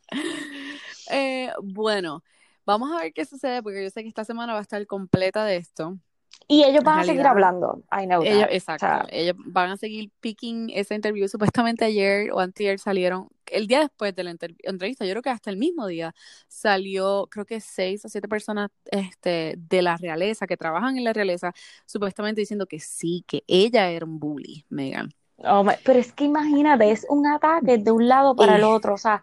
Eh, 1.11 1.51
bueno, 1.61 2.23
vamos 2.65 2.91
a 2.91 2.99
ver 2.99 3.13
qué 3.13 3.25
sucede 3.25 3.61
porque 3.61 3.83
yo 3.83 3.91
sé 3.91 4.01
que 4.01 4.07
esta 4.07 4.25
semana 4.25 4.53
va 4.53 4.59
a 4.59 4.63
estar 4.63 4.83
completa 4.87 5.45
de 5.45 5.57
esto. 5.57 5.99
Y 6.47 6.63
ellos 6.63 6.83
van 6.83 6.99
a 6.99 7.03
seguir 7.03 7.25
hablando. 7.25 7.83
I 7.91 8.05
know 8.05 8.21
ellos, 8.23 8.47
Exacto. 8.51 9.07
ellos 9.09 9.35
van 9.45 9.71
a 9.71 9.77
seguir 9.77 10.11
picking 10.19 10.69
esa 10.69 10.93
interview. 10.93 11.27
Supuestamente 11.27 11.85
ayer 11.85 12.31
o 12.31 12.39
antier 12.39 12.77
salieron, 12.79 13.29
el 13.47 13.67
día 13.67 13.79
después 13.79 14.15
de 14.15 14.23
la 14.23 14.31
entrevista, 14.31 15.05
yo 15.05 15.11
creo 15.11 15.21
que 15.21 15.29
hasta 15.29 15.49
el 15.49 15.57
mismo 15.57 15.87
día, 15.87 16.13
salió, 16.47 17.27
creo 17.31 17.45
que 17.45 17.59
seis 17.59 18.05
o 18.05 18.09
siete 18.09 18.27
personas 18.27 18.69
este, 18.91 19.55
de 19.57 19.81
la 19.81 19.97
realeza, 19.97 20.47
que 20.47 20.57
trabajan 20.57 20.97
en 20.97 21.03
la 21.03 21.13
realeza, 21.13 21.53
supuestamente 21.85 22.41
diciendo 22.41 22.67
que 22.67 22.79
sí, 22.79 23.23
que 23.27 23.43
ella 23.47 23.89
era 23.89 24.05
un 24.05 24.19
bully, 24.19 24.65
Megan. 24.69 25.11
Oh 25.37 25.65
pero 25.83 25.99
es 25.99 26.13
que 26.13 26.23
imagínate, 26.23 26.91
es 26.91 27.05
un 27.09 27.27
ataque 27.27 27.77
de 27.77 27.91
un 27.91 28.07
lado 28.07 28.35
para 28.35 28.55
el 28.55 28.63
otro, 28.63 28.93
o 28.93 28.97
sea, 28.97 29.21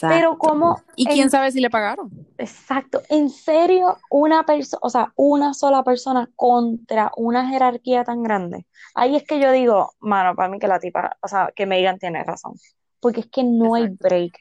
pero 0.00 0.38
como... 0.38 0.82
¿Y 0.96 1.06
quién 1.06 1.30
sabe 1.30 1.52
si 1.52 1.60
le 1.60 1.70
pagaron? 1.70 2.10
Exacto, 2.36 3.00
en 3.08 3.30
serio, 3.30 3.96
una 4.10 4.44
persona, 4.44 4.80
o 4.82 4.90
sea, 4.90 5.12
una 5.14 5.54
sola 5.54 5.84
persona 5.84 6.28
contra 6.34 7.12
una 7.16 7.48
jerarquía 7.48 8.02
tan 8.02 8.24
grande. 8.24 8.66
Ahí 8.94 9.14
es 9.14 9.22
que 9.22 9.38
yo 9.38 9.52
digo, 9.52 9.94
mano, 10.00 10.34
para 10.34 10.48
mí 10.48 10.58
que 10.58 10.66
la 10.66 10.80
tipa, 10.80 11.16
o 11.22 11.28
sea, 11.28 11.52
que 11.54 11.64
Megan 11.64 11.98
tiene 11.98 12.24
razón, 12.24 12.54
porque 12.98 13.20
es 13.20 13.28
que 13.28 13.44
no 13.44 13.76
hay 13.76 13.88
break. 13.88 14.36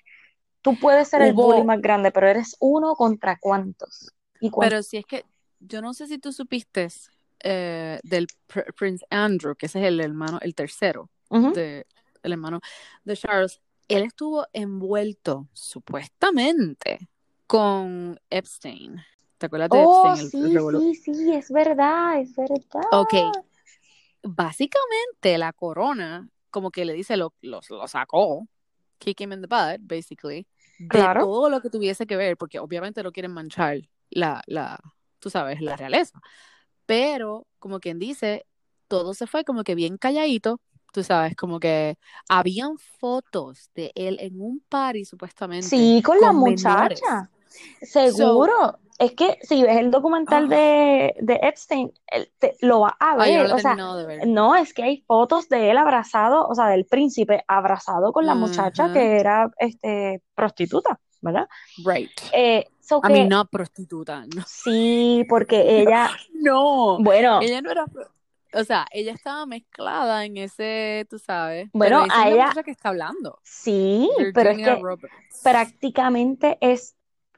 Tú 0.62 0.76
puedes 0.80 1.08
ser 1.10 1.22
el 1.22 1.34
bully 1.34 1.64
más 1.64 1.82
grande, 1.82 2.10
pero 2.12 2.28
eres 2.28 2.56
uno 2.60 2.96
contra 2.96 3.38
cuántos. 3.40 4.12
¿Y 4.40 4.50
Pero 4.50 4.82
si 4.82 4.98
es 4.98 5.06
que, 5.06 5.24
yo 5.60 5.84
no 5.84 5.94
sé 5.94 6.08
si 6.08 6.18
tú 6.18 6.34
supiste 6.34 6.90
eh, 7.48 8.00
del 8.02 8.26
Prince 8.76 9.06
Andrew, 9.12 9.56
que 9.56 9.68
ese 9.68 9.80
es 9.80 9.86
el 9.86 10.00
hermano, 10.00 10.40
el 10.42 10.56
tercero, 10.56 11.12
de, 11.30 11.86
el 12.24 12.32
hermano 12.32 12.60
de 13.04 13.16
Charles, 13.16 13.62
él 13.88 14.02
estuvo 14.02 14.48
envuelto 14.52 15.48
supuestamente 15.54 17.08
con 17.46 18.20
Epstein. 18.32 19.00
¿Te 19.38 19.46
acuerdas 19.46 19.70
de 19.70 19.78
oh, 19.78 20.16
Epstein? 20.16 20.60
sí, 20.80 20.96
sí, 20.96 21.14
sí, 21.14 21.34
es 21.34 21.52
verdad, 21.52 22.20
es 22.20 22.36
verdad. 22.36 22.82
Ok. 22.92 23.14
Básicamente 24.24 25.38
la 25.38 25.54
corona, 25.54 26.28
como 26.50 26.72
que 26.72 26.84
le 26.84 26.94
dice, 26.94 27.16
lo, 27.16 27.36
lo, 27.42 27.62
sacó, 27.88 28.48
kick 28.98 29.22
him 29.22 29.34
in 29.34 29.42
the 29.42 29.48
butt, 29.48 29.82
basically, 29.82 30.48
claro. 30.90 31.20
de 31.20 31.26
todo 31.28 31.50
lo 31.52 31.62
que 31.62 31.70
tuviese 31.70 32.08
que 32.08 32.18
ver, 32.18 32.38
porque 32.38 32.58
obviamente 32.58 33.04
no 33.04 33.12
quieren 33.12 33.34
manchar 33.34 33.82
la, 34.10 34.42
la, 34.48 34.80
tú 35.20 35.30
sabes, 35.30 35.62
la 35.62 35.76
realeza 35.76 36.20
pero 36.86 37.46
como 37.60 37.80
quien 37.80 38.00
dice, 38.00 38.46
todo 38.88 39.14
se 39.14 39.28
fue 39.28 39.44
como 39.44 39.64
que 39.64 39.76
bien 39.76 39.98
calladito, 39.98 40.60
tú 40.94 41.04
sabes, 41.04 41.36
como 41.36 41.60
que 41.60 41.98
habían 42.30 42.78
fotos 42.78 43.70
de 43.76 43.92
él 43.96 44.18
en 44.22 44.40
un 44.40 44.64
party 44.70 45.04
supuestamente. 45.06 45.68
Sí, 45.68 46.02
con, 46.06 46.20
la 46.22 46.32
muchacha. 46.32 47.30
Seguro. 47.82 48.78
es 48.98 49.12
que 49.14 49.38
si 49.42 49.62
ves 49.62 49.78
el 49.78 49.92
documental 49.92 50.46
Ah. 50.46 50.56
de, 50.56 51.16
de 51.20 51.40
Epstein, 51.42 51.92
él 52.08 52.32
te- 52.40 52.56
lo 52.62 52.80
vas 52.82 52.94
a 53.00 53.16
Ay, 53.22 53.34
no 53.36 53.40
ver. 53.42 53.50
lo 53.50 53.50
he 53.50 53.54
O 53.54 53.60
sea, 53.60 53.72
terminado 53.72 53.98
de 53.98 54.06
ver. 54.06 54.28
no, 54.28 54.56
es 54.56 54.74
que 54.74 54.84
hay 54.84 55.02
fotos 55.06 55.50
de 55.50 55.70
él 55.70 55.78
abrazado, 55.78 56.48
o 56.48 56.56
sea, 56.56 56.68
del 56.68 56.86
príncipe 56.86 57.44
abrazado 57.48 58.14
con 58.14 58.26
la 58.26 58.36
muchacha 58.36 58.94
que 58.94 59.18
era 59.20 59.52
este, 59.60 60.22
prostituta, 60.34 61.00
¿verdad? 61.22 61.48
Right. 61.86 62.12
Eh, 62.34 62.68
so 62.88 63.02
A 63.04 63.10
mí 63.10 63.26
no 63.26 63.46
prostituta, 63.48 64.26
no. 64.28 64.44
sí, 64.46 65.26
porque 65.30 65.62
ella, 65.82 66.10
No, 66.34 67.00
bueno, 67.02 67.42
ella 67.42 67.62
no 67.62 67.72
era, 67.72 67.86
o 68.54 68.64
sea, 68.64 68.86
ella 68.92 69.14
estaba 69.14 69.46
mezclada 69.46 70.26
en 70.26 70.38
ese, 70.38 71.06
tú 71.10 71.20
sabes, 71.20 71.70
Bueno, 71.74 71.98
pero 71.98 72.06
esa 72.08 72.16
a 72.22 72.30
es 72.30 72.32
la 72.32 72.32
ella- 72.32 72.64
que 72.64 72.72
está 72.72 72.90
hablando, 72.90 73.40
sí, 73.44 74.10
pero 74.34 74.52
es 74.52 74.58
que 74.60 74.76
Roberts. 74.76 75.42
prácticamente 75.44 76.58
es, 76.62 76.95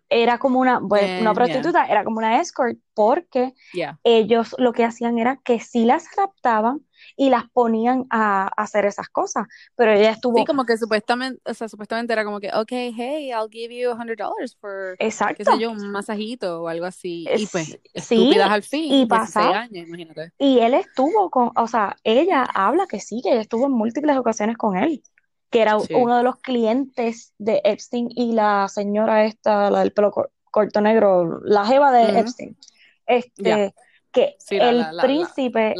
era 0.10 0.38
como 0.39 0.60
una, 0.60 0.80
bueno, 0.80 1.05
Eh, 1.05 1.20
yeah. 1.22 1.34
prostituta, 1.34 1.86
era 1.86 2.03
como 2.03 2.18
una 2.18 2.39
escort, 2.41 2.78
porque 2.93 3.53
Yeah. 3.74 3.99
ellos 4.03 4.55
lo 4.58 4.74
que 4.74 4.84
hacían 4.86 5.18
era 5.20 5.39
que 5.43 5.60
sí 5.60 5.86
las 5.86 6.05
raptaban 6.16 6.82
y 7.16 7.30
las 7.30 7.43
ponían 7.51 8.05
a, 8.10 8.43
a 8.45 8.64
hacer 8.64 8.86
esas 8.86 9.10
cosas, 9.10 9.45
pero 9.76 9.91
ella 9.91 10.12
estuvo, 10.12 10.39
Sí, 10.39 10.45
como 10.45 10.66
que 10.66 10.78
supuestamente, 10.78 11.39
o 11.49 11.53
sea, 11.53 11.68
supuestamente 11.70 12.14
era 12.14 12.24
como 12.26 12.39
que, 12.39 12.51
okay, 12.53 12.93
hey, 12.95 13.30
I'll 13.32 13.49
give 13.51 13.74
you 13.76 13.91
$100 13.95 14.55
for, 14.60 14.95
qué 14.97 15.05
exacto, 15.08 15.43
sé 15.43 15.60
yo, 15.60 15.72
un 15.72 15.91
masajito 15.91 16.62
o 16.64 16.68
algo 16.68 16.86
así. 16.86 17.24
Y 17.24 17.43
Es- 17.43 17.51
pues, 17.51 17.66
sí, 17.68 17.80
estúpidas 17.93 18.49
al 18.49 18.64
fin, 18.64 18.84
y 18.93 19.05
16 19.05 19.10
pasa- 19.10 19.60
años, 19.60 19.88
imagínate. 19.88 20.32
y 20.39 20.60
él 20.60 20.74
estuvo 20.74 21.30
con, 21.30 21.51
o 21.55 21.68
sea, 21.68 21.95
ella 22.03 22.43
habla 22.43 22.88
que 22.88 22.99
sí, 22.99 23.22
que 23.24 23.32
ella 23.32 23.41
estuvo 23.41 23.66
en 23.68 23.74
múltiples 23.74 24.18
ocasiones 24.18 24.58
con 24.58 24.76
él, 24.78 25.03
que 25.49 25.61
era 25.61 25.79
Sí. 25.79 25.93
uno 25.93 26.17
de 26.17 26.23
los 26.23 26.37
clientes 26.37 27.33
de 27.37 27.61
Epstein 27.63 28.09
y 28.11 28.33
la 28.33 28.67
señora 28.67 29.25
esta, 29.25 29.69
la 29.71 29.79
del 29.79 29.93
pelo 29.93 30.11
cor- 30.11 30.31
corto 30.51 30.81
negro, 30.81 31.39
la 31.43 31.65
jeva 31.65 31.91
de. 31.91 32.19
Epstein, 32.19 32.57
este, 33.05 33.73
que 34.11 34.35
Sí, 34.39 34.57
la- 34.57 34.69
el 34.69 34.77
la- 34.79 34.85
la- 34.87 34.93
la- 34.93 35.03
príncipe 35.03 35.75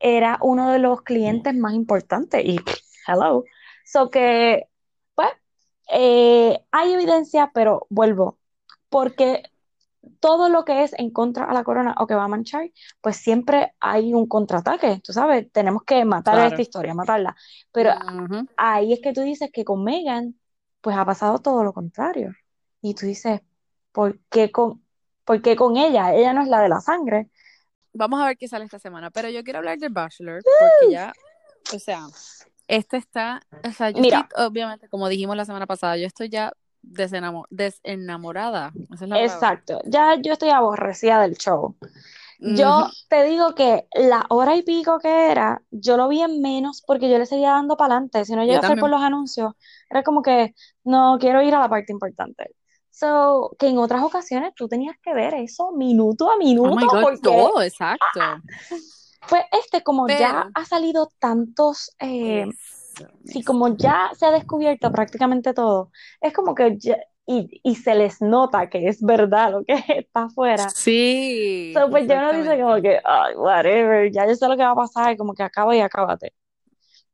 era 0.00 0.38
uno 0.40 0.70
de 0.70 0.78
los 0.78 1.02
clientes 1.02 1.54
más 1.54 1.74
importantes 1.74 2.44
y 2.44 2.58
hello, 3.06 3.44
so 3.84 4.10
que, 4.10 4.68
pues, 5.14 5.28
eh, 5.90 6.60
hay 6.70 6.92
evidencia, 6.92 7.50
pero 7.52 7.86
vuelvo, 7.90 8.38
porque 8.88 9.42
todo 10.20 10.48
lo 10.48 10.64
que 10.64 10.82
es 10.84 10.92
en 10.98 11.10
contra 11.10 11.44
a 11.44 11.52
la 11.54 11.64
corona 11.64 11.94
o 11.98 12.06
que 12.06 12.14
va 12.14 12.24
a 12.24 12.28
manchar, 12.28 12.70
pues 13.00 13.16
siempre 13.16 13.74
hay 13.80 14.14
un 14.14 14.26
contraataque, 14.26 15.00
tú 15.02 15.12
sabes, 15.12 15.50
tenemos 15.52 15.82
que 15.84 16.04
matar 16.04 16.34
Claro. 16.34 16.48
esta 16.48 16.62
historia, 16.62 16.94
matarla. 16.94 17.36
Pero 17.72 17.92
ahí 18.56 18.92
es 18.92 19.00
que 19.00 19.12
tú 19.12 19.22
dices 19.22 19.50
que 19.52 19.64
con 19.64 19.82
Meghan, 19.84 20.38
pues 20.80 20.96
ha 20.96 21.04
pasado 21.04 21.38
todo 21.38 21.64
lo 21.64 21.72
contrario. 21.72 22.34
Y 22.82 22.94
tú 22.94 23.06
dices, 23.06 23.40
¿por 23.92 24.18
qué 24.30 24.50
con, 24.50 24.82
por 25.24 25.40
qué 25.40 25.56
con 25.56 25.76
ella? 25.76 26.14
Ella 26.14 26.32
no 26.32 26.42
es 26.42 26.48
la 26.48 26.60
de 26.60 26.68
la 26.68 26.80
sangre. 26.80 27.30
Vamos 27.92 28.20
a 28.20 28.26
ver 28.26 28.36
qué 28.36 28.48
sale 28.48 28.64
esta 28.64 28.78
semana. 28.78 29.10
Pero 29.10 29.28
yo 29.30 29.42
quiero 29.44 29.60
hablar 29.60 29.78
de 29.78 29.88
Bachelor, 29.88 30.42
porque 30.42 30.92
ya, 30.92 31.12
o 31.72 31.78
sea, 31.78 32.06
este 32.68 32.96
está, 32.96 33.40
o 33.62 33.70
sea, 33.72 33.90
yo 33.90 34.00
Mira. 34.00 34.28
estoy, 34.28 34.46
obviamente, 34.46 34.88
como 34.88 35.08
dijimos 35.08 35.36
la 35.36 35.44
semana 35.44 35.66
pasada, 35.66 35.96
yo 35.96 36.06
estoy 36.06 36.28
ya 36.28 36.52
desenamo- 36.92 37.46
desenamorada. 37.50 38.72
Esa 38.92 39.04
es 39.04 39.10
la 39.10 39.16
palabra. 39.16 39.24
Exacto, 39.24 39.80
ya 39.86 40.16
yo 40.20 40.32
estoy 40.32 40.50
aborrecida 40.50 41.20
del 41.20 41.36
show. 41.36 41.76
Yo 42.40 42.88
te 43.08 43.24
digo 43.24 43.54
que 43.54 43.86
la 43.94 44.26
hora 44.28 44.54
y 44.54 44.62
pico 44.62 44.98
que 44.98 45.30
era, 45.30 45.62
yo 45.70 45.96
lo 45.96 46.08
vi 46.08 46.20
en 46.20 46.42
menos 46.42 46.82
porque 46.86 47.08
yo 47.08 47.16
le 47.16 47.24
seguía 47.24 47.52
dando 47.52 47.76
para 47.76 47.94
adelante. 47.94 48.24
Si 48.26 48.34
no 48.34 48.44
llega 48.44 48.58
a 48.58 48.66
ser 48.68 48.78
por 48.78 48.90
los 48.90 49.00
anuncios, 49.00 49.54
era 49.88 50.02
como 50.02 50.20
que 50.20 50.54
no 50.82 51.16
quiero 51.18 51.40
ir 51.42 51.54
a 51.54 51.60
la 51.60 51.70
parte 51.70 51.92
importante. 51.92 52.54
So, 52.90 53.56
que 53.58 53.68
en 53.68 53.78
otras 53.78 54.02
ocasiones 54.02 54.52
tú 54.54 54.68
tenías 54.68 54.96
que 55.02 55.14
ver 55.14 55.34
eso 55.34 55.72
minuto 55.72 56.30
a 56.30 56.34
Oh 56.34 56.38
minuto 56.38 56.70
God, 56.90 57.02
porque 57.02 57.20
todo, 57.22 57.62
exacto. 57.62 58.20
pues 59.28 59.44
este 59.50 59.82
como 59.82 60.06
ya 60.06 60.50
ha 60.54 60.64
salido 60.66 61.10
tantos 61.18 61.92
eh, 61.98 62.46
Mismo. 63.22 63.42
como 63.44 63.76
ya 63.76 64.10
se 64.16 64.26
ha 64.26 64.30
descubierto 64.30 64.90
prácticamente 64.92 65.52
todo, 65.54 65.90
es 66.20 66.32
como 66.32 66.54
que 66.54 66.76
ya, 66.78 66.96
y, 67.26 67.60
y 67.62 67.74
se 67.76 67.94
les 67.94 68.20
nota 68.20 68.68
que 68.68 68.86
es 68.88 69.02
verdad 69.02 69.52
lo 69.52 69.64
que 69.64 69.74
está 69.88 70.24
afuera. 70.24 70.68
Sí, 70.70 71.72
So, 71.74 71.88
pues 71.90 72.06
ya 72.06 72.28
uno 72.30 72.38
dice 72.42 72.60
como 72.60 72.80
que, 72.82 73.00
ay, 73.04 73.34
whatever, 73.36 74.10
ya 74.12 74.26
yo 74.28 74.34
sé 74.36 74.46
lo 74.48 74.56
que 74.56 74.62
va 74.62 74.70
a 74.72 74.74
pasar, 74.76 75.16
como 75.16 75.34
que 75.34 75.42
acaba 75.42 75.74
y 75.74 75.80
acábate. 75.80 76.32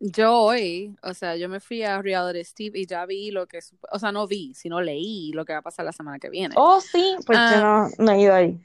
Yo 0.02 0.34
hoy, 0.34 0.96
o 1.02 1.12
sea, 1.12 1.36
yo 1.36 1.48
me 1.50 1.60
fui 1.60 1.82
a 1.82 2.00
Reality 2.00 2.42
Steve 2.44 2.78
y 2.80 2.86
ya 2.86 3.04
vi 3.04 3.30
lo 3.30 3.46
que, 3.46 3.58
o 3.92 3.98
sea, 3.98 4.10
no 4.12 4.26
vi, 4.26 4.54
sino 4.54 4.80
leí 4.80 5.30
lo 5.32 5.44
que 5.44 5.52
va 5.52 5.58
a 5.58 5.62
pasar 5.62 5.84
la 5.84 5.92
semana 5.92 6.18
que 6.18 6.30
viene. 6.30 6.54
Oh, 6.56 6.80
sí, 6.80 7.16
pues 7.26 7.38
yo 7.38 7.44
Ah. 7.56 7.88
no, 7.98 8.04
no 8.06 8.12
he 8.12 8.20
ido 8.22 8.34
ahí. 8.34 8.58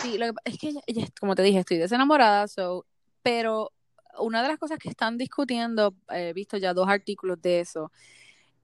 Sí, 0.00 0.16
lo 0.18 0.26
que 0.32 0.34
es 0.44 0.58
que, 0.58 0.72
como 1.18 1.34
te 1.34 1.42
dije, 1.42 1.58
estoy 1.58 1.78
desenamorada, 1.78 2.46
so, 2.46 2.86
pero 3.22 3.72
una 4.20 4.42
de 4.42 4.48
las 4.48 4.58
cosas 4.58 4.78
que 4.78 4.88
están 4.88 5.18
discutiendo, 5.18 5.94
he 6.10 6.32
visto 6.32 6.56
ya 6.56 6.74
dos 6.74 6.88
artículos 6.88 7.40
de 7.40 7.60
eso, 7.60 7.90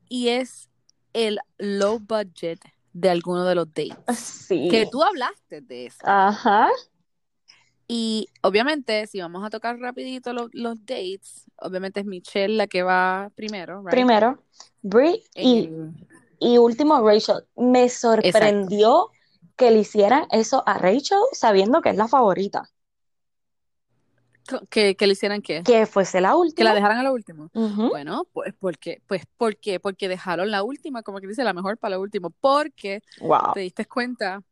y 0.09 0.29
es 0.29 0.69
el 1.13 1.39
low 1.59 1.99
budget 1.99 2.61
de 2.93 3.11
alguno 3.11 3.45
de 3.45 3.55
los 3.55 3.67
dates. 3.69 3.97
Sí. 4.19 4.69
Que 4.71 4.87
tú 4.87 5.03
hablaste 5.03 5.61
de 5.61 5.87
eso. 5.87 5.99
Ajá. 6.05 6.69
Y 7.87 8.29
obviamente, 8.43 9.07
si 9.07 9.21
vamos 9.21 9.45
a 9.45 9.51
tocar 9.51 9.79
rapidito 9.79 10.33
lo- 10.33 10.49
los 10.53 10.79
dates, 10.87 11.45
obviamente 11.57 12.01
es 12.01 12.07
Michelle 12.07 12.55
la 12.57 12.67
que 12.67 12.83
va 12.83 13.31
primero, 13.35 13.81
right? 13.81 13.91
Primero, 13.91 14.43
Brie 14.83 15.23
y, 15.35 15.65
el- 15.67 15.91
y 16.39 16.59
último 16.59 17.01
Rachel. 17.07 17.45
Me 17.57 17.89
sorprendió 17.89 19.11
que 19.57 19.71
le 19.71 19.81
hicieran 19.81 20.27
eso 20.31 20.63
a 20.67 20.79
Rachel 20.79 21.19
sabiendo 21.33 21.83
que 21.83 21.91
es 21.91 21.97
la 21.97 22.09
favorita. 22.09 22.71
Que, 24.71 24.95
que 24.97 25.07
le 25.07 25.13
hicieran 25.15 25.41
qué? 25.43 25.63
Que 25.63 25.87
fuese 25.87 26.21
la 26.21 26.31
Que 26.31 26.35
última. 26.37 26.69
la 26.71 26.75
dejaran 26.75 26.99
a 26.99 27.03
lo 27.03 27.13
último. 27.13 27.51
Ujú. 27.55 27.89
Bueno, 27.89 28.27
pues 28.33 28.55
porque, 28.59 29.01
pues, 29.07 29.23
¿por 29.37 29.57
qué? 29.57 29.81
Porque 29.81 30.09
dejaron 30.09 30.51
la 30.51 30.63
última, 30.63 31.03
como 31.03 31.19
que 31.21 31.27
dice, 31.27 31.45
la 31.45 31.53
mejor 31.53 31.79
para 31.79 31.97
lo 31.97 32.03
último. 32.03 32.31
Porque 32.31 33.03
Wow. 33.21 33.53
te 33.55 33.61
diste 33.61 33.87
cuenta, 33.87 34.43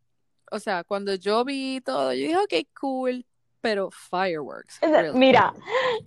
o 0.50 0.58
sea, 0.58 0.84
cuando 0.84 1.14
yo 1.14 1.44
vi 1.44 1.80
todo, 1.84 2.12
yo 2.12 2.20
dije, 2.20 2.36
ok, 2.36 2.68
cool, 2.80 3.26
pero 3.60 3.90
fireworks. 3.90 4.78
really. 4.80 5.16
Mira, 5.18 5.54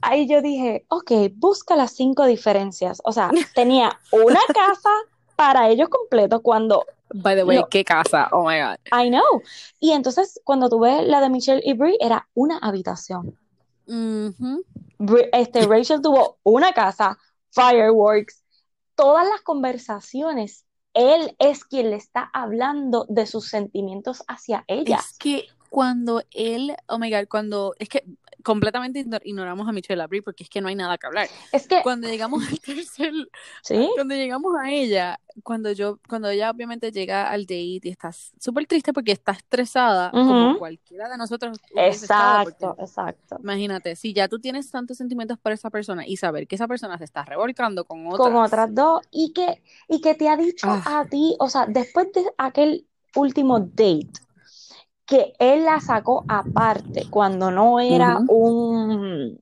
ahí 0.02 0.28
yo 0.28 0.42
dije, 0.42 0.86
ok, 0.90 1.12
busca 1.36 1.76
las 1.76 1.92
cinco 1.94 2.26
diferencias. 2.26 3.02
O 3.06 3.12
sea, 3.12 3.30
tenía 3.56 3.98
una 4.12 4.40
casa 4.54 4.90
para 5.36 5.70
ellos 5.70 5.90
completo 5.90 6.42
cuando, 6.42 6.86
By 7.14 7.36
the 7.36 7.44
way, 7.44 7.58
No. 7.60 7.68
qué 7.70 7.84
casa, 7.86 8.28
oh 8.32 8.48
my 8.50 8.60
god. 8.60 8.78
I 8.92 9.10
know. 9.10 9.42
Y 9.80 9.92
entonces 9.92 10.42
cuando 10.44 10.70
tú 10.70 10.80
ves 10.80 11.06
la 11.06 11.22
de 11.22 11.30
Michelle 11.30 11.62
y 11.64 11.74
Brie, 11.74 11.98
era 12.02 12.28
una 12.34 12.58
habitación. 12.58 13.38
Este, 13.88 15.68
Rachel 15.68 16.02
tuvo 16.02 16.40
una 16.44 16.74
casa, 16.74 17.18
fireworks, 17.52 18.44
todas 18.96 19.28
las 19.28 19.42
conversaciones. 19.42 20.66
Él 20.94 21.36
es 21.40 21.66
quien 21.66 21.90
le 21.90 21.98
está 21.98 22.30
hablando 22.34 23.06
de 23.10 23.26
sus 23.26 23.50
sentimientos 23.50 24.24
hacia 24.28 24.64
ella. 24.68 24.98
Es 24.98 25.18
que 25.18 25.46
cuando 25.76 26.24
él, 26.32 26.74
oh 26.88 26.98
my 26.98 27.12
god, 27.12 27.28
cuando, 27.30 27.76
es 27.80 27.90
que 27.90 28.06
completamente 28.44 29.02
igno- 29.02 29.20
ignoramos 29.26 29.68
a 29.68 29.74
Michelle 29.74 30.02
Abril 30.02 30.24
porque 30.24 30.44
es 30.46 30.50
que 30.50 30.62
no 30.62 30.70
hay 30.70 30.76
nada 30.76 30.98
que 30.98 31.06
hablar. 31.06 31.28
Es 31.52 31.68
que, 31.68 31.82
Cuando 31.84 32.08
llegamos 32.08 32.48
al 32.48 32.58
tercer, 32.62 33.12
sí, 33.62 33.90
cuando 33.94 34.16
llegamos 34.16 34.54
a 34.58 34.72
ella, 34.72 35.20
cuando 35.44 35.74
yo, 35.74 36.00
cuando 36.08 36.30
ella 36.30 36.50
obviamente 36.50 36.94
llega 36.94 37.30
al 37.30 37.42
date 37.42 37.58
y 37.60 37.82
está 37.90 38.10
súper 38.14 38.68
triste 38.68 38.94
porque 38.94 39.12
está 39.12 39.34
estresada, 39.34 40.12
como 40.12 40.52
Ujú. 40.52 40.60
cualquiera 40.60 41.10
de 41.10 41.18
nosotros 41.18 41.58
estado, 41.76 42.44
porque 42.46 42.64
exacto, 42.68 42.82
exacto. 42.82 43.38
Imagínate, 43.44 43.98
si 43.98 44.14
ya 44.14 44.30
tú 44.30 44.40
tienes 44.40 44.72
tantos 44.72 44.96
sentimientos 44.96 45.38
por 45.40 45.52
esa 45.52 45.70
persona 45.70 46.08
y 46.08 46.16
saber 46.16 46.48
que 46.48 46.56
esa 46.56 46.70
persona 46.70 46.98
se 46.98 47.04
está 47.04 47.26
revolcando 47.26 47.84
con 47.84 48.08
otras. 48.08 48.30
con 48.30 48.36
otras 48.38 48.74
dos 48.74 49.02
y 49.12 49.34
que, 49.34 49.62
y 49.90 50.00
que 50.00 50.16
te 50.16 50.30
ha 50.30 50.38
dicho 50.38 50.68
Ah. 50.70 51.02
a 51.02 51.06
ti, 51.10 51.36
o 51.38 51.50
sea, 51.50 51.66
después 51.66 52.14
de 52.14 52.24
aquel 52.38 52.88
último 53.14 53.60
date, 53.60 54.08
que 55.06 55.34
él 55.40 55.66
la 55.66 55.80
sacó 55.80 56.26
aparte 56.28 57.08
cuando 57.10 57.52
no 57.52 57.80
era 57.80 58.18
un, 58.28 59.40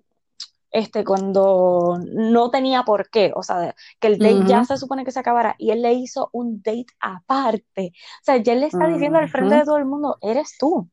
este, 0.72 1.06
cuando 1.06 2.00
no 2.04 2.50
tenía 2.50 2.84
por 2.84 3.10
qué, 3.10 3.32
o 3.36 3.44
sea, 3.44 3.76
que 4.00 4.08
el 4.08 4.18
date 4.18 4.46
ya 4.46 4.66
se 4.66 4.78
supone 4.78 5.06
que 5.06 5.12
se 5.12 5.20
acabara 5.20 5.56
y 5.58 5.72
él 5.72 5.82
le 5.82 5.94
hizo 5.94 6.30
un 6.34 6.62
date 6.62 6.88
aparte, 7.00 7.94
o 7.96 8.24
sea, 8.24 8.38
ya 8.38 8.54
él 8.54 8.62
le 8.62 8.68
está 8.68 8.88
diciendo 8.88 9.20
al 9.20 9.30
frente 9.30 9.56
de 9.56 9.64
todo 9.64 9.78
el 9.78 9.86
mundo, 9.86 10.18
eres 10.22 10.58
tú. 10.60 10.90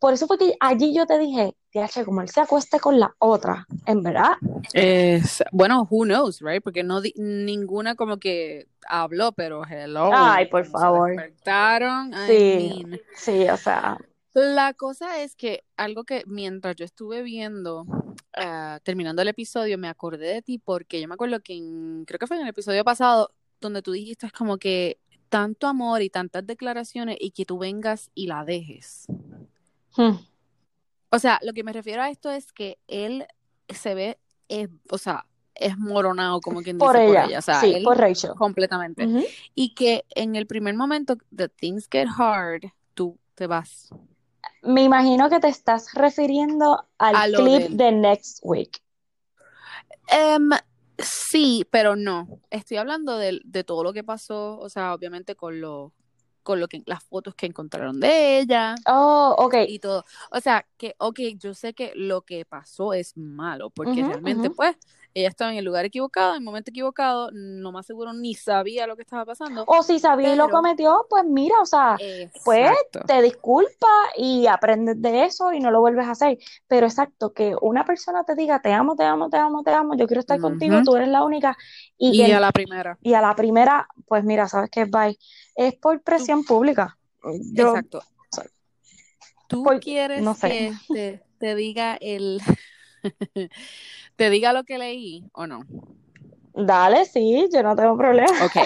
Por 0.00 0.14
eso 0.14 0.26
fue 0.26 0.38
que 0.38 0.54
allí 0.60 0.94
yo 0.94 1.06
te 1.06 1.18
dije, 1.18 1.54
"Diache, 1.72 2.04
como 2.04 2.22
él 2.22 2.28
se 2.28 2.40
acueste 2.40 2.80
con 2.80 2.98
la 2.98 3.14
otra, 3.18 3.66
en 3.86 4.02
verdad, 4.02 4.32
Es, 4.72 5.42
bueno, 5.52 5.86
who 5.90 6.04
knows, 6.04 6.40
right? 6.40 6.62
Porque 6.62 6.82
no 6.82 7.00
di- 7.00 7.12
ninguna 7.16 7.94
como 7.96 8.16
que 8.18 8.66
habló, 8.88 9.32
pero 9.32 9.62
hello. 9.66 10.10
Ay, 10.12 10.46
por 10.46 10.64
favor. 10.64 11.10
despertaron. 11.10 12.12
I 12.12 12.26
Sí. 12.26 12.82
mean. 12.84 13.00
sí, 13.16 13.48
o 13.48 13.56
sea, 13.56 13.98
La 14.32 14.72
cosa 14.74 15.22
es 15.22 15.34
que 15.34 15.64
algo 15.76 16.04
que 16.04 16.22
mientras 16.26 16.76
yo 16.76 16.84
estuve 16.84 17.22
viendo, 17.22 17.84
ah, 18.36 18.78
terminando 18.84 19.22
el 19.22 19.28
episodio, 19.28 19.76
me 19.76 19.88
acordé 19.88 20.28
de 20.34 20.40
ti 20.42 20.58
porque 20.58 21.00
yo 21.00 21.08
me 21.08 21.14
acuerdo 21.14 21.40
que 21.40 21.54
en- 21.56 22.04
creo 22.06 22.18
que 22.20 22.28
fue 22.28 22.36
en 22.36 22.42
el 22.44 22.48
episodio 22.48 22.84
pasado 22.84 23.32
donde 23.60 23.82
tú 23.82 23.90
dijiste 23.92 24.26
es 24.26 24.32
como 24.32 24.56
que 24.56 24.98
tanto 25.28 25.66
amor 25.66 26.00
y 26.02 26.10
tantas 26.10 26.46
declaraciones 26.46 27.16
y 27.20 27.32
que 27.32 27.44
tú 27.44 27.58
vengas 27.58 28.10
y 28.14 28.28
la 28.28 28.44
dejes. 28.44 29.06
Hmm. 29.96 30.16
O 31.10 31.18
sea, 31.18 31.38
lo 31.42 31.52
que 31.52 31.64
me 31.64 31.72
refiero 31.72 32.02
a 32.02 32.10
esto 32.10 32.30
es 32.30 32.52
que 32.52 32.78
él 32.86 33.26
se 33.68 33.94
ve, 33.94 34.18
eh, 34.48 34.68
o 34.90 34.98
sea, 34.98 35.26
es 35.54 35.76
moronado, 35.76 36.40
como 36.40 36.62
quien 36.62 36.78
dice, 36.78 36.86
Por 36.86 36.94
por 36.94 37.02
ella, 37.02 37.24
ella. 37.26 37.38
O 37.38 37.42
sea, 37.42 37.60
sí, 37.60 37.72
él 37.74 37.82
por 37.84 37.98
Rachel. 37.98 38.30
completamente. 38.36 39.06
Ujú. 39.06 39.24
Y 39.54 39.74
que 39.74 40.04
en 40.14 40.36
el 40.36 40.46
primer 40.46 40.74
momento, 40.74 41.16
the 41.34 41.48
things 41.48 41.88
get 41.90 42.06
hard, 42.16 42.62
tú 42.94 43.18
te 43.34 43.46
vas. 43.46 43.88
Me 44.62 44.82
imagino 44.82 45.28
que 45.28 45.40
te 45.40 45.48
estás 45.48 45.92
refiriendo 45.94 46.86
al 46.98 47.32
clip 47.32 47.62
del- 47.62 47.76
de 47.76 47.92
Next 47.92 48.38
Week. 48.42 48.80
Em, 50.08 50.50
sí, 50.98 51.66
pero 51.70 51.96
no. 51.96 52.40
Estoy 52.50 52.76
hablando 52.78 53.16
de, 53.16 53.40
de 53.44 53.64
todo 53.64 53.84
lo 53.84 53.92
que 53.92 54.04
pasó, 54.04 54.58
o 54.58 54.68
sea, 54.68 54.94
obviamente 54.94 55.34
con 55.34 55.60
lo, 55.60 55.92
con 56.42 56.60
lo 56.60 56.68
que, 56.68 56.82
las 56.86 57.02
fotos 57.04 57.34
que 57.34 57.46
encontraron 57.46 58.00
de 58.00 58.38
ella 58.40 58.74
Oh, 58.86 59.34
ok. 59.38 59.54
y 59.68 59.78
todo. 59.78 60.04
O 60.30 60.40
sea, 60.40 60.66
que, 60.76 60.94
ok, 60.98 61.20
yo 61.38 61.54
sé 61.54 61.74
que 61.74 61.92
lo 61.94 62.22
que 62.22 62.44
pasó 62.44 62.92
es 62.94 63.16
malo, 63.16 63.70
porque 63.70 64.02
realmente, 64.02 64.50
pues, 64.50 64.76
ella 65.14 65.28
estaba 65.28 65.50
en 65.52 65.58
el 65.58 65.64
lugar 65.64 65.84
equivocado, 65.84 66.32
en 66.32 66.38
el 66.38 66.44
momento 66.44 66.70
equivocado, 66.70 67.30
lo 67.32 67.72
más 67.72 67.86
seguro 67.86 68.12
ni 68.12 68.34
sabía 68.34 68.86
lo 68.86 68.96
que 68.96 69.02
estaba 69.02 69.24
pasando. 69.24 69.64
O 69.66 69.82
si 69.82 69.98
sabía 69.98 70.32
y 70.32 70.36
lo 70.36 70.48
cometió, 70.48 71.06
pues 71.10 71.24
mira, 71.24 71.54
o 71.60 71.66
sea, 71.66 71.96
pues 72.44 72.70
Exacto. 72.70 73.00
te 73.06 73.20
disculpas 73.22 73.90
y 74.16 74.46
aprendes 74.46 75.00
de 75.02 75.24
eso 75.24 75.52
y 75.52 75.60
no 75.60 75.70
lo 75.70 75.80
vuelves 75.80 76.06
a 76.06 76.12
hacer. 76.12 76.38
Pero 76.68 76.86
exacto, 76.86 77.32
que 77.32 77.54
una 77.60 77.84
persona 77.84 78.24
te 78.24 78.34
diga, 78.34 78.60
te 78.62 78.72
amo, 78.72 78.94
te 78.96 79.04
amo, 79.04 79.28
te 79.30 79.36
amo, 79.36 79.62
te 79.62 79.70
amo, 79.70 79.94
yo 79.96 80.06
quiero 80.06 80.20
estar 80.20 80.38
contigo, 80.40 80.80
tú 80.84 80.96
eres 80.96 81.08
la 81.08 81.24
única. 81.24 81.56
Y, 81.98 82.22
Y 82.22 82.26
que- 82.26 82.34
a 82.34 82.40
la 82.40 82.52
primera. 82.52 82.98
y 83.02 83.14
a 83.14 83.20
la 83.20 83.34
primera, 83.34 83.88
pues 84.06 84.24
mira, 84.24 84.48
¿sabes 84.48 84.70
qué? 84.70 84.84
Bye. 84.84 85.18
Es 85.56 85.74
por 85.74 86.00
presión 86.02 86.44
pública. 86.44 86.96
Yo, 87.52 87.68
Exacto. 87.70 88.02
¿Tú 89.48 89.64
Por- 89.64 89.80
quieres 89.80 90.22
no 90.22 90.34
sé. 90.34 90.48
que 90.48 90.72
te, 90.94 91.22
te 91.38 91.54
diga 91.56 91.96
el 92.00 92.40
te 94.16 94.30
diga 94.30 94.52
lo 94.52 94.64
que 94.64 94.78
leí 94.78 95.24
o 95.32 95.46
no? 95.46 95.62
dale, 96.54 97.04
sí, 97.06 97.48
yo 97.52 97.62
no 97.62 97.74
tengo 97.76 97.96
problema. 97.96 98.28
Ok. 98.44 98.56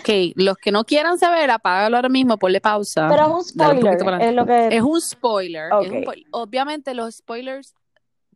Ok, 0.00 0.08
los 0.36 0.56
que 0.56 0.70
no 0.70 0.84
quieran 0.84 1.18
saber, 1.18 1.50
apágalo 1.50 1.96
ahora 1.96 2.08
mismo, 2.08 2.38
ponle 2.38 2.60
pausa. 2.60 3.08
Pero 3.08 3.22
es 3.26 3.32
un 3.32 3.44
spoiler, 3.44 4.20
es 4.22 4.34
lo 4.34 4.46
que... 4.46 4.68
Es 4.68 4.82
un 4.82 5.00
spoiler. 5.00 5.70
es 5.82 5.90
un 5.90 6.04
po- 6.04 6.12
obviamente 6.30 6.94
los 6.94 7.16
spoilers 7.16 7.74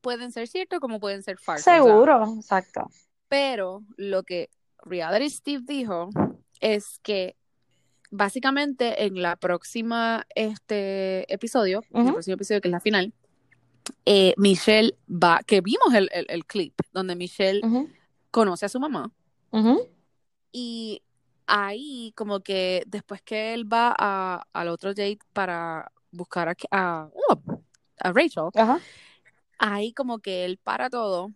pueden 0.01 0.33
ser 0.33 0.49
ciertos 0.49 0.81
como 0.81 0.99
pueden 0.99 1.23
ser 1.23 1.39
falsos. 1.39 1.63
o 1.69 1.71
sea, 1.71 1.83
Seguro, 1.83 2.25
exacto. 2.39 2.91
pero 3.29 3.83
lo 3.97 4.25
que 4.25 4.49
Reality 4.83 5.31
Steve 5.31 5.63
dijo 5.65 6.09
es 6.61 6.99
que 7.05 7.37
básicamente 8.11 9.05
en 9.05 9.23
la 9.23 9.37
próxima 9.37 10.27
este 10.35 11.33
episodio, 11.33 11.83
en 11.93 12.07
el 12.09 12.13
próximo 12.15 12.35
episodio 12.35 12.61
que 12.61 12.69
es 12.69 12.73
la 12.73 12.81
final, 12.81 13.13
eh, 14.07 14.35
Michelle 14.37 14.97
va, 15.09 15.41
que 15.47 15.61
vimos 15.61 15.93
el, 15.95 16.09
el- 16.13 16.27
el 16.29 16.45
clip 16.47 16.75
donde 16.93 17.17
Michelle 17.17 17.61
conoce 18.31 18.67
a 18.67 18.69
su 18.69 18.81
mamá. 18.81 19.11
Y 20.53 21.03
ahí 21.47 22.13
como 22.17 22.41
que 22.41 22.83
después 22.87 23.23
que 23.23 23.55
él 23.55 23.71
va 23.71 23.95
a- 23.99 24.47
al 24.53 24.69
otro 24.69 24.91
date 24.91 25.19
para 25.33 25.91
buscar 26.11 26.49
a, 26.49 26.55
a, 26.71 27.09
oh, 27.29 27.41
a 28.01 28.13
Rachel, 28.13 28.45
ahí 29.59 29.93
como 29.93 30.19
que 30.21 30.45
él 30.45 30.59
para 30.63 30.89
todo, 30.91 31.33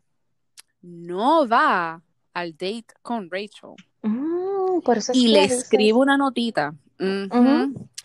no 0.81 1.47
va 1.49 2.03
al 2.35 2.53
date 2.53 2.87
con 3.03 3.31
Rachel. 3.31 3.71
Mm, 4.03 4.81
por 4.83 4.97
eso 4.99 5.13
es 5.13 5.19
y 5.19 5.29
le 5.29 5.41
escribe 5.45 5.93
una 5.99 6.17
notita. 6.17 6.75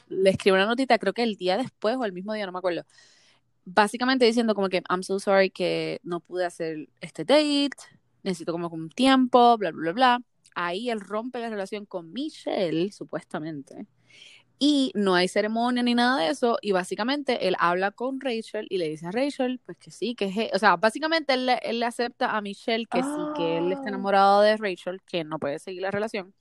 Le 0.10 0.30
escribe 0.30 0.58
una 0.58 0.66
notita, 0.66 0.98
creo 1.00 1.14
que 1.14 1.24
el 1.24 1.36
día 1.36 1.58
después 1.58 1.96
o 1.98 2.06
el 2.06 2.14
mismo 2.14 2.34
día, 2.34 2.46
no 2.46 2.52
me 2.52 2.60
acuerdo. 2.60 2.84
Básicamente 3.66 4.26
diciendo 4.26 4.56
como 4.56 4.70
que 4.70 4.84
I'm 4.90 5.04
so 5.04 5.20
sorry 5.20 5.50
que 5.50 6.00
no 6.04 6.20
pude 6.20 6.46
hacer 6.46 6.90
este 7.02 7.24
date, 7.24 7.70
necesito 8.24 8.52
como 8.52 8.68
un 8.70 8.90
tiempo, 8.90 9.58
bla, 9.58 9.72
bla, 9.72 9.82
bla, 9.82 9.92
bla. 9.94 10.22
Ahí 10.56 10.90
él 10.90 11.00
rompe 11.00 11.40
la 11.40 11.50
relación 11.50 11.86
con 11.86 12.12
Michelle, 12.14 12.92
supuestamente. 12.92 13.88
Y 14.60 14.92
no 14.96 15.16
hay 15.16 15.28
ceremonia 15.28 15.82
ni 15.84 15.96
nada 15.96 16.22
de 16.22 16.30
eso. 16.30 16.58
Y 16.62 16.72
básicamente 16.74 17.48
él 17.48 17.56
habla 17.60 17.92
con 17.92 18.22
Rachel 18.22 18.68
y 18.70 18.78
le 18.78 18.88
dice 18.90 19.08
a 19.08 19.12
Rachel, 19.12 19.60
pues 19.66 19.78
que 19.78 19.92
sí, 19.92 20.14
que 20.16 20.26
es. 20.26 20.38
e- 20.38 20.52
O 20.54 20.60
sea, 20.60 20.76
básicamente 20.78 21.34
él, 21.34 21.46
le- 21.48 21.60
él 21.64 21.80
le 21.80 21.86
acepta 21.86 22.38
a 22.38 22.42
Michelle 22.42 22.86
que 22.88 23.02
sí, 23.02 23.28
que 23.36 23.58
él 23.58 23.72
está 23.72 23.90
Ah. 23.90 23.90
enamorado 23.90 24.42
de 24.42 24.56
Rachel, 24.58 25.02
que 25.06 25.24
no 25.24 25.40
puede 25.40 25.60
seguir 25.60 25.82
la 25.82 25.92
relación. 25.92 26.34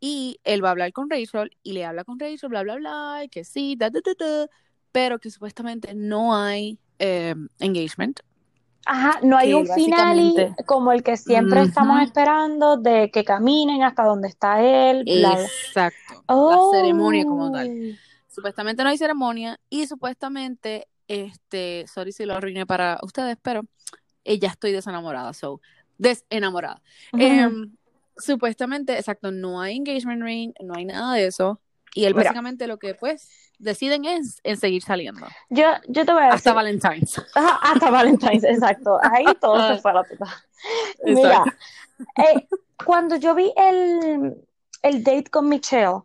Y 0.00 0.40
él 0.44 0.62
va 0.64 0.68
a 0.68 0.72
hablar 0.72 0.92
con 0.92 1.08
Rachel 1.08 1.50
y 1.62 1.72
le 1.72 1.84
habla 1.84 2.04
con 2.04 2.18
Rachel, 2.18 2.48
bla, 2.48 2.62
bla, 2.62 2.76
bla, 2.76 3.20
y 3.24 3.28
que 3.28 3.44
sí, 3.44 3.76
da, 3.76 3.88
da, 3.88 4.00
da, 4.04 4.12
da, 4.18 4.48
pero 4.92 5.18
que 5.18 5.30
supuestamente 5.30 5.94
no 5.94 6.36
hay 6.36 6.78
eh, 6.98 7.34
engagement. 7.58 8.20
Ajá, 8.84 9.20
no 9.22 9.36
hay 9.36 9.54
un 9.54 9.66
finale 9.66 10.22
básicamente- 10.22 10.64
como 10.64 10.92
el 10.92 11.02
que 11.02 11.16
siempre 11.16 11.62
estamos 11.62 12.02
esperando 12.02 12.76
de 12.76 13.10
que 13.10 13.24
caminen 13.24 13.82
hasta 13.82 14.04
donde 14.04 14.28
está 14.28 14.60
él. 14.60 15.04
bla, 15.04 15.30
bla. 15.30 15.42
Exacto. 15.42 16.24
Oh. 16.26 16.72
La 16.72 16.78
ceremonia 16.78 17.24
como 17.24 17.50
tal. 17.50 17.98
Supuestamente 18.28 18.82
no 18.82 18.88
hay 18.88 18.98
ceremonia 18.98 19.60
y 19.68 19.86
supuestamente, 19.86 20.88
este, 21.06 21.84
sorry 21.92 22.12
si 22.12 22.24
lo 22.24 22.34
arruiné 22.34 22.66
para 22.66 22.98
ustedes, 23.02 23.36
pero 23.42 23.62
eh, 24.24 24.38
ya 24.38 24.48
estoy 24.48 24.72
desenamorada, 24.72 25.32
so, 25.32 25.60
desenamorada. 25.98 26.82
Em, 27.12 27.76
supuestamente, 28.16 28.96
exacto, 28.96 29.30
no 29.30 29.60
hay 29.60 29.76
engagement 29.76 30.22
ring, 30.22 30.52
no 30.60 30.74
hay 30.74 30.86
nada 30.86 31.14
de 31.14 31.26
eso. 31.26 31.60
Y 31.94 32.04
él 32.06 32.14
Mira. 32.14 32.24
básicamente 32.30 32.66
lo 32.66 32.78
que 32.78 32.94
pues 32.94 33.28
deciden 33.58 34.04
es 34.04 34.40
en 34.44 34.56
seguir 34.56 34.82
saliendo. 34.82 35.26
Yo, 35.50 35.64
yo 35.88 36.04
te 36.06 36.12
voy 36.12 36.22
a 36.22 36.26
decir. 36.26 36.36
Hasta 36.36 36.52
Valentine's. 36.54 37.18
Ajá, 37.34 37.58
hasta 37.62 37.90
Valentine's, 37.90 38.44
exacto. 38.44 38.98
Ahí 39.02 39.26
todo 39.40 39.74
se 39.74 39.80
fue 39.80 39.90
a 39.90 39.94
la 39.94 40.02
puta. 40.04 40.26
Mira, 41.04 41.44
eh, 42.16 42.46
cuando 42.84 43.16
yo 43.16 43.34
vi 43.34 43.52
el, 43.56 44.36
el 44.82 45.04
date 45.04 45.30
con 45.30 45.48
Michelle, 45.48 46.00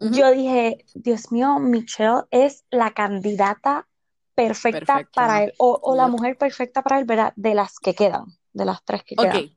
yo 0.00 0.32
dije, 0.32 0.84
Dios 0.94 1.30
mío, 1.30 1.58
Michelle 1.60 2.22
es 2.30 2.64
la 2.70 2.90
candidata 2.90 3.86
perfecta, 4.34 4.80
Perfecta. 4.94 5.10
para 5.14 5.44
él, 5.44 5.52
o, 5.58 5.78
o 5.82 5.94
la 5.94 6.08
mujer 6.08 6.36
perfecta 6.36 6.82
para 6.82 6.98
él, 6.98 7.04
¿verdad? 7.04 7.32
De 7.36 7.54
las 7.54 7.78
que 7.78 7.94
quedan, 7.94 8.24
de 8.52 8.64
las 8.64 8.82
tres 8.84 9.04
que 9.04 9.14
quedan. 9.14 9.50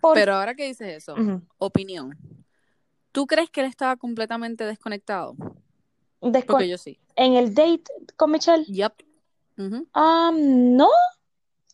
Por- 0.00 0.14
pero 0.14 0.34
ahora 0.36 0.54
que 0.54 0.64
dices 0.64 0.88
eso, 0.88 1.14
opinión. 1.58 2.16
¿Tú 3.12 3.26
crees 3.26 3.50
que 3.50 3.60
él 3.60 3.66
estaba 3.66 3.96
completamente 3.96 4.64
desconectado? 4.64 5.34
Descon- 6.20 6.46
Porque 6.46 6.68
yo 6.68 6.78
sí. 6.78 6.98
en 7.16 7.34
el 7.34 7.54
date 7.54 7.84
con 8.16 8.30
Michelle, 8.30 8.64
Yep. 8.64 8.92
Ah, 9.94 10.30
no, 10.34 10.88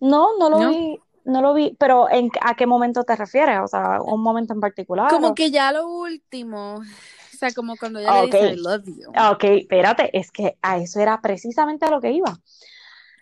no, 0.00 0.36
no 0.38 0.50
lo 0.50 0.58
¿No? 0.58 0.68
vi, 0.70 0.98
no 1.24 1.40
lo 1.42 1.54
vi, 1.54 1.74
pero 1.78 2.10
¿en, 2.10 2.30
¿a 2.42 2.54
qué 2.54 2.66
momento 2.66 3.04
te 3.04 3.14
refieres? 3.16 3.60
O 3.62 3.66
sea, 3.68 4.02
un 4.02 4.20
momento 4.22 4.52
en 4.52 4.60
particular. 4.60 5.10
Como 5.10 5.28
o- 5.28 5.34
que 5.34 5.50
ya 5.50 5.72
lo 5.72 5.86
último, 5.88 6.76
o 6.76 7.36
sea, 7.38 7.52
como 7.54 7.76
cuando 7.76 8.00
ella 8.00 8.12
Ah, 8.12 8.20
le 8.22 8.26
dice. 8.26 8.52
I 8.52 8.56
love 8.56 8.84
you. 8.86 9.10
Ok, 9.10 9.44
espérate, 9.44 10.10
es 10.18 10.30
que 10.32 10.58
a 10.60 10.78
eso 10.78 11.00
era 11.00 11.20
precisamente 11.20 11.86
a 11.86 11.90
lo 11.90 12.00
que 12.00 12.10
iba. 12.12 12.38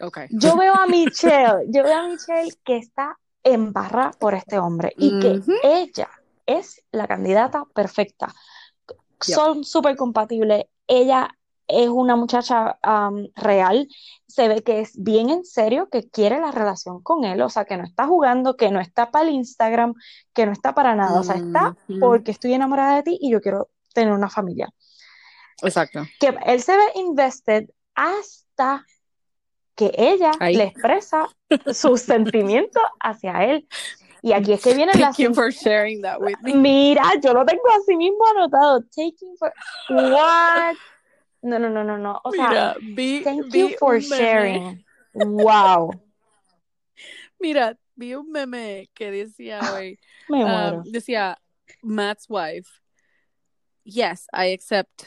Ok. 0.00 0.20
Yo 0.30 0.56
veo 0.56 0.74
a 0.74 0.86
Michelle, 0.86 1.66
yo 1.68 1.84
veo 1.84 1.98
a 1.98 2.08
Michelle 2.08 2.52
que 2.64 2.76
está 2.78 3.18
en 3.44 3.72
barra 3.72 4.10
por 4.18 4.34
este 4.34 4.58
hombre 4.58 4.92
y 4.96 5.18
que 5.20 5.40
ella 5.62 6.08
es 6.46 6.82
la 6.92 7.06
candidata 7.06 7.64
perfecta. 7.74 8.34
Son 9.20 9.64
súper 9.64 9.96
compatibles. 9.96 10.64
Ella 10.86 11.30
es 11.66 11.88
una 11.88 12.16
muchacha 12.16 12.78
real. 13.34 13.88
Se 14.26 14.48
ve 14.48 14.62
que 14.62 14.80
es 14.80 15.02
bien 15.02 15.30
en 15.30 15.44
serio, 15.44 15.88
que 15.90 16.08
quiere 16.08 16.40
la 16.40 16.52
relación 16.52 17.02
con 17.02 17.24
él. 17.24 17.40
O 17.42 17.48
sea, 17.48 17.64
que 17.64 17.76
no 17.76 17.84
está 17.84 18.06
jugando, 18.06 18.56
que 18.56 18.70
no 18.70 18.80
está 18.80 19.10
para 19.10 19.28
el 19.28 19.34
Instagram, 19.34 19.94
que 20.32 20.46
no 20.46 20.52
está 20.52 20.74
para 20.74 20.94
nada. 20.94 21.20
O 21.20 21.24
sea, 21.24 21.36
está 21.36 21.76
porque 22.00 22.30
estoy 22.30 22.52
enamorada 22.54 22.96
de 22.96 23.02
ti 23.02 23.18
y 23.20 23.30
yo 23.30 23.40
quiero 23.40 23.70
tener 23.92 24.12
una 24.12 24.28
familia. 24.28 24.68
Exacto. 25.62 26.04
Que 26.20 26.36
él 26.46 26.62
se 26.62 26.76
ve 26.76 26.84
invested 26.96 27.70
hasta 27.94 28.84
que 29.74 29.92
ella 29.96 30.32
Ahí. 30.40 30.56
le 30.56 30.64
expresa 30.64 31.28
sus 31.72 32.00
sentimientos 32.02 32.82
hacia 33.00 33.44
él. 33.44 33.68
Y 34.26 34.32
aquí 34.32 34.54
es 34.54 34.60
que 34.60 34.74
vienen 34.74 34.98
las 34.98 35.16
Thank 35.16 35.28
you 35.28 35.34
for 35.34 35.52
sharing 35.52 36.02
that 36.02 36.20
with 36.20 36.34
me. 36.42 36.54
Mira, 36.54 37.14
yo 37.22 37.32
lo 37.32 37.44
tengo 37.44 37.62
así 37.78 37.96
mismo 37.96 38.26
anotado. 38.26 38.82
Taking 38.90 39.36
for 39.38 39.52
what? 39.88 40.74
No, 41.44 41.58
no, 41.60 41.68
no, 41.68 41.84
no, 41.84 41.96
no. 41.96 42.20
O 42.24 42.32
sea, 42.32 42.48
Mira, 42.48 42.76
vi, 42.96 43.22
thank 43.22 43.46
vi 43.52 43.58
you 43.60 43.76
for 43.78 44.00
sharing. 44.00 44.84
Wow. 45.14 45.92
Mira, 47.40 47.78
vi 47.96 48.16
un 48.16 48.32
meme 48.32 48.88
que 48.96 49.12
decía 49.12 49.60
hoy, 49.72 49.96
Me 50.28 50.42
um, 50.42 50.82
decía 50.90 51.36
Matt's 51.84 52.28
wife, 52.28 52.66
yes, 53.84 54.26
I 54.32 54.46
accept, 54.46 55.06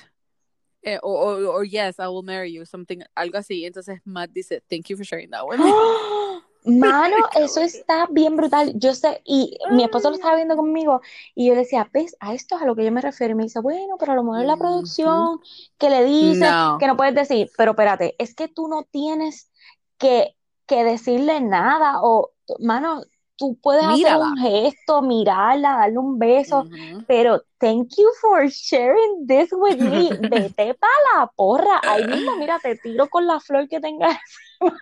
eh, 0.82 0.98
o, 1.04 1.10
o, 1.10 1.58
o 1.58 1.62
yes, 1.64 2.00
I 2.00 2.08
will 2.08 2.24
marry 2.24 2.52
you, 2.52 2.64
something, 2.64 3.04
algo 3.18 3.36
así. 3.36 3.66
Entonces 3.66 4.00
Matt 4.06 4.32
dice, 4.34 4.62
thank 4.70 4.90
you 4.90 4.96
for 4.96 5.04
sharing 5.04 5.30
that 5.32 5.46
me. 5.46 5.58
Mano, 6.64 7.16
eso 7.36 7.62
está 7.62 8.08
bien 8.12 8.36
brutal. 8.36 8.74
Yo 8.78 8.94
sé, 8.94 9.22
y 9.26 9.58
mi 9.70 9.84
esposo 9.84 10.10
lo 10.10 10.16
estaba 10.16 10.36
viendo 10.36 10.56
conmigo 10.58 11.02
y 11.34 11.48
yo 11.48 11.54
le 11.54 11.62
decía, 11.62 11.90
¿ves? 11.94 12.16
A 12.20 12.34
esto 12.34 12.56
es 12.58 12.62
a 12.62 12.66
lo 12.66 12.76
que 12.76 12.86
yo 12.86 12.92
me 12.92 13.02
refiero. 13.02 13.32
Y 13.34 13.36
me 13.36 13.44
dice, 13.44 13.60
bueno, 13.62 13.98
pero 13.98 14.12
a 14.14 14.16
lo 14.16 14.24
mejor 14.24 14.46
la 14.46 14.58
producción 14.58 15.40
que 15.78 15.90
le 15.90 16.04
dice 16.06 16.46
No. 16.52 16.78
que 16.78 16.88
no 16.88 16.98
puedes 16.98 17.16
decir, 17.16 17.50
pero 17.58 17.72
espérate, 17.72 18.16
es 18.20 18.36
que 18.36 18.48
tú 18.50 18.68
no 18.68 18.84
tienes 18.84 19.52
que, 19.98 20.36
que 20.68 20.84
decirle 20.84 21.42
nada 21.42 22.02
o, 22.04 22.32
mano, 22.60 23.04
tú 23.40 23.58
puedes 23.62 23.84
hacer 23.86 24.18
un 24.18 24.38
gesto, 24.38 25.02
mirarla, 25.02 25.78
darle 25.78 25.98
un 25.98 26.20
beso, 26.20 26.68
pero 27.08 27.42
thank 27.58 27.88
you 27.98 28.06
for 28.20 28.46
sharing 28.50 29.26
this 29.26 29.50
with 29.54 29.78
me. 29.78 30.12
Vete 30.30 30.76
para 30.76 30.92
la 31.16 31.28
porra. 31.34 31.82
Ahí 31.88 32.06
mismo, 32.06 32.36
mira, 32.38 32.60
te 32.60 32.76
tiro 32.76 33.08
con 33.10 33.26
la 33.26 33.40
flor 33.40 33.68
que 33.70 33.80
tengas 33.80 34.18
encima 34.60 34.78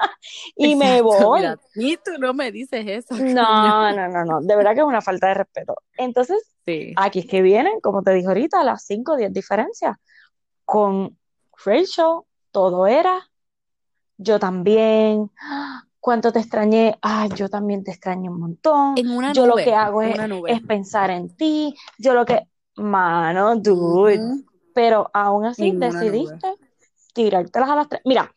y 0.56 0.76
me 0.76 1.02
voy. 1.02 1.42
mira, 1.42 1.60
y 1.76 1.98
tú 1.98 2.12
no 2.20 2.34
me 2.34 2.52
dices 2.52 2.84
eso. 2.88 3.16
No, 3.16 3.92
no, 3.94 4.08
no, 4.10 4.26
no. 4.26 4.42
De 4.42 4.56
verdad 4.56 4.74
que 4.74 4.80
es 4.80 4.86
una 4.88 5.02
falta 5.02 5.28
de 5.28 5.36
respeto. 5.36 5.76
Entonces, 5.96 6.44
Sí. 6.66 6.94
aquí 6.98 7.20
es 7.20 7.28
que 7.28 7.42
vienen, 7.42 7.80
como 7.80 8.02
te 8.02 8.12
dije 8.12 8.28
ahorita, 8.28 8.64
las 8.64 8.84
5 8.84 9.14
o 9.14 9.16
10 9.16 9.32
diferencias. 9.32 9.96
Con 10.66 11.18
Rachel, 11.64 12.22
todo 12.52 12.88
era. 12.88 13.30
Yo 14.18 14.40
también. 14.40 15.32
¿Cuánto 16.08 16.32
te 16.32 16.40
extrañé? 16.40 16.98
Ay, 17.02 17.28
yo 17.36 17.50
también 17.50 17.84
te 17.84 17.92
extrañé 17.92 18.30
un 18.30 18.40
montón. 18.40 18.94
En 18.96 19.12
una 19.12 19.34
Yo 19.34 19.46
lo 19.46 19.56
que 19.56 19.74
hago 19.74 20.02
es, 20.02 20.62
pensar 20.66 21.12
en 21.12 21.36
ti. 21.36 21.76
Yo 21.98 22.14
lo 22.14 22.26
que. 22.26 22.48
Mano, 22.78 23.58
dude. 23.58 24.22
Pero 24.74 25.10
aún 25.14 25.44
así 25.44 25.72
En 25.72 25.82
decidiste 25.82 26.56
tirártelas 27.14 27.70
a 27.70 27.76
las 27.76 27.90
tres. 27.90 28.02
Mira, 28.06 28.34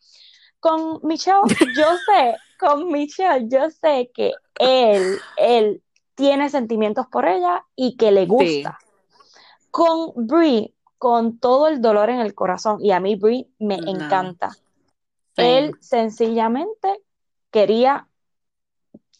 con 0.59 0.99
Michelle, 1.03 1.39
yo 1.73 1.95
sé, 1.95 2.39
con 2.59 2.91
Michelle, 2.91 3.47
yo 3.47 3.69
sé 3.69 4.11
que 4.13 4.33
él, 4.59 5.21
él 5.37 5.81
tiene 6.15 6.49
sentimientos 6.49 7.07
por 7.07 7.25
ella 7.25 7.65
y 7.77 7.95
que 7.95 8.11
le 8.11 8.23
Sí. 8.23 8.27
gusta. 8.27 8.79
Con 9.71 10.27
Brie, 10.27 10.73
con 10.97 11.39
todo 11.39 11.69
el 11.69 11.79
dolor 11.79 12.09
en 12.09 12.19
el 12.19 12.35
corazón, 12.35 12.79
y 12.81 12.91
a 12.91 12.99
mí 12.99 13.15
Brie 13.15 13.47
me 13.59 13.77
No. 13.77 13.87
encanta. 13.87 14.57
Él 15.37 15.73
sencillamente 15.79 17.01
quería 17.51 18.07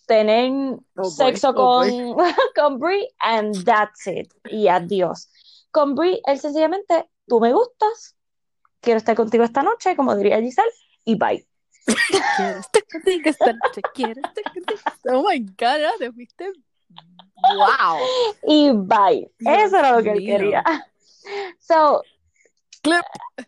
tener 0.07 0.51
Oh, 0.51 0.79
boy. 0.95 1.09
sexo 1.09 1.49
Oh, 1.49 1.55
con, 1.55 2.15
boy. 2.15 2.33
con 2.55 2.79
Brie 2.79 3.07
and 3.19 3.63
that's 3.65 4.07
it. 4.07 4.31
Y 4.49 4.67
adiós. 4.67 5.29
Con 5.71 5.95
Brie, 5.95 6.21
él 6.25 6.39
sencillamente, 6.39 7.09
tú 7.27 7.39
me 7.39 7.53
gustas, 7.53 8.15
quiero 8.81 8.97
estar 8.97 9.15
contigo 9.15 9.43
esta 9.43 9.63
noche, 9.63 9.95
como 9.95 10.15
diría 10.15 10.39
Giselle, 10.41 10.69
y 11.05 11.15
bye. 11.15 11.45
Quiero 12.35 12.59
estar 12.59 12.83
contigo 12.91 13.29
esta 13.29 13.53
noche, 13.53 13.81
quiero 13.93 14.21
estar 14.21 14.43
contigo. 14.53 14.79
Oh 15.05 15.23
my 15.29 15.39
God, 15.39 15.97
te 15.99 16.11
fuiste. 16.11 16.51
Wow. 17.55 17.97
Y 18.47 18.71
bye. 18.71 19.31
Dios 19.39 19.57
Eso 19.65 19.77
era 19.77 19.97
lo 19.97 20.03
que 20.03 20.11
él 20.11 20.19
mío. 20.19 20.37
quería. 20.37 20.63
So, 21.59 22.03
Clip. 22.81 23.03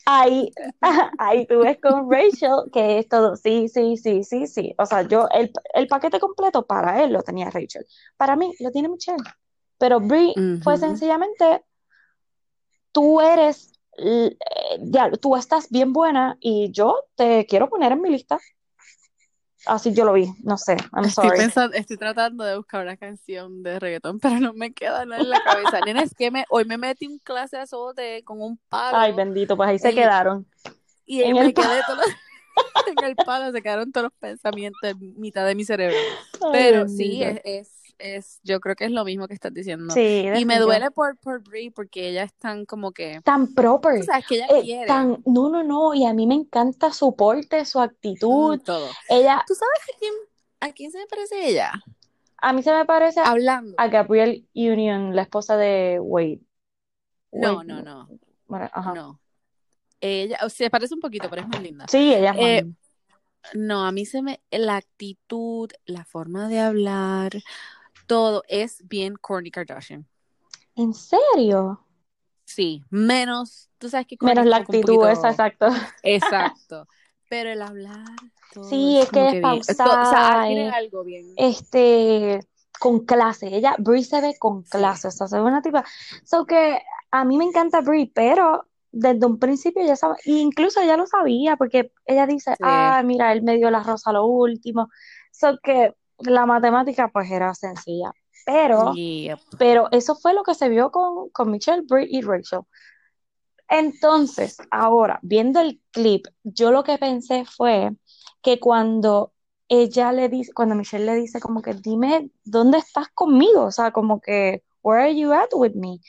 ahí, 0.06 0.52
ahí 1.18 1.46
tú 1.48 1.60
ves 1.60 1.78
con 1.82 2.10
Rachel 2.12 2.70
que 2.72 3.00
es 3.00 3.08
todo, 3.08 3.36
sí, 3.36 3.68
sí, 3.68 3.98
sí, 3.98 4.24
sí, 4.24 4.48
sí. 4.48 4.76
O 4.78 4.86
sea, 4.86 5.02
yo, 5.04 5.28
el, 5.34 5.52
el 5.74 5.88
paquete 5.88 6.20
completo 6.20 6.66
para 6.66 7.04
él 7.04 7.14
lo 7.14 7.22
tenía 7.24 7.50
Rachel. 7.50 7.86
Para 8.18 8.36
mí 8.36 8.54
lo 8.60 8.72
tiene 8.72 8.90
Michelle. 8.90 9.24
Pero 9.78 10.00
Brie 10.00 10.34
fue 10.64 10.78
sencillamente, 10.78 11.66
tú 12.94 13.20
eres, 13.20 13.74
eh, 13.98 14.38
ya, 14.80 15.12
tú 15.12 15.36
estás 15.36 15.70
bien 15.70 15.92
buena 15.92 16.38
y 16.40 16.72
yo 16.72 17.04
te 17.16 17.46
quiero 17.46 17.70
poner 17.70 17.92
en 17.92 18.02
mi 18.02 18.10
lista. 18.10 18.40
Así 19.66 19.94
yo 19.94 20.04
lo 20.06 20.14
vi, 20.14 20.28
no 20.44 20.58
sé, 20.58 20.76
I'm 20.94 21.06
Estoy 21.06 21.10
sorry. 21.10 21.38
pensando, 21.38 21.76
estoy 21.76 21.98
tratando 21.98 22.44
de 22.44 22.58
buscar 22.58 22.84
una 22.84 22.98
canción 22.98 23.64
de 23.64 23.80
reggaetón, 23.80 24.20
pero 24.22 24.40
no 24.40 24.54
me 24.54 24.74
queda 24.74 25.06
nada 25.06 25.22
en 25.22 25.30
la 25.30 25.40
cabeza. 25.42 25.82
Nena, 25.82 26.04
es 26.04 26.14
que 26.14 26.32
me, 26.32 26.46
hoy 26.50 26.66
me 26.66 26.78
metí 26.78 27.08
un 27.08 27.20
clase 27.20 27.58
de 27.58 27.64
azote 27.64 28.24
con 28.24 28.42
un 28.42 28.58
palo 28.70 28.98
Ay, 28.98 29.14
bendito, 29.14 29.56
pues 29.56 29.70
ahí 29.70 29.80
se 29.80 29.90
en- 29.90 29.96
quedaron. 29.96 30.46
y 31.06 31.24
en 31.24 31.36
me 31.36 31.42
el 31.42 31.54
quedé 31.54 31.84
todo 31.84 32.02
en 32.88 33.04
el 33.04 33.18
palo, 33.18 33.52
se 33.52 33.62
quedaron 33.62 33.92
todos 33.92 34.06
los 34.06 34.14
pensamientos 34.20 34.90
en 34.92 35.20
mitad 35.20 35.46
de 35.46 35.56
mi 35.56 35.66
cerebro. 35.66 35.98
Ay, 36.42 36.52
Pero 36.52 36.88
sí, 36.90 37.24
es, 37.24 37.42
es, 37.44 37.83
es, 38.00 38.40
yo 38.44 38.60
creo 38.60 38.76
que 38.76 38.86
es 38.86 38.92
lo 38.92 39.06
mismo 39.06 39.28
que 39.28 39.34
estás 39.34 39.54
diciendo. 39.54 39.94
Sí, 39.94 40.26
Y 40.36 40.46
me 40.46 40.60
duele 40.60 40.92
por, 40.92 41.18
por 41.18 41.42
Brie 41.44 41.72
porque 41.72 42.10
ella 42.10 42.24
es 42.24 42.34
tan 42.36 42.66
como 42.66 42.92
que, 42.92 43.22
Tan 43.24 43.54
proper. 43.54 44.06
que 44.28 44.36
ella 44.36 44.48
Eh, 44.50 44.62
quiere 44.64 44.88
tan, 44.88 45.22
no, 45.26 45.50
no, 45.50 45.64
no, 45.64 45.94
y 45.94 46.06
a 46.06 46.14
mí 46.14 46.28
me 46.28 46.36
encanta 46.36 46.92
su 46.92 47.16
porte, 47.16 47.66
su 47.66 47.80
actitud. 47.80 48.58
mm, 48.58 48.64
todo. 48.64 48.90
Ella, 49.10 49.44
¿Tú 49.48 49.54
sabes 49.56 49.80
a 49.96 49.98
quién, 50.00 50.14
a 50.60 50.72
quién 50.72 50.92
se 50.92 50.98
me 51.00 51.08
parece 51.08 51.50
ella? 51.50 51.72
a 52.38 52.52
mí 52.54 52.62
se 52.62 52.72
me 52.74 52.86
parece 52.86 53.20
a, 53.22 53.32
Hablando. 53.32 53.76
a 53.78 53.88
Gabrielle 53.88 54.46
Union, 54.54 55.16
la 55.16 55.22
esposa 55.24 55.56
de 55.58 56.00
Wade. 56.02 56.42
No, 57.32 57.56
Wade, 57.58 57.68
no, 57.68 57.82
no, 57.82 58.10
bueno, 58.48 58.70
ajá. 58.74 58.94
no. 58.94 59.20
Ella, 60.02 60.38
o 60.44 60.50
sea, 60.50 60.70
parece 60.70 60.94
un 60.94 61.00
poquito, 61.00 61.30
pero 61.30 61.42
es 61.44 61.48
muy 61.48 61.60
linda. 61.60 61.86
Sí, 61.88 62.14
ella 62.14 62.32
es 62.32 62.36
muy 62.36 62.50
Eh. 62.50 62.66
No, 63.56 63.86
a 63.86 63.92
mí 63.92 64.06
se 64.06 64.22
me, 64.22 64.42
la 64.52 64.78
actitud, 64.78 65.70
la 65.86 66.06
forma 66.06 66.48
de 66.48 66.60
hablar, 66.60 67.32
todo 68.08 68.44
es 68.48 68.82
bien 68.88 69.16
Kourtney 69.16 69.52
Kardashian. 69.52 70.06
¿En 70.76 70.94
serio? 70.94 71.80
Sí, 72.46 72.84
menos, 72.90 73.70
tú 73.78 73.90
sabes 73.90 74.08
que 74.08 74.18
Menos 74.22 74.44
es 74.46 74.50
la 74.50 74.58
que 74.58 74.64
actitud 74.64 74.96
poquito- 74.96 75.08
esa, 75.10 75.30
exacto. 75.30 75.68
Exacto. 76.04 76.88
Pero 77.30 77.50
el 77.52 77.62
hablar, 77.62 78.06
todo 78.54 78.64
Sí, 78.66 79.00
es 79.00 79.10
que 79.10 79.42
como 79.42 79.54
es 79.56 79.66
to- 79.68 79.74
o 79.74 79.76
sea, 79.76 79.86
pausada, 79.86 80.46
tiene 80.48 80.68
es- 80.68 80.74
algo 80.74 81.04
bien. 81.04 81.26
Este, 81.38 82.40
con 82.80 83.06
clase. 83.06 83.48
Ella, 83.56 83.76
Brie 83.80 84.04
se 84.04 84.22
ve 84.22 84.36
con 84.38 84.64
Sí. 84.66 84.72
clase, 84.72 85.08
o 85.08 85.12
sea, 85.12 85.28
se 85.28 85.38
ve 85.38 85.44
una 85.44 85.62
tipa. 85.62 85.84
So 86.24 86.46
que 86.46 86.82
a 87.12 87.24
mí 87.26 87.38
me 87.38 87.46
encanta 87.46 87.82
Brie, 87.82 88.12
pero 88.14 88.68
desde 88.92 89.26
un 89.26 89.40
principio 89.40 89.84
ya 89.86 89.96
sabía, 89.96 90.18
incluso 90.26 90.82
ella 90.82 90.98
lo 90.98 91.08
sabía, 91.08 91.56
porque 91.56 91.92
ella 92.06 92.28
dice, 92.28 92.52
Sí. 92.52 92.58
ah, 92.62 93.02
mira, 93.04 93.32
él 93.32 93.42
me 93.42 93.56
dio 93.58 93.72
la 93.72 93.82
rosa 93.82 94.10
a 94.12 94.14
lo 94.14 94.26
último. 94.26 94.90
So 95.32 95.58
que 95.64 95.96
la 96.26 96.46
matemática 96.46 97.10
pues 97.10 97.30
era 97.32 97.54
sencilla. 97.54 98.12
Pero, 98.46 98.94
Yep. 98.94 99.40
pero 99.58 99.88
eso 99.92 100.16
fue 100.16 100.34
lo 100.34 100.44
que 100.44 100.54
se 100.54 100.68
vio 100.68 100.92
con, 100.92 101.30
con 101.30 101.50
Michelle, 101.50 101.84
Brie 101.88 102.08
y 102.10 102.22
Rachel. 102.22 102.62
Entonces, 103.70 104.58
ahora, 104.70 105.20
viendo 105.22 105.62
el 105.62 105.82
clip, 105.92 106.28
yo 106.44 106.72
lo 106.72 106.84
que 106.84 106.98
pensé 106.98 107.46
fue 107.46 107.92
que 108.42 108.60
cuando 108.60 109.32
ella 109.70 110.12
le 110.12 110.30
dice, 110.30 110.54
cuando 110.54 110.76
Michelle 110.76 111.06
le 111.06 111.16
dice 111.16 111.40
como 111.40 111.62
que 111.62 111.74
dime 111.74 112.30
dónde 112.44 112.78
estás 112.78 113.08
conmigo, 113.14 113.64
o 113.64 113.72
sea, 113.72 113.92
como 113.92 114.20
que 114.20 114.62
where 114.84 115.04
are 115.04 115.16
you 115.16 115.32
at 115.32 115.50
with 115.54 115.74
me? 115.74 116.00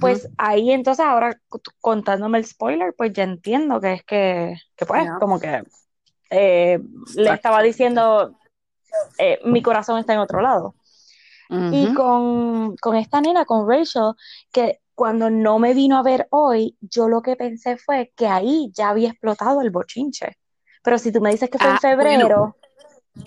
Pues 0.00 0.26
ahí 0.38 0.70
entonces 0.70 1.04
ahora 1.04 1.38
contándome 1.82 2.38
el 2.38 2.46
spoiler, 2.46 2.94
pues 2.96 3.12
ya 3.12 3.24
entiendo 3.24 3.78
que 3.78 3.92
es 3.92 4.04
que, 4.04 4.54
que 4.74 4.86
pues 4.86 5.06
como 5.18 5.38
que 5.38 5.64
eh, 6.30 6.80
le 7.16 7.30
estaba 7.30 7.60
diciendo 7.60 8.38
eh, 9.18 9.40
mi 9.44 9.62
corazón 9.62 9.98
está 9.98 10.14
en 10.14 10.20
otro 10.20 10.40
lado. 10.40 10.74
Y 11.72 11.92
con, 11.92 12.76
con 12.76 12.96
esta 12.96 13.20
nena, 13.20 13.44
con 13.44 13.68
Rachel, 13.68 14.12
que 14.52 14.80
cuando 14.94 15.30
no 15.30 15.58
me 15.58 15.74
vino 15.74 15.98
a 15.98 16.02
ver 16.02 16.28
hoy, 16.30 16.76
yo 16.80 17.08
lo 17.08 17.22
que 17.22 17.36
pensé 17.36 17.76
fue 17.76 18.12
que 18.16 18.26
ahí 18.28 18.70
ya 18.74 18.90
había 18.90 19.10
explotado 19.10 19.60
el 19.60 19.70
bochinche. 19.70 20.38
Pero 20.82 20.98
si 20.98 21.12
tú 21.12 21.20
me 21.20 21.30
dices 21.30 21.50
que 21.50 21.58
fue 21.58 21.70
en 21.70 21.76
Ah, 21.76 21.80
febrero, 21.80 22.56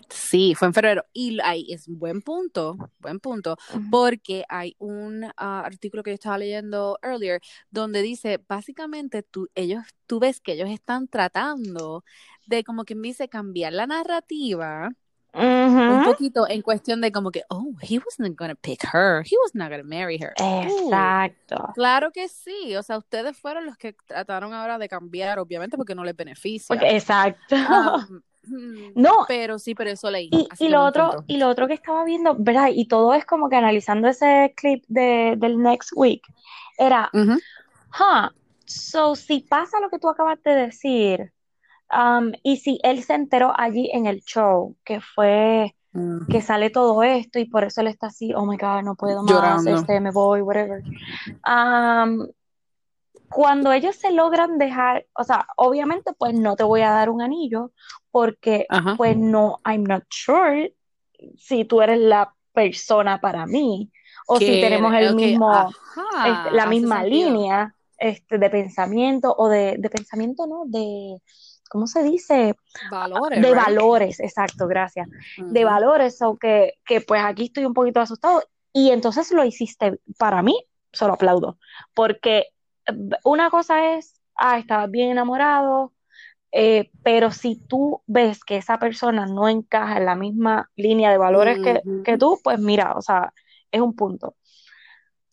Sí, 0.09 0.55
fue 0.55 0.68
en 0.68 0.74
febrero. 0.74 1.05
Y 1.14 1.39
ahí 1.41 1.72
es 1.74 1.88
un 1.88 1.99
buen 1.99 2.22
punto, 2.22 2.78
buen 2.99 3.20
punto, 3.20 3.57
porque 3.89 4.45
hay 4.49 4.76
un 4.80 5.26
ah, 5.38 5.61
artículo 5.66 6.03
que 6.03 6.11
yo 6.11 6.16
estaba 6.16 6.38
leyendo 6.38 6.97
earlier 7.03 7.41
donde 7.70 8.01
dice, 8.01 8.39
básicamente 8.47 9.24
tú, 9.24 9.49
ellos, 9.55 9.84
tú 10.07 10.20
ves 10.20 10.39
que 10.41 10.53
ellos 10.53 10.70
están 10.70 11.07
tratando 11.07 12.03
de 12.45 12.64
como 12.64 12.86
quien 12.86 13.01
dice 13.01 13.30
cambiar 13.30 13.74
la 13.74 13.88
narrativa 13.88 14.89
un 15.34 16.04
poquito 16.04 16.48
en 16.48 16.62
cuestión 16.62 17.02
de 17.02 17.12
como 17.12 17.32
que, 17.32 17.44
oh, 17.50 17.72
he 17.82 18.00
wasn't 18.00 18.38
gonna 18.38 18.56
pick 18.56 18.84
her, 18.94 19.24
he 19.24 19.36
was 19.44 19.54
not 19.56 19.70
gonna 19.70 19.84
marry 19.84 20.18
her. 20.18 20.34
Uh, 20.40 20.62
exacto. 20.64 21.72
claro 21.74 22.12
que 22.12 22.28
sí, 22.28 22.76
o 22.76 22.84
sea, 22.84 22.98
ustedes 22.98 23.38
fueron 23.38 23.66
los 23.66 23.78
que 23.78 23.94
trataron 24.06 24.54
ahora 24.54 24.78
de 24.78 24.88
cambiar, 24.88 25.40
obviamente 25.40 25.78
porque 25.78 25.96
no 25.96 26.04
les 26.04 26.16
beneficia. 26.16 26.68
Porque, 26.68 26.96
exacto. 26.96 27.56
Mm, 28.46 28.92
No, 28.96 29.24
pero 29.26 29.58
sí, 29.58 29.74
pero 29.74 29.90
eso 29.90 30.12
leí, 30.12 30.30
y, 30.30 30.48
y 30.60 30.68
lo 30.68 30.84
otro, 30.84 31.24
y 31.28 31.38
lo 31.38 31.48
otro 31.48 31.66
que 31.66 31.76
estaba 31.76 32.04
viendo, 32.04 32.36
¿verdad? 32.38 32.72
Y 32.74 32.90
todo 32.90 33.14
es 33.14 33.26
como 33.26 33.48
que 33.48 33.56
analizando 33.56 34.10
ese 34.10 34.54
clip 34.58 34.84
de, 34.90 35.36
del 35.38 35.58
next 35.60 35.92
week, 35.96 36.22
era, 36.78 37.10
Ujú. 37.14 37.36
huh, 38.00 38.28
so 38.66 39.16
si 39.16 39.40
pasa 39.40 39.80
lo 39.80 39.90
que 39.90 39.98
tú 39.98 40.10
acabas 40.10 40.44
de 40.44 40.56
decir, 40.56 41.32
um, 41.96 42.32
y 42.44 42.58
si 42.58 42.80
él 42.84 43.04
se 43.04 43.14
enteró 43.14 43.54
allí 43.56 43.89
en 43.94 44.06
el 44.08 44.22
show, 44.22 44.76
que 44.84 45.00
fue 45.02 45.76
Mm. 45.96 46.26
que 46.28 46.41
sale 46.41 46.72
todo 46.72 47.04
esto 47.04 47.38
y 47.38 47.46
por 47.46 47.64
eso 47.64 47.82
él 47.82 47.88
está 47.88 48.08
así, 48.08 48.34
oh 48.34 48.48
my 48.48 48.58
God, 48.58 48.82
no 48.82 48.96
puedo 48.96 49.22
más, 49.22 49.32
Llorando. 49.32 49.76
este, 49.76 50.00
me 50.00 50.10
voy, 50.10 50.41
whatever. 50.41 50.82
Um, 51.48 52.28
cuando 53.30 53.72
ellos 53.72 53.96
se 53.96 54.12
logran 54.12 54.58
dejar, 54.58 55.06
o 55.16 55.24
sea, 55.24 55.46
obviamente 55.56 56.14
pues 56.18 56.34
no 56.34 56.56
te 56.56 56.64
voy 56.64 56.82
a 56.82 56.89
dar 56.89 57.12
un 57.12 57.22
anillo 57.22 57.72
porque 58.10 58.66
Ajá. 58.70 58.96
pues 58.98 59.16
no, 59.18 59.60
I'm 59.66 59.84
not 59.84 60.04
sure 60.10 60.74
si 61.38 61.64
tú 61.66 61.82
eres 61.84 62.00
la 62.00 62.34
persona 62.54 63.22
para 63.22 63.46
mí 63.46 63.91
o 64.28 64.39
si 64.39 64.60
tenemos 64.62 64.96
el 64.96 65.14
mismo, 65.16 65.52
ajá, 65.52 66.28
este, 66.46 66.56
la 66.56 66.66
misma 66.66 67.02
sentido. 67.02 67.30
línea 67.30 67.76
este, 68.00 68.39
de 68.39 68.50
pensamiento 68.50 69.36
o 69.38 69.48
de, 69.48 69.76
de 69.78 69.89
pensamiento, 69.91 70.48
¿no? 70.48 70.64
De, 70.66 71.20
¿cómo 71.74 71.88
se 71.88 72.04
dice? 72.04 72.56
Valores, 72.92 73.42
De 73.42 73.48
right? 73.48 73.58
valores, 73.58 74.20
exacto, 74.20 74.68
gracias. 74.68 75.10
De 75.38 75.66
valores, 75.66 76.22
o 76.22 76.38
que, 76.38 76.74
pues 77.08 77.22
aquí 77.24 77.46
estoy 77.46 77.66
un 77.66 77.74
poquito 77.74 78.00
asustado. 78.00 78.44
Y 78.72 78.92
entonces 78.92 79.32
lo 79.32 79.44
hiciste 79.44 80.00
para 80.20 80.44
mí, 80.44 80.56
se 80.92 81.08
lo 81.08 81.14
aplaudo. 81.14 81.58
Porque 81.96 82.46
eh, 82.86 82.94
una 83.24 83.50
cosa 83.50 83.96
es, 83.96 84.22
ah, 84.36 84.60
estabas 84.60 84.92
bien 84.92 85.10
enamorado, 85.10 85.94
eh, 86.52 86.92
pero 87.02 87.32
si 87.32 87.56
tú 87.56 88.04
ves 88.06 88.44
que 88.44 88.58
esa 88.58 88.78
persona 88.78 89.26
no 89.26 89.50
encaja 89.50 89.98
en 89.98 90.06
la 90.06 90.16
misma 90.16 90.70
línea 90.76 91.10
de 91.10 91.18
valores 91.18 91.58
que, 91.58 91.82
que 92.06 92.18
tú, 92.20 92.40
pues 92.44 92.60
mira, 92.60 92.94
o 92.96 93.02
sea, 93.02 93.34
es 93.72 93.82
un 93.82 93.96
punto. 93.96 94.36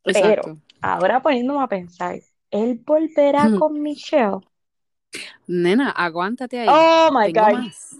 Pero 0.02 0.42
ahora 0.80 1.20
poniéndome 1.20 1.62
a 1.62 1.68
pensar, 1.68 2.18
¿él 2.50 2.82
volverá 2.86 3.50
con 3.58 3.82
Michelle? 3.82 4.38
Nena, 5.46 5.90
aguántate 5.90 6.60
ahí. 6.60 6.68
Oh 6.70 7.10
my 7.12 7.32
Tengo 7.32 7.46
God. 7.46 7.52
más. 7.58 7.96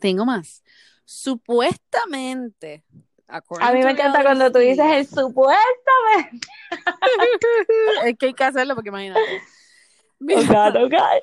Tengo 0.00 0.24
más. 0.24 0.62
Supuestamente, 1.04 2.84
A 3.28 3.72
mí 3.72 3.82
me 3.82 3.90
encanta 3.90 4.22
cuando 4.22 4.50
tú 4.50 4.58
dices 4.58 4.84
el 4.86 5.06
supuestamente. 5.06 6.48
es 8.06 8.16
que 8.18 8.26
hay 8.26 8.34
que 8.34 8.44
hacerlo 8.44 8.74
porque 8.74 8.88
imagínate. 8.88 9.40
Oh 10.20 10.46
God, 10.46 10.76
oh 10.76 10.88
God. 10.88 11.22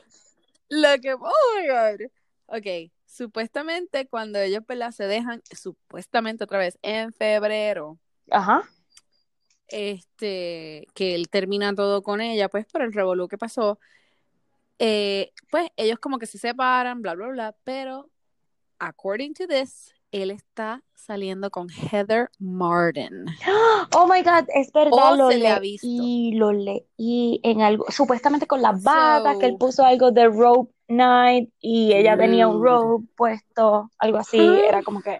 lo 0.70 1.02
que, 1.02 1.14
oh 1.14 1.32
my 1.58 1.68
God. 1.68 2.10
Ok, 2.46 2.92
supuestamente 3.06 4.08
cuando 4.08 4.40
ellos 4.40 4.64
¿verdad? 4.68 4.92
se 4.92 5.06
dejan, 5.06 5.42
supuestamente 5.52 6.44
otra 6.44 6.60
vez 6.60 6.78
en 6.82 7.12
febrero, 7.14 7.98
Ajá. 8.30 8.70
este, 9.68 10.88
que 10.94 11.16
él 11.16 11.30
termina 11.30 11.74
todo 11.74 12.04
con 12.04 12.22
ella, 12.22 12.50
pues 12.50 12.66
por 12.66 12.82
el 12.82 12.94
revolú 12.94 13.28
que 13.28 13.38
pasó, 13.38 13.80
eh, 14.80 15.32
pues 15.50 15.70
ellos 15.78 16.00
como 16.00 16.20
que 16.20 16.26
se 16.26 16.38
separan, 16.38 17.02
bla, 17.02 17.16
bla, 17.16 17.28
bla, 17.28 17.56
pero 17.64 18.10
according 18.80 19.34
to 19.34 19.48
this, 19.48 19.94
él 20.12 20.32
está 20.32 20.84
saliendo 20.94 21.50
con 21.50 21.70
Heather 21.70 22.30
Martin. 22.40 23.26
Oh 23.96 24.08
my 24.08 24.22
God, 24.24 24.46
es 24.54 24.72
verdad, 24.72 25.14
O 25.14 25.16
lo 25.16 25.30
se 25.32 25.38
le 25.38 25.48
ha 25.50 25.60
visto. 25.60 25.88
leí, 25.88 26.34
lo 26.34 26.52
leí 26.52 27.40
en 27.44 27.62
algo, 27.62 27.86
supuestamente 27.90 28.48
con 28.48 28.62
las 28.62 28.82
batas, 28.84 29.38
que 29.38 29.48
él 29.48 29.52
So, 29.54 29.58
puso 29.60 29.86
algo 29.86 30.12
de 30.12 30.28
rope 30.28 30.74
night 30.88 31.50
y 31.60 31.94
ella 31.94 32.18
tenía 32.18 32.48
un 32.48 32.64
robe 32.64 33.06
puesto, 33.16 33.90
algo 34.00 34.18
así, 34.18 34.38
era 34.38 34.84
como 34.84 35.02
que, 35.02 35.20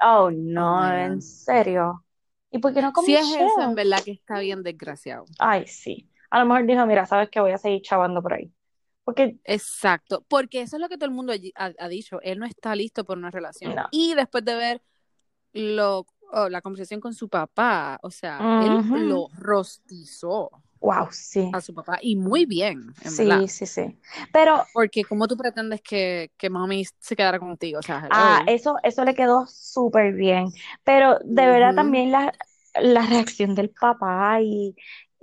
oh 0.00 0.24
oh 0.24 0.30
no, 0.30 0.80
my 0.80 1.02
en 1.04 1.22
serio. 1.22 2.04
¿Y 2.50 2.58
por 2.58 2.72
qué 2.72 2.82
no 2.82 2.92
con 2.92 3.04
Si 3.04 3.14
es 3.14 3.26
eso, 3.26 3.62
en 3.62 3.74
verdad 3.74 4.02
que 4.04 4.12
está 4.12 4.38
bien 4.38 4.62
desgraciado. 4.62 5.24
Ay, 5.38 5.66
sí. 5.66 6.08
A 6.30 6.40
lo 6.40 6.46
mejor 6.46 6.66
dijo, 6.66 6.86
mira, 6.86 7.06
sabes 7.06 7.30
que 7.30 7.40
voy 7.40 7.52
a 7.52 7.58
seguir 7.58 7.82
chavando 7.82 8.22
por 8.22 8.34
ahí. 8.34 8.52
Porque, 9.04 9.38
Exacto, 9.44 10.24
porque 10.28 10.62
eso 10.62 10.76
es 10.76 10.80
lo 10.82 10.88
que 10.88 10.96
todo 10.96 11.06
el 11.06 11.14
mundo 11.14 11.32
ha, 11.56 11.72
ha 11.78 11.88
dicho, 11.88 12.20
él 12.22 12.38
no 12.38 12.46
está 12.46 12.74
listo 12.74 13.04
por 13.04 13.18
una 13.18 13.30
relación. 13.30 13.74
no. 13.74 13.86
Y 13.90 14.14
después 14.14 14.44
de 14.44 14.54
ver 14.54 14.82
lo, 15.52 16.06
oh, 16.32 16.48
la 16.48 16.62
conversación 16.62 17.00
con 17.00 17.14
su 17.14 17.28
papá, 17.28 17.98
o 18.02 18.10
sea, 18.10 18.46
él 18.58 18.74
Ujú. 18.74 18.96
lo 19.08 19.28
rostizó 19.38 20.50
Wow, 20.80 21.08
sí. 21.12 21.50
a 21.52 21.60
su 21.60 21.74
papá 21.74 21.98
y 22.02 22.16
muy 22.16 22.46
bien, 22.46 22.94
en 23.02 23.16
verdad. 23.16 23.42
Sí, 23.42 23.48
sí, 23.48 23.66
sí. 23.66 23.98
Pero 24.32 24.64
Porque 24.72 25.04
como 25.04 25.26
tú 25.28 25.36
pretendes 25.36 25.80
que, 25.82 26.32
que 26.36 26.50
mami 26.50 26.84
se 26.98 27.16
quedara 27.16 27.38
contigo, 27.38 27.78
o 27.78 27.82
sea, 27.82 28.08
ah, 28.10 28.42
eso, 28.46 28.76
eso 28.82 29.04
le 29.04 29.14
quedó 29.14 29.46
súper 29.46 30.14
bien. 30.14 30.48
Pero 30.84 31.18
de 31.24 31.46
verdad 31.46 31.70
Ujú. 31.70 31.76
también 31.76 32.10
la, 32.10 32.32
la 32.80 33.06
reacción 33.06 33.54
del 33.54 33.70
papá 33.70 34.40
y, 34.42 34.74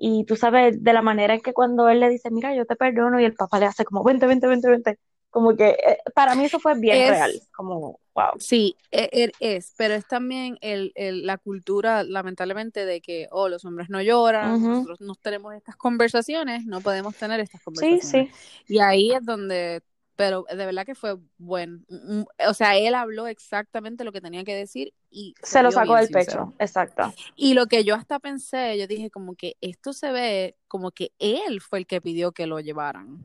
y 0.02 0.26
tú 0.26 0.36
sabes, 0.36 0.84
de 0.84 0.94
la 0.94 1.02
manera 1.04 1.36
en 1.36 1.42
que 1.42 1.54
cuando 1.54 1.90
él 1.90 2.00
le 2.02 2.10
dice, 2.10 2.32
mira, 2.32 2.56
yo 2.56 2.66
te 2.66 2.76
perdono, 2.76 3.20
y 3.20 3.26
el 3.26 3.36
papá 3.36 3.60
le 3.60 3.68
hace 3.68 3.86
como, 3.86 4.04
vente, 4.04 4.28
vente, 4.28 4.48
vente, 4.48 4.70
vente. 4.70 5.00
Como 5.30 5.56
que 5.56 5.70
eh, 5.72 5.98
para 6.16 6.36
mí 6.36 6.46
eso 6.46 6.60
fue 6.60 6.76
bien 6.80 7.06
real. 7.06 7.34
Es, 7.34 7.50
Como, 7.56 8.00
wow. 8.16 8.34
sí, 8.40 8.78
e- 8.92 9.10
e- 9.14 9.56
es, 9.58 9.74
pero 9.78 9.94
es 9.96 10.08
también 10.08 10.58
el, 10.62 10.92
el- 10.96 11.26
la 11.26 11.38
cultura, 11.38 12.04
lamentablemente, 12.04 12.86
de 12.86 13.02
que, 13.02 13.28
oh, 13.32 13.50
los 13.50 13.66
hombres 13.66 13.90
no 13.90 14.02
lloran, 14.02 14.68
nosotros 14.68 15.02
no 15.02 15.16
tenemos 15.16 15.54
estas 15.56 15.76
conversaciones, 15.78 16.66
no 16.66 16.82
podemos 16.82 17.16
tener 17.18 17.40
estas 17.40 17.62
Sí, 17.74 18.00
conversaciones. 18.02 18.02
sí. 18.02 18.30
Y 18.68 18.80
ahí 18.80 19.14
es 19.14 19.26
donde, 19.26 19.82
pero 20.16 20.46
de 20.50 20.66
verdad 20.66 20.86
que 20.86 20.96
fue 20.96 21.18
bueno. 21.38 21.80
Mm, 21.90 22.24
O 22.48 22.54
sea, 22.54 22.78
él 22.78 22.94
habló 22.96 23.28
exactamente 23.28 24.04
lo 24.04 24.12
que 24.12 24.22
tenía 24.22 24.44
que 24.44 24.56
decir 24.56 24.94
y 25.10 25.34
se 25.42 25.64
lo 25.64 25.72
sacó 25.72 25.96
del 25.96 26.08
sincero. 26.08 26.46
pecho. 26.48 26.54
Exacto. 26.60 27.14
Y 27.36 27.54
lo 27.54 27.68
que 27.68 27.84
yo 27.84 27.96
hasta 27.96 28.20
pensé, 28.20 28.78
yo 28.78 28.88
dije 28.88 29.10
como 29.10 29.36
que 29.36 29.56
esto 29.62 29.94
se 29.94 30.12
ve 30.12 30.56
como 30.68 30.92
que 30.92 31.12
él 31.20 31.62
fue 31.62 31.80
el 31.80 31.88
que 31.88 32.02
pidió 32.02 32.32
que 32.32 32.48
lo 32.48 32.60
llevaran 32.60 33.24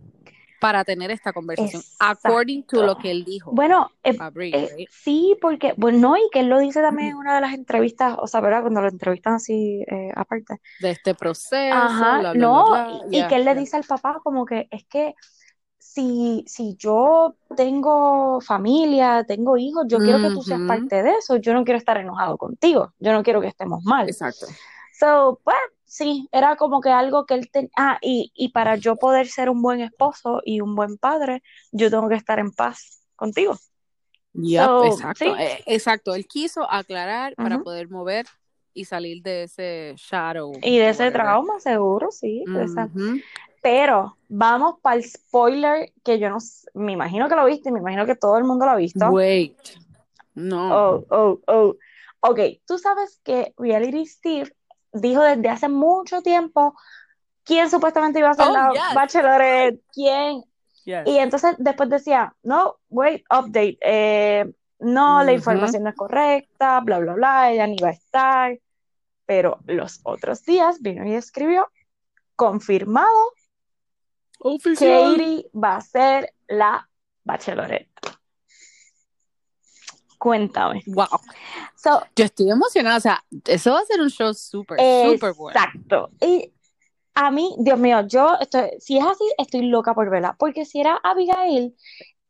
para 0.61 0.85
tener 0.85 1.11
esta 1.11 1.33
conversación, 1.33 1.83
according 1.99 2.65
to 2.65 2.83
lo 2.83 2.97
que 2.97 3.11
él 3.11 3.25
dijo 3.25 3.53
Bueno, 3.53 3.91
eh, 4.03 4.17
Brie, 4.33 4.57
eh, 4.57 4.71
right? 4.77 4.89
sí, 4.91 5.37
porque, 5.41 5.75
bueno, 5.77 6.17
y 6.17 6.29
que 6.33 6.41
él 6.41 6.49
lo 6.49 6.59
dice 6.59 6.81
también 6.81 7.11
en 7.11 7.17
una 7.17 7.35
de 7.35 7.41
las 7.43 7.53
entrevistas, 7.53 8.17
o 8.19 8.27
sea, 8.27 8.41
¿verdad? 8.41 8.63
Cuando 8.63 8.81
lo 8.81 8.89
entrevistan 8.89 9.35
así, 9.35 9.85
eh, 9.87 10.11
aparte. 10.15 10.61
De 10.81 10.91
este 10.91 11.15
proceso, 11.15 11.77
Ajá, 11.77 12.21
bla, 12.21 12.33
bla, 12.33 12.41
no, 12.41 12.71
bla, 12.71 13.01
y, 13.11 13.27
que 13.29 13.37
él 13.37 13.45
le 13.45 13.55
dice 13.55 13.77
al 13.77 13.85
papá 13.85 14.21
como 14.25 14.47
que 14.47 14.67
es 14.71 14.85
que 14.87 15.15
si, 15.97 16.45
si 16.47 16.77
yo 16.77 17.37
tengo 17.57 18.39
familia, 18.43 19.25
tengo 19.27 19.57
hijos, 19.57 19.87
yo 19.89 19.99
quiero 19.99 20.19
que 20.21 20.29
tú 20.35 20.43
seas 20.43 20.61
parte 20.69 21.03
de 21.03 21.13
eso, 21.13 21.37
yo 21.37 21.55
no 21.55 21.65
quiero 21.65 21.79
estar 21.79 21.97
enojado 21.97 22.37
contigo, 22.37 22.93
yo 22.99 23.15
no 23.15 23.23
quiero 23.23 23.41
que 23.41 23.47
estemos 23.49 23.83
mal. 23.83 24.07
Exacto. 24.07 24.45
So, 25.01 25.41
pues, 25.43 25.57
sí, 25.87 26.29
era 26.33 26.57
como 26.57 26.83
que 26.83 26.91
algo 26.91 27.25
que 27.25 27.33
él 27.33 27.51
tenía, 27.51 27.71
ah, 27.79 27.99
y, 28.03 28.31
y 28.35 28.51
para 28.51 28.77
yo 28.77 28.97
poder 28.97 29.27
ser 29.27 29.49
un 29.49 29.63
buen 29.63 29.81
esposo 29.81 30.43
y 30.45 30.61
un 30.61 30.75
buen 30.75 30.99
padre, 30.99 31.43
yo 31.73 31.89
tengo 31.91 32.11
que 32.11 32.17
estar 32.17 32.39
en 32.39 32.51
paz 32.53 33.01
contigo. 33.17 33.57
Yep, 34.35 34.65
So, 34.67 34.85
exacto. 34.85 35.25
sí, 35.25 35.33
eh, 35.39 35.63
exacto. 35.65 36.15
Él 36.15 36.27
quiso 36.27 36.71
aclarar 36.71 37.35
para 37.37 37.57
ujú. 37.57 37.65
poder 37.65 37.89
mover 37.89 38.27
y 38.75 38.85
salir 38.85 39.23
de 39.23 39.45
ese 39.45 39.95
shadow 39.97 40.53
Y 40.61 40.77
de 40.77 40.91
ese 40.91 41.05
whatever. 41.05 41.23
trauma, 41.23 41.59
seguro, 41.61 42.11
sí, 42.11 42.45
esa- 42.55 42.85
Ujú. 42.95 43.19
Pero 43.67 44.17
vamos 44.29 44.77
para 44.81 44.95
el 44.95 45.03
spoiler 45.03 45.93
que 46.05 46.21
yo 46.21 46.31
no 46.31 46.39
me 46.75 46.93
imagino 46.93 47.29
que 47.29 47.35
lo 47.35 47.45
viste, 47.47 47.73
me 47.73 47.81
imagino 47.81 48.07
que 48.07 48.15
todo 48.15 48.39
el 48.39 48.45
mundo 48.45 48.65
lo 48.65 48.71
ha 48.71 48.77
visto. 48.77 49.09
Wait. 49.09 49.59
No. 50.37 50.71
Oh, 50.73 51.05
oh, 51.11 51.41
oh. 51.49 51.75
Ok, 52.21 52.39
tú 52.65 52.79
sabes 52.79 53.21
que 53.25 53.55
Reality 53.59 54.07
Steve 54.07 54.55
dijo 54.93 55.21
desde 55.21 55.49
hace 55.49 55.69
mucho 55.69 56.23
tiempo 56.23 56.77
quién 57.43 57.69
supuestamente 57.69 58.21
iba 58.21 58.31
a 58.31 58.35
ser 58.35 58.47
Oh, 58.47 58.53
la 58.53 58.71
yes. 58.73 58.95
Bachelorette, 58.95 59.83
quién. 59.93 60.45
Yes. 60.85 61.03
Y 61.05 61.19
entonces 61.19 61.57
después 61.59 61.91
decía, 61.91 62.37
no, 62.45 62.77
wait, 62.89 63.25
update, 63.33 63.79
eh, 63.81 64.45
no, 64.79 65.25
la 65.25 65.33
información 65.33 65.83
no 65.83 65.91
es 65.91 65.97
correcta, 65.97 66.79
bla, 66.83 67.01
bla, 67.01 67.15
bla, 67.15 67.51
ella 67.51 67.67
ni 67.67 67.79
va 67.83 67.89
a 67.89 67.91
estar. 67.91 68.61
Pero 69.25 69.59
los 69.67 69.99
otros 70.05 70.45
días 70.45 70.81
vino 70.81 71.05
y 71.05 71.15
escribió, 71.15 71.69
confirmado, 72.37 73.33
Oficial. 74.39 75.17
Katie 75.17 75.51
va 75.55 75.77
a 75.77 75.81
ser 75.81 76.35
la 76.49 76.89
Bachelorette. 77.25 77.91
Cuéntame. 80.19 80.83
Wow. 80.87 81.07
So, 81.77 82.03
Yo 82.17 82.25
estoy 82.25 82.51
emocionada. 82.51 82.97
O 82.97 83.01
sea, 83.01 83.25
eso 83.45 83.73
va 83.73 83.81
a 83.81 83.85
ser 83.85 84.01
un 84.01 84.09
show 84.09 84.33
súper, 84.33 84.79
súper 84.79 85.35
bueno. 85.35 85.59
exacto. 85.59 86.11
Y 86.21 86.53
a 87.15 87.31
mí, 87.31 87.55
Dios 87.59 87.79
mío, 87.79 88.07
yo 88.07 88.37
estoy, 88.41 88.71
si 88.79 88.99
es 88.99 89.05
así, 89.05 89.25
estoy 89.39 89.63
loca 89.63 89.95
por 89.95 90.11
verla. 90.11 90.37
Porque 90.39 90.65
si 90.65 90.81
era 90.81 90.99
Abigail, 91.03 91.77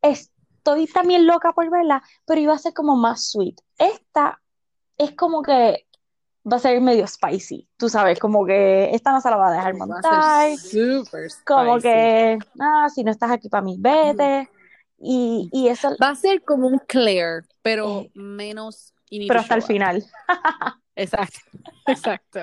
estoy 0.03 0.87
también 0.87 1.27
loca 1.27 1.53
por 1.53 1.71
verla, 1.71 2.03
pero 2.27 2.41
iba 2.41 2.55
a 2.55 2.59
ser 2.59 2.75
como 2.75 2.97
más 2.97 3.31
sweet. 3.31 3.57
Esta 3.79 4.41
es 4.99 5.13
como 5.13 5.43
que 5.43 5.86
va 6.51 6.57
a 6.57 6.61
ser 6.61 6.81
medio 6.81 7.07
spicy, 7.07 7.69
tú 7.77 7.89
sabes, 7.89 8.19
como 8.19 8.47
que 8.47 8.95
esta 8.95 9.13
no 9.13 9.21
se 9.21 9.31
la 9.31 9.37
va 9.37 9.49
a 9.49 9.53
dejar 9.53 9.75
montar, 9.75 10.03
como 11.45 11.77
spicy. 11.77 11.83
que, 11.83 12.39
ah, 12.61 12.89
si 12.95 13.05
no 13.05 13.11
estás 13.11 13.31
aquí 13.31 13.49
para 13.49 13.63
mí, 13.63 13.77
vete. 13.79 14.49
Y, 14.99 15.51
y 15.53 15.69
eso, 15.69 15.95
Va 16.03 16.11
a 16.11 16.15
ser 16.15 16.43
como 16.43 16.69
un 16.69 16.79
Claire, 16.87 17.43
pero 17.63 18.01
Eh, 18.01 18.11
menos. 18.15 18.95
pero 19.29 19.41
hasta 19.41 19.55
el 19.55 19.63
final. 19.63 20.05
Exacto. 20.97 21.39
Exacto. 21.87 22.41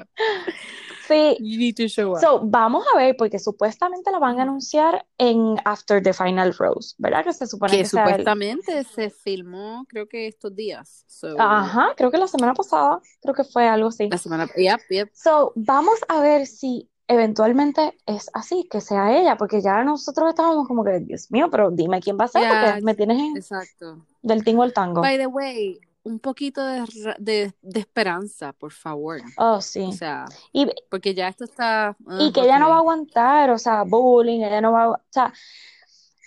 Sí, 1.08 1.36
You 1.40 1.58
need 1.58 1.76
to 1.76 1.88
show 1.88 2.14
up. 2.14 2.20
So, 2.22 2.40
vamos 2.46 2.86
a 2.94 2.98
ver, 2.98 3.16
porque 3.18 3.38
supuestamente 3.40 4.10
la 4.12 4.20
van 4.20 4.40
a 4.40 4.44
anunciar 4.44 5.06
en 5.18 5.56
After 5.66 6.02
the 6.02 6.14
Final 6.14 6.54
Rose, 6.54 6.96
¿verdad? 6.98 7.26
Que 7.26 7.34
se 7.34 7.46
supone 7.46 7.72
que 7.72 7.78
que 7.78 7.82
el... 7.82 7.90
supuestamente 7.90 8.84
se 8.86 9.10
filmó, 9.10 9.86
creo 9.90 10.08
que 10.08 10.28
estos 10.28 10.56
días. 10.56 11.04
So, 11.08 11.36
Ajá, 11.38 11.94
creo 11.98 12.10
que 12.10 12.18
la 12.18 12.28
semana 12.28 12.54
pasada, 12.54 13.02
creo 13.22 13.34
que 13.36 13.44
fue 13.44 13.68
algo 13.68 13.90
así. 13.90 14.08
La 14.10 14.18
semana. 14.18 14.48
Yep, 14.56 14.80
yep. 14.90 15.10
So, 15.14 15.52
vamos 15.56 16.00
a 16.08 16.22
ver 16.22 16.48
si 16.48 16.90
eventualmente 17.08 17.98
es 18.06 18.30
así, 18.34 18.68
que 18.72 18.80
sea 18.80 19.18
ella, 19.18 19.36
porque 19.38 19.62
ya 19.62 19.84
nosotros 19.84 20.30
estábamos 20.30 20.68
como 20.68 20.84
que, 20.84 21.00
Dios 21.02 21.32
mío, 21.32 21.50
pero 21.52 21.70
dime 21.70 22.00
quién 22.00 22.18
va 22.18 22.26
a 22.26 22.28
ser, 22.30 22.48
porque 22.48 22.82
me 22.82 22.96
tienes 22.96 23.20
en- 23.20 23.38
exacto. 23.38 24.06
del 24.22 24.44
tingo 24.44 24.64
al 24.64 24.74
tango. 24.74 25.02
By 25.02 25.18
the 25.18 25.28
way, 25.28 25.80
un 26.04 26.20
poquito 26.20 26.66
de, 26.66 26.84
de, 27.18 27.54
de 27.62 27.80
esperanza, 27.80 28.54
por 28.54 28.72
favor. 28.72 29.22
Oh, 29.38 29.56
O 29.56 29.62
sí. 29.62 29.92
sea, 29.94 30.26
Y, 30.52 30.68
porque 30.90 31.14
ya 31.14 31.28
esto 31.30 31.46
está. 31.46 31.96
y 32.20 32.28
ah, 32.28 32.32
que 32.34 32.42
ella 32.42 32.60
no 32.60 32.70
va 32.70 32.76
a 32.76 32.80
aguantar, 32.80 33.50
o 33.52 33.58
sea, 33.58 33.84
bullying, 33.84 34.42
ella 34.42 34.62
no 34.62 34.74
va 34.74 34.84
a, 34.84 34.90
o 34.90 34.98
sea, 35.10 35.34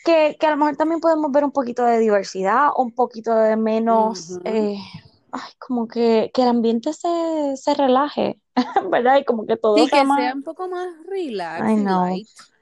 que, 0.04 0.36
que 0.38 0.46
a 0.46 0.50
lo 0.50 0.56
mejor 0.56 0.76
también 0.76 1.00
podemos 1.00 1.30
ver 1.32 1.44
un 1.44 1.50
poquito 1.52 1.84
de 1.84 1.98
diversidad, 1.98 2.68
un 2.76 2.92
poquito 2.92 3.34
de 3.34 3.56
menos, 3.56 4.38
eh, 4.44 4.76
ay, 5.32 5.52
como 5.58 5.88
que, 5.88 6.30
que 6.32 6.42
el 6.42 6.48
ambiente 6.48 6.92
se, 6.92 7.56
se 7.56 7.74
relaje, 7.74 8.40
¿verdad? 8.90 9.18
Y 9.18 9.24
como 9.24 9.46
que 9.46 9.56
todo 9.56 9.76
Sí, 9.76 9.88
que 9.90 10.04
más, 10.04 10.20
sea 10.20 10.34
un 10.34 10.42
poco 10.42 10.68
más 10.68 10.88
relax 11.06 11.72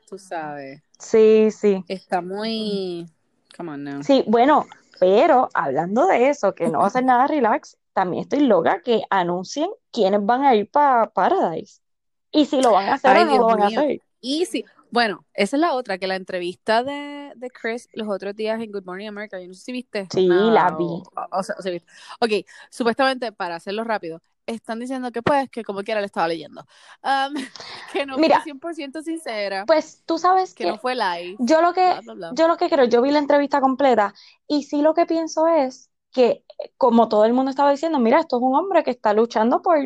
tú 0.09 0.19
sabes. 0.19 0.83
Sí, 0.99 1.51
sí. 1.51 1.85
Está 1.89 2.21
muy. 2.21 3.07
Come 3.57 3.73
on 3.73 3.85
now. 3.85 4.03
Sí, 4.03 4.25
bueno, 4.27 4.67
pero 4.99 5.49
hablando 5.55 6.07
de 6.07 6.29
eso, 6.31 6.55
que 6.55 6.69
no 6.69 6.81
va 6.81 6.87
a 6.87 6.91
ser 6.91 7.05
nada 7.05 7.27
relax, 7.27 7.77
también 7.93 8.23
estoy 8.23 8.41
loca 8.41 8.83
que 8.83 9.03
anuncien 9.11 9.71
quiénes 9.93 10.25
van 10.25 10.45
a 10.45 10.55
ir 10.55 10.71
para 10.71 11.11
Paradise. 11.13 11.81
Y 12.33 12.47
si 12.47 12.61
lo 12.63 12.73
van 12.73 12.89
a 12.89 12.95
hacer 12.95 13.17
Ay, 13.17 13.23
o 13.23 13.25
no 13.27 13.31
Dios 13.31 13.39
lo 13.41 13.47
van 13.47 13.63
a 13.63 13.67
mío. 13.67 13.81
hacer. 13.81 14.01
Y 14.21 14.47
sí, 14.47 14.65
bueno, 14.91 15.27
esa 15.35 15.57
es 15.57 15.61
la 15.61 15.75
otra, 15.75 15.99
que 15.99 16.07
la 16.07 16.17
entrevista 16.17 16.83
de, 16.83 17.33
de 17.37 17.51
Chris 17.51 17.89
los 17.93 18.09
otros 18.09 18.35
días 18.35 18.61
en 18.61 18.73
Good 18.73 18.85
Morning 18.85 19.09
America, 19.09 19.41
yo 19.41 19.49
no 19.49 19.55
sé 19.55 19.61
si 19.65 19.73
viste 19.73 20.09
Sí, 20.11 20.27
la 20.51 20.71
vi. 20.71 20.85
o- 20.85 21.39
o 21.39 21.43
sea, 21.43 21.55
o 21.59 21.63
sea, 21.63 21.73
viste. 21.73 21.89
Ok, 22.21 22.31
supuestamente, 22.71 23.33
para 23.33 23.57
hacerlo 23.57 23.85
rápido, 23.85 24.21
están 24.47 24.81
diciendo 24.81 25.11
que 25.13 25.23
pues, 25.23 25.49
que 25.51 25.65
como 25.65 25.83
quiera 25.83 26.01
le 26.01 26.07
estaba 26.07 26.29
leyendo, 26.29 26.65
Um, 27.03 27.35
que 27.93 28.07
no 28.07 28.19
Mira. 28.19 28.37
fue 28.37 28.45
100% 28.45 29.03
sincera, 29.03 29.65
Pues 29.67 30.03
tú 30.07 30.19
sabes 30.19 30.55
que 30.55 30.65
que 30.65 30.71
no 30.71 30.79
fue 30.79 30.95
live, 30.95 31.37
yo 31.41 31.61
lo 31.63 31.73
que, 31.73 31.81
bla, 31.87 32.01
bla, 32.01 32.15
bla. 32.15 32.33
yo 32.35 32.49
lo 32.49 32.57
que 32.57 32.69
creo, 32.69 32.85
yo 32.87 33.03
vi 33.03 33.11
la 33.11 33.19
entrevista 33.19 33.61
completa 33.61 34.15
y 34.47 34.65
sí 34.65 34.83
lo 34.83 34.95
que 34.95 35.07
pienso 35.07 35.47
es 35.47 35.91
que, 36.13 36.45
como 36.77 37.09
todo 37.09 37.25
el 37.25 37.33
mundo 37.33 37.51
estaba 37.51 37.71
diciendo, 37.73 37.99
mira, 37.99 38.21
esto 38.21 38.37
es 38.37 38.43
un 38.43 38.55
hombre 38.55 38.85
que 38.85 38.91
está 38.93 39.13
luchando 39.13 39.61
por, 39.63 39.79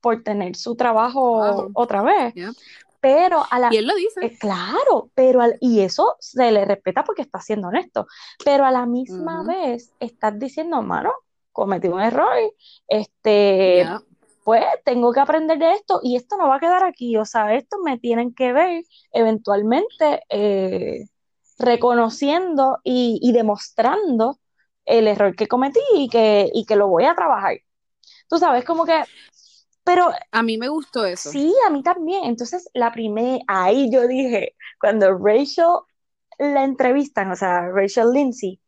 por 0.00 0.22
tener 0.22 0.56
su 0.56 0.74
trabajo 0.76 1.70
otra 1.74 2.02
vez. 2.02 2.34
Yeah. 2.34 2.52
Pero 3.00 3.44
a 3.48 3.60
la, 3.60 3.72
Y 3.72 3.76
él 3.76 3.86
lo 3.86 3.94
dice. 3.94 4.26
Eh, 4.26 4.36
claro, 4.38 5.10
pero 5.14 5.40
al- 5.40 5.56
y 5.60 5.80
eso 5.80 6.16
se 6.18 6.50
le 6.50 6.64
respeta 6.64 7.04
porque 7.04 7.22
está 7.22 7.40
siendo 7.40 7.68
honesto, 7.68 8.06
pero 8.44 8.64
a 8.64 8.72
la 8.72 8.86
misma 8.86 9.44
vez 9.44 9.92
estás 10.00 10.36
diciendo, 10.38 10.82
mano, 10.82 11.12
cometí 11.58 11.88
un 11.88 12.00
error, 12.00 12.36
este, 12.88 13.84
Yeah. 13.84 14.00
pues 14.44 14.64
tengo 14.84 15.12
que 15.12 15.20
aprender 15.20 15.58
de 15.58 15.72
esto 15.74 16.00
y 16.02 16.16
esto 16.16 16.36
no 16.36 16.48
va 16.48 16.56
a 16.56 16.60
quedar 16.60 16.84
aquí, 16.84 17.16
o 17.16 17.24
sea, 17.24 17.54
esto 17.54 17.78
me 17.84 17.98
tienen 17.98 18.34
que 18.34 18.52
ver 18.52 18.84
eventualmente 19.12 20.22
eh, 20.30 21.06
reconociendo 21.58 22.78
y, 22.84 23.18
y 23.22 23.32
demostrando 23.32 24.38
el 24.86 25.06
error 25.08 25.34
que 25.36 25.48
cometí 25.48 25.80
y 25.94 26.08
que, 26.08 26.50
y 26.54 26.64
que 26.64 26.76
lo 26.76 26.88
voy 26.88 27.04
a 27.04 27.14
trabajar. 27.14 27.58
Tú 28.28 28.38
sabes, 28.38 28.64
como 28.64 28.84
que, 28.84 29.04
pero 29.84 30.12
A 30.32 30.42
mí 30.42 30.58
me 30.58 30.68
gustó 30.68 31.04
eso. 31.04 31.30
Sí, 31.30 31.54
a 31.66 31.70
mí 31.70 31.82
también. 31.82 32.24
Entonces, 32.24 32.68
la 32.74 32.92
primera, 32.92 33.42
ahí 33.48 33.90
yo 33.90 34.06
dije, 34.06 34.54
cuando 34.80 35.16
Rachel 35.18 35.80
la 36.38 36.64
entrevistan, 36.64 37.30
o 37.30 37.36
sea, 37.36 37.68
Rachel 37.68 38.12
Lindsay, 38.12 38.60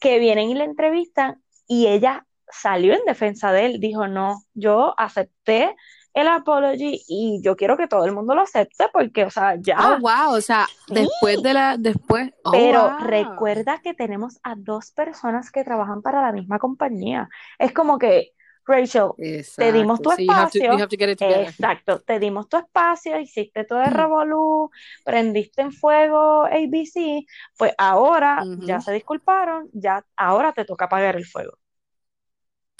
que 0.00 0.18
vienen 0.18 0.50
y 0.50 0.54
la 0.54 0.64
entrevistan 0.64 1.41
y 1.72 1.86
ella 1.86 2.26
salió 2.50 2.92
en 2.92 3.00
defensa 3.06 3.50
de 3.50 3.64
él, 3.64 3.80
dijo, 3.80 4.06
no, 4.06 4.42
yo 4.52 4.94
acepté 4.98 5.74
el 6.12 6.28
apology 6.28 7.02
y 7.08 7.40
yo 7.42 7.56
quiero 7.56 7.78
que 7.78 7.88
todo 7.88 8.04
el 8.04 8.12
mundo 8.12 8.34
lo 8.34 8.42
acepte 8.42 8.84
porque, 8.92 9.24
o 9.24 9.30
sea, 9.30 9.56
ya. 9.58 9.78
Oh, 9.78 10.00
wow, 10.00 10.36
o 10.36 10.40
sea, 10.42 10.66
Sí. 10.86 10.92
después 10.94 11.42
de 11.42 11.54
la, 11.54 11.76
después, 11.78 12.30
oh, 12.44 12.50
Pero 12.52 12.82
wow. 12.90 13.06
recuerda 13.06 13.80
que 13.82 13.94
tenemos 13.94 14.38
a 14.42 14.54
dos 14.54 14.90
personas 14.90 15.50
que 15.50 15.64
trabajan 15.64 16.02
para 16.02 16.20
la 16.20 16.30
misma 16.32 16.58
compañía. 16.58 17.30
Es 17.58 17.72
como 17.72 17.98
que, 17.98 18.32
Rachel, 18.66 19.12
te 19.56 19.72
dimos 19.72 20.02
tu 20.02 20.10
espacio. 20.12 20.76
to. 21.16 21.40
Exacto, 21.40 22.00
te 22.00 22.18
dimos 22.18 22.48
tu 22.50 22.58
espacio, 22.58 23.18
hiciste 23.18 23.64
todo 23.64 23.82
el 23.82 23.92
Mm. 23.92 23.96
revolú, 23.96 24.70
prendiste 25.04 25.62
en 25.62 25.72
fuego 25.72 26.44
ABC, 26.44 27.24
pues 27.56 27.72
ahora 27.78 28.44
ya 28.66 28.80
se 28.80 28.92
disculparon, 28.92 29.70
ya 29.72 30.04
ahora 30.16 30.52
te 30.52 30.66
toca 30.66 30.84
apagar 30.84 31.16
el 31.16 31.24
fuego. 31.24 31.58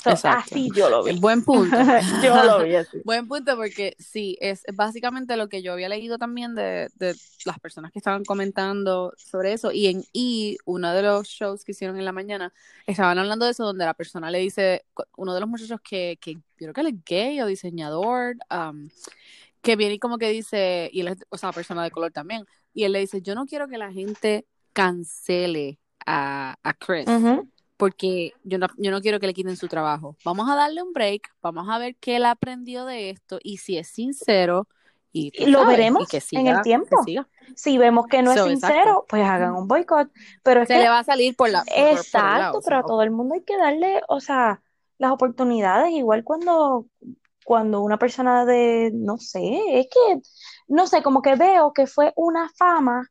So, 0.03 0.29
así 0.29 0.69
yo 0.75 0.91
lo 0.91 1.05
vi. 1.05 1.19
Buen 1.19 1.45
punto. 1.45 1.77
Yo 2.23 2.45
lo 2.45 2.65
vi 2.65 2.75
así. 2.75 2.99
Buen 3.05 3.29
punto 3.29 3.57
porque 3.57 3.95
sí, 3.99 4.37
es 4.41 4.65
básicamente 4.75 5.37
lo 5.37 5.49
que 5.49 5.63
yo 5.63 5.73
había 5.73 5.89
leído 5.89 6.19
también 6.19 6.55
de, 6.55 6.89
de 6.95 7.15
las 7.45 7.59
personas 7.61 7.93
que 7.93 7.99
estaban 7.99 8.25
comentando 8.25 9.13
sobre 9.17 9.53
eso 9.53 9.71
y 9.71 9.87
en 9.87 10.05
y 10.13 10.59
uno 10.65 10.93
de 10.93 11.03
los 11.03 11.29
shows 11.29 11.65
que 11.65 11.73
hicieron 11.73 11.99
en 11.99 12.05
la 12.05 12.13
mañana 12.13 12.53
estaban 12.87 13.19
hablando 13.19 13.45
de 13.45 13.53
eso 13.53 13.65
donde 13.65 13.85
la 13.85 13.95
persona 13.95 14.31
le 14.31 14.39
dice, 14.39 14.85
uno 15.17 15.35
de 15.35 15.41
los 15.41 15.49
muchachos 15.49 15.81
que, 15.81 16.19
que 16.21 16.35
yo 16.35 16.41
creo 16.59 16.75
que 16.75 16.81
él 16.81 16.87
es 16.89 17.05
gay 17.05 17.41
o 17.41 17.47
diseñador, 17.47 18.37
um, 18.51 18.89
que 19.61 19.77
viene 19.77 19.95
y 19.95 19.99
como 19.99 20.19
que 20.19 20.31
dice, 20.31 20.91
y 20.93 21.01
él 21.01 21.09
es, 21.09 21.19
o 21.29 21.39
sea, 21.39 21.53
persona 21.53 21.85
de 21.85 21.91
color 21.91 22.11
también, 22.11 22.45
y 22.75 22.85
él 22.85 22.93
le 22.93 23.01
dice, 23.01 23.23
yo 23.23 23.35
no 23.35 23.47
quiero 23.47 23.69
que 23.69 23.79
la 23.79 23.93
gente 23.93 24.47
cancele 24.73 25.79
a, 26.07 26.57
a 26.63 26.75
Chris 26.75 27.07
Ujú. 27.07 27.49
Porque 27.83 28.33
yo 28.45 28.59
no, 28.59 28.69
yo 28.79 28.93
no 28.93 29.01
quiero 29.01 29.19
que 29.19 29.27
le 29.27 29.35
quiten 29.35 29.57
su 29.57 29.67
trabajo. 29.67 30.17
Vamos 30.25 30.49
a 30.49 30.55
darle 30.55 30.85
un 30.85 30.93
break, 30.93 31.23
vamos 31.43 31.69
a 31.69 31.79
ver 31.79 31.97
qué 31.97 32.15
él 32.15 32.25
aprendió 32.27 32.85
de 32.85 33.11
esto 33.11 33.41
y 33.43 33.57
si 33.57 33.77
es 33.77 33.89
sincero 33.89 34.69
y 35.11 35.33
lo 35.47 35.59
sabes, 35.59 35.79
veremos 35.79 36.05
y 36.05 36.07
que 36.07 36.39
en 36.39 36.47
el 36.47 36.63
tiempo. 36.63 37.05
Si 37.57 37.77
vemos 37.79 38.07
que 38.07 38.23
no 38.23 38.31
es 38.31 38.41
sincero, 38.41 38.83
exacto. 38.85 39.07
pues 39.09 39.25
hagan 39.25 39.57
un 39.57 39.67
boicot. 39.67 40.13
Pero 40.45 40.63
es 40.63 40.69
Se 40.69 40.75
que 40.75 40.81
le 40.81 40.89
va 40.89 41.01
a 41.01 41.05
salir 41.05 41.35
por 41.35 41.51
la 41.51 41.65
por- 41.65 41.75
por 41.75 41.89
el 41.89 41.91
Exacto, 41.91 42.39
lado, 42.39 42.61
pero 42.65 42.77
a 42.79 42.83
todo 42.85 43.03
el 43.03 43.11
mundo 43.11 43.35
hay 43.35 43.43
que 43.43 43.59
darle, 43.59 44.01
o 44.09 44.21
sea, 44.21 44.63
las 44.99 45.11
oportunidades, 45.11 45.91
igual 45.91 46.23
cuando, 46.23 46.87
cuando 47.45 47.81
una 47.83 47.99
persona 47.99 48.45
de, 48.45 48.93
no 48.95 49.19
sé, 49.19 49.81
es 49.81 49.89
que, 49.91 50.21
no 50.69 50.87
sé, 50.87 51.03
como 51.03 51.21
que 51.21 51.35
veo 51.35 51.73
que 51.73 51.89
fue 51.89 52.13
una 52.15 52.49
fama, 52.57 53.09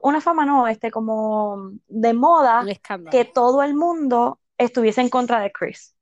una 0.00 0.20
fama 0.20 0.44
no, 0.44 0.66
este, 0.68 0.90
como 0.90 1.72
de 1.88 2.14
moda, 2.14 2.64
que 3.10 3.24
todo 3.24 3.62
el 3.62 3.74
mundo 3.74 4.40
estuviese 4.56 5.00
en 5.00 5.08
contra 5.08 5.40
de 5.40 5.52
Chris. 5.52 5.94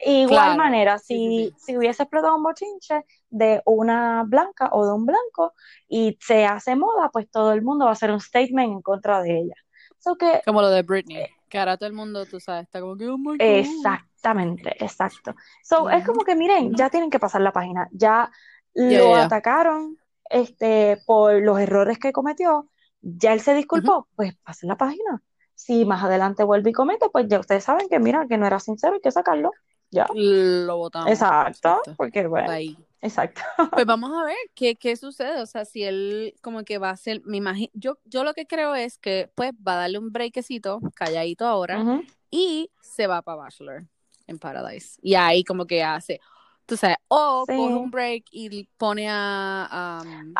Igual 0.00 0.28
Claro, 0.28 0.56
manera, 0.56 0.98
sí, 0.98 1.14
sí, 1.14 1.54
si, 1.58 1.64
si 1.66 1.76
hubiese 1.76 2.02
explotado 2.02 2.36
un 2.36 2.42
bochinche 2.42 3.04
de 3.30 3.62
una 3.64 4.24
blanca 4.26 4.70
o 4.72 4.84
de 4.84 4.92
un 4.92 5.06
blanco 5.06 5.54
y 5.88 6.18
se 6.20 6.46
hace 6.46 6.74
moda, 6.74 7.10
pues 7.12 7.30
todo 7.30 7.52
el 7.52 7.62
mundo 7.62 7.84
va 7.84 7.92
a 7.92 7.94
hacer 7.94 8.10
un 8.10 8.20
statement 8.20 8.72
en 8.72 8.82
contra 8.82 9.22
de 9.22 9.38
ella. 9.38 9.54
So 9.98 10.16
que 10.16 10.42
Como 10.44 10.62
lo 10.62 10.70
de 10.70 10.82
Britney, 10.82 11.26
que 11.48 11.58
ahora 11.58 11.76
todo 11.76 11.88
el 11.88 11.94
mundo, 11.94 12.26
tú 12.26 12.40
sabes, 12.40 12.64
está 12.64 12.80
como 12.80 12.96
que, 12.96 13.06
oh 13.06 13.18
my 13.18 13.36
God. 13.36 13.40
Exactamente, 13.40 14.84
exacto. 14.84 15.34
So, 15.62 15.88
es 15.90 16.04
como 16.04 16.24
que 16.24 16.34
miren, 16.34 16.74
ya 16.74 16.90
tienen 16.90 17.10
que 17.10 17.18
pasar 17.18 17.40
la 17.40 17.52
página, 17.52 17.88
ya 17.92 18.30
lo 18.74 19.14
atacaron 19.16 19.96
este, 20.30 20.98
por 21.06 21.40
los 21.42 21.58
errores 21.58 21.98
que 21.98 22.12
cometió, 22.12 22.68
ya 23.00 23.32
él 23.32 23.40
se 23.40 23.54
disculpó, 23.54 24.08
pues 24.16 24.34
pasen 24.44 24.68
la 24.68 24.76
página. 24.76 25.22
Si 25.54 25.84
más 25.84 26.04
adelante 26.04 26.44
vuelve 26.44 26.70
y 26.70 26.72
comete, 26.72 27.08
pues 27.10 27.26
ya 27.28 27.40
ustedes 27.40 27.64
saben 27.64 27.88
que 27.88 27.98
mira, 27.98 28.26
que 28.28 28.38
no 28.38 28.46
era 28.46 28.60
sincero, 28.60 28.94
hay 28.94 29.00
que 29.00 29.10
sacarlo. 29.10 29.50
Ya. 29.90 30.06
Lo 30.14 30.76
votamos. 30.76 31.10
Exacto, 31.10 31.48
Exacto. 31.48 31.94
porque 31.96 32.26
bueno, 32.26 32.50
Ahí. 32.50 32.76
exacto. 33.00 33.40
Pues 33.72 33.86
vamos 33.86 34.10
a 34.12 34.24
ver 34.24 34.36
qué, 34.54 34.76
qué 34.76 34.96
sucede. 34.96 35.40
O 35.40 35.46
sea, 35.46 35.64
si 35.64 35.82
él 35.82 36.34
como 36.42 36.64
que 36.64 36.78
va 36.78 36.90
a 36.90 36.96
ser, 36.96 37.22
me 37.24 37.38
imagino, 37.38 37.70
yo, 37.72 37.98
yo 38.04 38.22
lo 38.22 38.34
que 38.34 38.46
creo 38.46 38.74
es 38.74 38.98
que 38.98 39.30
pues 39.34 39.52
va 39.54 39.74
a 39.74 39.76
darle 39.76 39.98
un 39.98 40.12
breakcito, 40.12 40.80
calladito 40.94 41.46
ahora, 41.46 42.02
y 42.30 42.70
se 42.82 43.06
va 43.06 43.22
para 43.22 43.38
Bachelor 43.38 43.84
en 44.26 44.38
Paradise. 44.38 44.98
Y 45.02 45.14
ahí 45.14 45.42
como 45.42 45.66
que 45.66 45.82
hace, 45.82 46.20
tú 46.68 46.76
sabes, 46.76 46.96
o 47.08 47.44
Sí. 47.46 47.56
coge 47.56 47.74
un 47.74 47.90
break 47.90 48.24
y 48.30 48.64
pone 48.76 49.06
a, 49.08 50.02
um, 50.04 50.34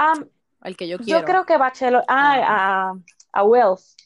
al 0.61 0.77
que 0.77 0.87
yo 0.87 0.99
yo 0.99 1.05
quiero, 1.05 1.25
creo 1.25 1.47
que 1.47 1.57
Bachelor, 1.57 2.05
ah, 2.07 2.93
a, 3.33 3.41
a 3.41 3.45
Wells, 3.45 3.97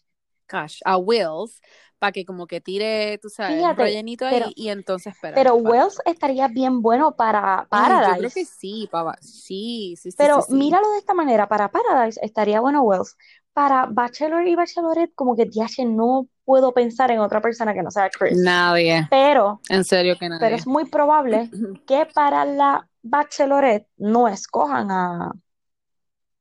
Cash, 0.47 0.81
a 0.85 0.97
Wills, 0.97 1.61
para 1.99 2.13
que 2.13 2.25
como 2.25 2.47
que 2.47 2.61
tire, 2.61 3.19
tú 3.19 3.29
sabes, 3.29 3.63
un 3.63 3.77
rellenito 3.77 4.25
ahí 4.25 4.53
y 4.57 4.69
entonces 4.69 5.15
espera. 5.15 5.35
pero 5.35 5.55
Wells 5.57 5.99
estaría 6.05 6.49
bien 6.49 6.81
bueno 6.81 7.17
para 7.17 7.61
Ay, 7.61 7.69
Paradise. 7.69 8.11
Yo 8.11 8.17
creo 8.19 8.31
que 8.31 8.45
sí, 8.45 8.89
pava. 8.91 9.17
Sí, 9.21 9.95
sí, 9.97 10.11
sí. 10.11 10.17
Pero 10.19 10.37
sí, 10.37 10.43
sí. 10.43 10.55
míralo 10.55 10.91
de 10.93 10.99
esta 10.99 11.15
manera, 11.15 11.49
para 11.49 11.71
Paradise 11.71 12.21
estaría 12.23 12.61
bueno 12.61 12.83
Wells. 12.83 13.17
Para 13.53 13.87
Bachelor 13.87 14.47
y 14.47 14.55
Bachelorette, 14.55 15.15
como 15.15 15.37
que 15.37 15.45
DH 15.45 15.85
no 15.85 16.29
puedo 16.45 16.73
pensar 16.73 17.11
en 17.11 17.21
otra 17.21 17.41
persona 17.41 17.73
que 17.75 17.83
no 17.83 17.91
sea 17.91 18.11
Chris. 18.11 18.37
Nadie. 18.39 19.07
Pero, 19.11 19.61
En 19.69 19.85
serio 19.85 20.17
que 20.19 20.29
nadie. 20.29 20.41
pero 20.41 20.57
es 20.57 20.67
muy 20.67 20.85
probable 20.87 21.51
que 21.87 22.07
para 22.07 22.45
la 22.45 22.89
Bachelorette 23.03 23.89
no 23.97 24.29
escojan 24.29 24.91
a, 24.91 25.33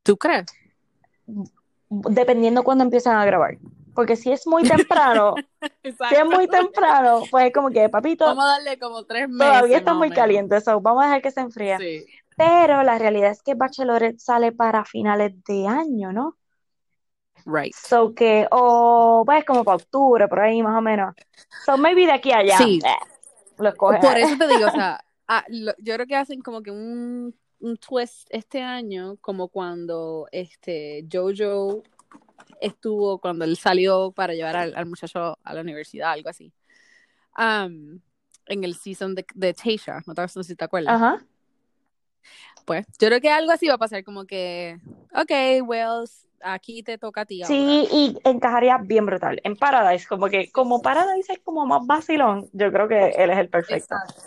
¿Tú 0.04 0.18
crees? 0.18 0.46
dependiendo 1.90 2.64
cuándo 2.64 2.84
empiezan 2.84 3.18
a 3.18 3.26
grabar. 3.26 3.58
Porque 3.94 4.16
si 4.16 4.32
es 4.32 4.48
muy 4.48 4.64
temprano, 4.64 5.36
si 5.84 6.16
es 6.16 6.26
muy 6.26 6.48
temprano, 6.48 7.24
pues 7.30 7.48
es 7.48 7.54
como 7.54 7.70
que, 7.70 7.90
papito, 7.90 8.26
Vamos 8.26 8.46
a 8.46 8.48
darle 8.48 8.80
como 8.80 9.04
tres 9.04 9.28
meses. 9.28 9.52
todavía 9.52 9.78
está 9.78 9.94
muy 9.94 10.08
menos. 10.10 10.18
caliente, 10.22 10.62
so 10.62 10.80
vamos 10.80 11.04
a 11.04 11.08
dejar 11.08 11.22
que 11.22 11.32
se 11.32 11.42
enfríe. 11.42 11.78
Sí. 11.78 12.06
Pero 12.38 12.84
la 12.84 12.98
realidad 12.98 13.32
es 13.32 13.44
que 13.44 13.54
Bachelorette 13.54 14.20
sale 14.20 14.54
para 14.54 14.86
finales 14.86 15.34
de 15.46 15.68
año, 15.68 16.14
¿no? 16.14 16.38
Right. 17.46 17.74
So 17.74 18.14
que, 18.14 18.48
o 18.52 19.24
pues 19.26 19.44
como 19.46 19.64
para 19.64 19.78
octubre, 19.78 20.28
por 20.28 20.40
ahí 20.40 20.62
más 20.62 20.78
o 20.78 20.82
menos. 20.82 21.16
So 21.66 21.78
maybe 21.78 22.06
de 22.06 22.12
aquí 22.14 22.32
a 22.32 22.38
allá. 22.38 22.58
Sí. 22.58 22.80
eh, 22.84 22.90
lo 23.58 23.70
escoge. 23.70 24.00
Por 24.00 24.18
eso 24.18 24.38
te 24.38 24.48
digo, 24.48 24.68
o 24.68 24.72
sea, 24.72 25.04
ah, 25.28 25.44
lo- 25.50 25.76
yo 25.80 25.94
creo 25.96 26.08
que 26.08 26.16
hacen 26.16 26.42
como 26.42 26.62
que 26.62 26.72
un, 26.72 27.36
un 27.60 27.78
twist 27.78 28.28
este 28.30 28.62
año, 28.62 29.18
como 29.22 29.48
cuando 29.48 30.28
este 30.32 31.06
Jojo 31.12 31.84
estuvo, 32.60 33.20
cuando 33.20 33.46
él 33.46 33.58
salió 33.58 34.12
para 34.12 34.34
llevar 34.34 34.56
al, 34.56 34.74
al 34.76 34.86
muchacho 34.86 35.38
a 35.44 35.54
la 35.54 35.62
universidad, 35.62 36.12
algo 36.12 36.30
así. 36.30 36.52
Um, 37.38 38.00
en 38.48 38.64
el 38.64 38.76
season 38.76 39.16
de, 39.16 39.26
de 39.36 39.54
Tasha, 39.54 40.02
no 40.06 40.28
sé 40.28 40.44
si 40.44 40.56
te 40.56 40.66
acuerdas. 40.66 40.96
Ajá. 40.96 41.26
Pues 42.66 42.86
yo 43.00 43.08
creo 43.08 43.22
que 43.22 43.30
algo 43.30 43.52
así 43.52 43.68
va 43.68 43.76
a 43.76 43.80
pasar, 43.80 44.04
como 44.04 44.26
que, 44.26 44.78
ok, 45.14 45.66
Wells, 45.68 46.28
aquí 46.44 46.84
te 46.84 46.98
toca 46.98 47.22
a 47.22 47.26
ti 47.26 47.42
ahora. 47.42 47.54
Sí, 47.54 47.88
y 47.92 48.18
encajaría 48.24 48.78
bien 48.78 49.06
brutal. 49.06 49.40
En 49.44 49.56
Paradise, 49.56 50.08
como 50.08 50.28
que, 50.28 50.52
como 50.52 50.82
Paradise 50.82 51.34
es 51.34 51.40
como 51.40 51.66
más 51.66 51.86
vacilón, 51.86 52.50
yo 52.54 52.72
creo 52.72 52.88
que 52.88 53.10
él 53.18 53.30
es 53.30 53.38
el 53.38 53.50
perfecto. 53.50 53.96
Exacto. 53.96 54.22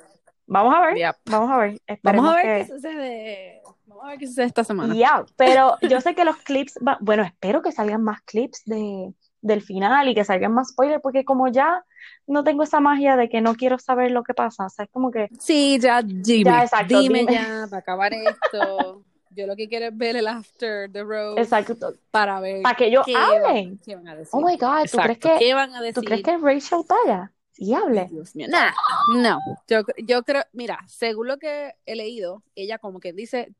Vamos 0.46 0.74
a 0.74 0.80
ver, 0.86 0.96
Yep. 0.96 1.16
vamos 1.26 1.50
a 1.50 1.56
ver. 1.56 1.80
Vamos 2.02 2.26
a 2.30 2.34
ver 2.36 2.42
que- 2.44 2.66
qué 2.66 2.74
sucede. 2.74 3.62
Vamos 3.86 4.04
a 4.04 4.08
ver 4.08 4.18
qué 4.18 4.26
sucede 4.26 4.46
esta 4.46 4.64
semana. 4.64 4.94
Ya, 4.94 5.24
pero 5.36 5.76
yo 5.88 6.00
sé 6.00 6.14
que 6.14 6.24
los 6.24 6.36
clips, 6.38 6.78
va- 6.86 6.98
bueno, 7.00 7.22
espero 7.22 7.62
que 7.62 7.72
salgan 7.72 8.02
más 8.02 8.20
clips 8.22 8.62
de, 8.66 9.14
del 9.40 9.62
final 9.62 10.08
y 10.08 10.14
que 10.14 10.24
salgan 10.24 10.52
más 10.52 10.68
spoilers, 10.68 11.00
porque 11.02 11.24
como 11.24 11.48
ya 11.48 11.84
no 12.26 12.44
tengo 12.44 12.62
esa 12.62 12.80
magia 12.80 13.16
de 13.16 13.28
que 13.30 13.40
no 13.40 13.54
quiero 13.54 13.78
saber 13.78 14.10
lo 14.10 14.22
que 14.22 14.34
pasa, 14.34 14.66
o 14.66 14.68
sea, 14.70 14.84
es 14.86 14.90
como 14.90 15.10
que, 15.10 15.28
Sí, 15.38 15.78
ya 15.80 16.02
dime, 16.02 16.50
Ya, 16.50 16.62
exacto, 16.62 16.98
dime, 16.98 17.20
dime. 17.20 17.32
ya 17.32 17.66
para 17.70 17.80
acabar 17.80 18.12
esto. 18.12 19.02
Yo 19.34 19.46
lo 19.46 19.56
que 19.56 19.68
quiero 19.68 19.86
es 19.86 19.96
ver 19.96 20.16
el 20.16 20.26
after 20.26 20.90
the 20.90 21.02
road 21.02 21.38
exacto, 21.38 21.94
para 22.10 22.40
ver 22.40 22.62
para 22.62 22.76
que 22.76 22.86
ellos 22.86 23.04
qué 23.06 23.16
hablen. 23.16 23.70
van, 23.70 23.78
qué 23.84 23.96
van 23.96 24.08
a 24.08 24.16
decir. 24.16 24.30
Oh 24.32 24.40
my 24.46 24.56
God, 24.56 24.86
¿tú 24.90 24.98
crees 24.98 25.18
que, 25.18 25.36
¿qué 25.38 25.54
van 25.54 25.74
a 25.74 25.92
¿tú 25.92 26.02
crees 26.02 26.22
que 26.22 26.36
Rachel 26.38 26.80
vaya 26.88 27.32
y 27.56 27.74
hable? 27.74 28.08
Dios 28.10 28.34
mío. 28.34 28.48
Nah, 28.48 28.72
no, 29.16 29.38
yo, 29.68 29.82
yo 30.06 30.22
creo, 30.22 30.42
mira, 30.52 30.78
según 30.88 31.28
lo 31.28 31.38
que 31.38 31.74
he 31.86 31.96
leído, 31.96 32.42
ella 32.54 32.78
como 32.78 33.00
que 33.00 33.12
dice, 33.12 33.52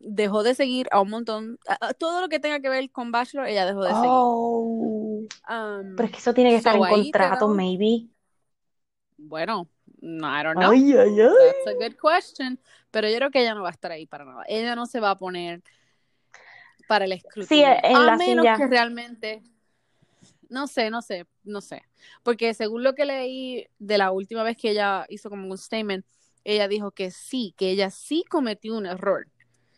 dejó 0.00 0.42
de 0.42 0.54
seguir 0.54 0.88
a 0.92 1.00
un 1.00 1.10
montón, 1.10 1.58
a- 1.68 1.88
a 1.88 1.94
todo 1.94 2.20
lo 2.20 2.28
que 2.28 2.38
tenga 2.40 2.60
que 2.60 2.68
ver 2.68 2.90
con 2.90 3.10
Bachelor, 3.12 3.46
ella 3.48 3.66
dejó 3.66 3.82
de 3.84 3.90
Oh, 3.92 3.94
seguir. 3.94 5.28
Um, 5.48 5.96
pero 5.96 6.06
es 6.06 6.10
que 6.12 6.18
eso 6.18 6.34
tiene 6.34 6.50
que 6.50 6.56
estar 6.56 6.76
en 6.76 6.84
contrato, 6.84 7.48
maybe. 7.48 8.08
bueno, 9.16 9.68
no, 10.08 10.26
I 10.26 10.42
don't 10.42 10.56
know. 10.56 10.70
Ay, 10.70 10.92
ay, 10.92 11.20
ay. 11.20 11.28
That's 11.28 11.66
a 11.66 11.74
good 11.74 11.96
question. 12.00 12.58
Pero 12.90 13.08
yo 13.08 13.16
creo 13.16 13.30
que 13.30 13.40
ella 13.40 13.54
no 13.54 13.62
va 13.62 13.68
a 13.68 13.72
estar 13.72 13.92
ahí 13.92 14.06
para 14.06 14.24
nada. 14.24 14.42
Ella 14.48 14.74
no 14.74 14.86
se 14.86 15.00
va 15.00 15.10
a 15.10 15.18
poner 15.18 15.62
para 16.88 17.04
el 17.04 17.12
escrutinio. 17.12 17.66
en 17.82 17.96
a 17.96 18.00
la 18.00 18.16
menos 18.16 18.42
silla. 18.44 18.56
que 18.56 18.66
realmente. 18.66 19.42
No 20.48 20.66
sé, 20.66 20.88
no 20.88 21.02
sé, 21.02 21.26
no 21.44 21.60
sé. 21.60 21.82
Porque 22.22 22.54
según 22.54 22.82
lo 22.82 22.94
que 22.94 23.04
leí 23.04 23.66
de 23.78 23.98
la 23.98 24.10
última 24.12 24.42
vez 24.42 24.56
que 24.56 24.70
ella 24.70 25.04
hizo 25.10 25.28
como 25.28 25.46
un 25.46 25.58
statement, 25.58 26.06
ella 26.42 26.68
dijo 26.68 26.90
que 26.92 27.10
sí, 27.10 27.54
que 27.58 27.70
ella 27.70 27.90
sí 27.90 28.24
cometió 28.30 28.74
un 28.74 28.86
error. 28.86 29.28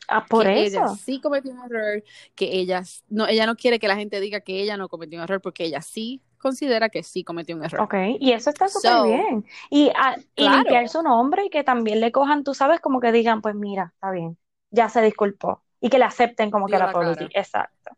Ah, 0.06 0.24
por 0.28 0.44
que 0.44 0.66
eso. 0.66 0.78
ella 0.78 0.88
sí 0.94 1.20
cometió 1.20 1.50
un 1.50 1.58
error, 1.64 2.04
que 2.36 2.60
ella 2.60 2.84
no, 3.08 3.26
ella 3.26 3.46
no 3.46 3.56
quiere 3.56 3.80
que 3.80 3.88
la 3.88 3.96
gente 3.96 4.20
diga 4.20 4.40
que 4.40 4.60
ella 4.62 4.76
no 4.76 4.88
cometió 4.88 5.18
un 5.18 5.24
error, 5.24 5.40
porque 5.40 5.64
ella 5.64 5.82
sí 5.82 6.22
considera 6.40 6.88
que 6.88 7.02
sí 7.04 7.24
cometió 7.24 7.56
un 7.56 7.64
error. 7.64 7.82
Ok, 7.82 7.94
y 8.18 8.32
eso 8.32 8.50
está 8.50 8.68
súper 8.68 8.90
So, 8.92 9.04
bien. 9.04 9.44
Y, 9.70 9.90
ah, 9.96 10.16
y 10.36 10.42
claro. 10.42 10.56
limpiar 10.58 10.88
su 10.88 11.02
nombre 11.02 11.44
y 11.46 11.50
que 11.50 11.64
también 11.64 12.00
le 12.00 12.12
cojan, 12.12 12.44
tú 12.44 12.54
sabes, 12.54 12.80
como 12.80 13.00
que 13.00 13.12
digan, 13.12 13.42
pues 13.42 13.54
mira, 13.54 13.92
está 13.94 14.10
bien, 14.10 14.38
ya 14.70 14.88
se 14.88 15.02
disculpó. 15.02 15.62
Y 15.80 15.88
que 15.90 15.98
le 15.98 16.04
acepten 16.04 16.50
como 16.50 16.66
que 16.66 16.76
Dio 16.76 16.86
la 16.86 16.92
cara. 16.92 17.30
Exacto. 17.34 17.90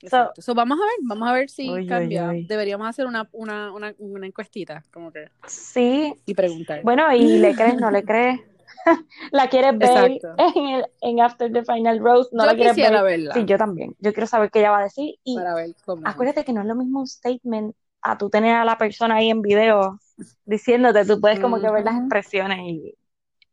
Exacto. 0.00 0.42
So, 0.42 0.54
vamos 0.54 0.78
a 0.78 0.82
ver, 0.84 0.94
vamos 1.02 1.28
a 1.28 1.32
ver 1.32 1.48
si 1.50 1.70
Uy, 1.70 1.80
uy, 1.80 1.86
cambia. 1.86 2.28
uy. 2.30 2.46
Deberíamos 2.46 2.88
hacer 2.88 3.06
una, 3.06 3.28
una, 3.32 3.72
una, 3.72 3.94
una 3.98 4.26
encuestita, 4.26 4.84
como 4.92 5.10
que, 5.12 5.30
Sí, 5.46 6.14
y 6.26 6.34
preguntar. 6.34 6.82
bueno, 6.82 7.12
y 7.14 7.38
le 7.38 7.54
crees, 7.54 7.76
no 7.76 7.90
le 7.90 8.04
crees. 8.04 8.40
La 9.32 9.48
quieres 9.48 9.78
ver 9.78 10.12
Exacto. 10.12 10.34
en, 10.58 10.66
el, 10.66 10.86
en 11.00 11.20
After 11.20 11.52
the 11.52 11.64
Final 11.64 11.98
Rose, 12.00 12.30
no 12.32 12.44
yo 12.44 12.46
la 12.50 12.54
quieres 12.54 12.76
ver. 12.76 13.02
verla 13.02 13.34
Sí, 13.34 13.44
yo 13.44 13.58
también. 13.58 13.94
Yo 13.98 14.12
quiero 14.12 14.26
saber 14.26 14.50
qué 14.50 14.60
ella 14.60 14.70
va 14.70 14.78
a 14.78 14.84
decir. 14.84 15.14
Y 15.24 15.36
para 15.36 15.54
ver 15.54 15.74
cómo. 15.84 16.06
acuérdate 16.06 16.44
que 16.44 16.52
no 16.52 16.60
es 16.60 16.66
lo 16.66 16.74
mismo 16.74 17.00
un 17.00 17.06
statement 17.06 17.74
a 18.02 18.18
tú 18.18 18.28
tener 18.28 18.54
a 18.56 18.64
la 18.64 18.76
persona 18.76 19.16
ahí 19.16 19.30
en 19.30 19.40
video 19.40 19.98
diciéndote, 20.44 21.04
tú 21.06 21.20
puedes 21.20 21.40
como 21.40 21.60
que 21.60 21.70
ver 21.70 21.84
las 21.84 21.96
expresiones 21.96 22.58
y 22.60 22.94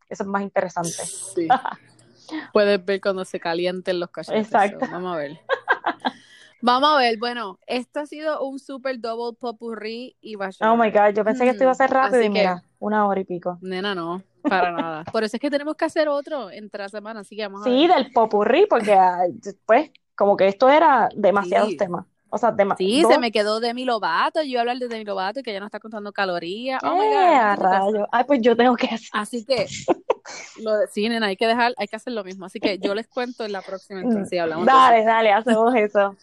eso 0.09 0.23
es 0.23 0.29
más 0.29 0.41
interesante. 0.41 0.91
Sí. 0.91 1.47
Puedes 2.53 2.83
ver 2.83 3.01
cuando 3.01 3.25
se 3.25 3.39
calienten 3.39 3.99
los 3.99 4.09
cachetes. 4.09 4.45
Exacto. 4.45 4.85
so, 4.85 4.91
vamos 4.91 5.15
a 5.15 5.17
ver. 5.17 5.39
Vamos 6.63 6.91
a 6.91 6.97
ver. 6.97 7.17
Bueno, 7.17 7.59
esto 7.65 8.01
ha 8.01 8.05
sido 8.05 8.43
un 8.47 8.59
super 8.59 8.99
double 8.99 9.35
popurrí 9.37 10.15
y 10.21 10.35
Oh 10.35 10.77
my 10.77 10.91
God, 10.91 11.15
yo 11.15 11.25
pensé 11.25 11.43
que 11.43 11.49
esto 11.49 11.63
iba 11.63 11.71
a 11.71 11.75
ser 11.75 11.89
rápido 11.89 12.19
así 12.19 12.27
y 12.27 12.33
que- 12.33 12.39
mira, 12.39 12.63
una 12.79 13.07
hora 13.07 13.19
y 13.19 13.23
pico. 13.23 13.57
Nena, 13.61 13.95
no, 13.95 14.21
para 14.41 14.71
nada. 14.71 15.03
Por 15.05 15.23
eso 15.23 15.37
es 15.37 15.41
que 15.41 15.49
tenemos 15.49 15.75
que 15.75 15.85
hacer 15.85 16.07
otro 16.09 16.49
entre 16.51 16.83
la 16.83 16.89
semana, 16.89 17.21
así 17.21 17.35
que 17.35 17.43
vamos 17.47 17.63
Sí, 17.63 17.87
del 17.87 18.11
popurrí, 18.11 18.65
porque 18.69 18.93
ah, 18.93 19.19
pues 19.65 19.91
como 20.15 20.35
que 20.37 20.47
esto 20.47 20.69
era 20.69 21.09
demasiados 21.15 21.69
Sí. 21.69 21.77
temas. 21.77 22.05
O 22.33 22.37
sea, 22.37 22.55
temas. 22.55 22.77
Sí, 22.77 23.03
se 23.05 23.19
me 23.19 23.29
quedó 23.29 23.59
Demi 23.59 23.83
Lovato. 23.83 24.41
Yo 24.41 24.47
iba 24.51 24.59
a 24.59 24.61
hablar 24.61 24.77
de 24.77 24.87
Demi 24.87 25.03
Lovato 25.03 25.41
y 25.41 25.43
que 25.43 25.51
ella 25.51 25.59
no 25.59 25.65
está 25.65 25.81
contando 25.81 26.13
calorías. 26.13 26.81
Oh 26.81 26.93
my 26.93 27.07
God, 27.07 27.91
Eh, 27.93 27.97
de. 27.99 28.05
Ay, 28.09 28.23
pues 28.25 28.39
yo 28.41 28.55
tengo 28.55 28.73
que 28.77 28.85
hacer. 28.87 29.09
Así 29.11 29.43
que, 29.43 29.65
lo 30.63 30.77
de, 30.77 30.87
sí, 30.87 31.09
nena, 31.09 31.27
hay 31.27 31.35
que 31.35 31.45
dejar, 31.45 31.73
hay 31.77 31.87
que 31.87 31.95
hacer 31.97 32.13
lo 32.13 32.23
mismo. 32.23 32.45
Así 32.45 32.59
que 32.61 32.77
yo 32.79 32.95
les 32.95 33.07
cuento 33.07 33.43
en 33.43 33.51
la 33.51 33.61
próxima 33.61 33.99
entonces 33.99 34.39
hablamos 34.39 34.65
de. 34.65 34.71
Dale, 34.71 35.03
dale, 35.03 35.31
hacemos 35.33 35.75
eso. 35.75 36.15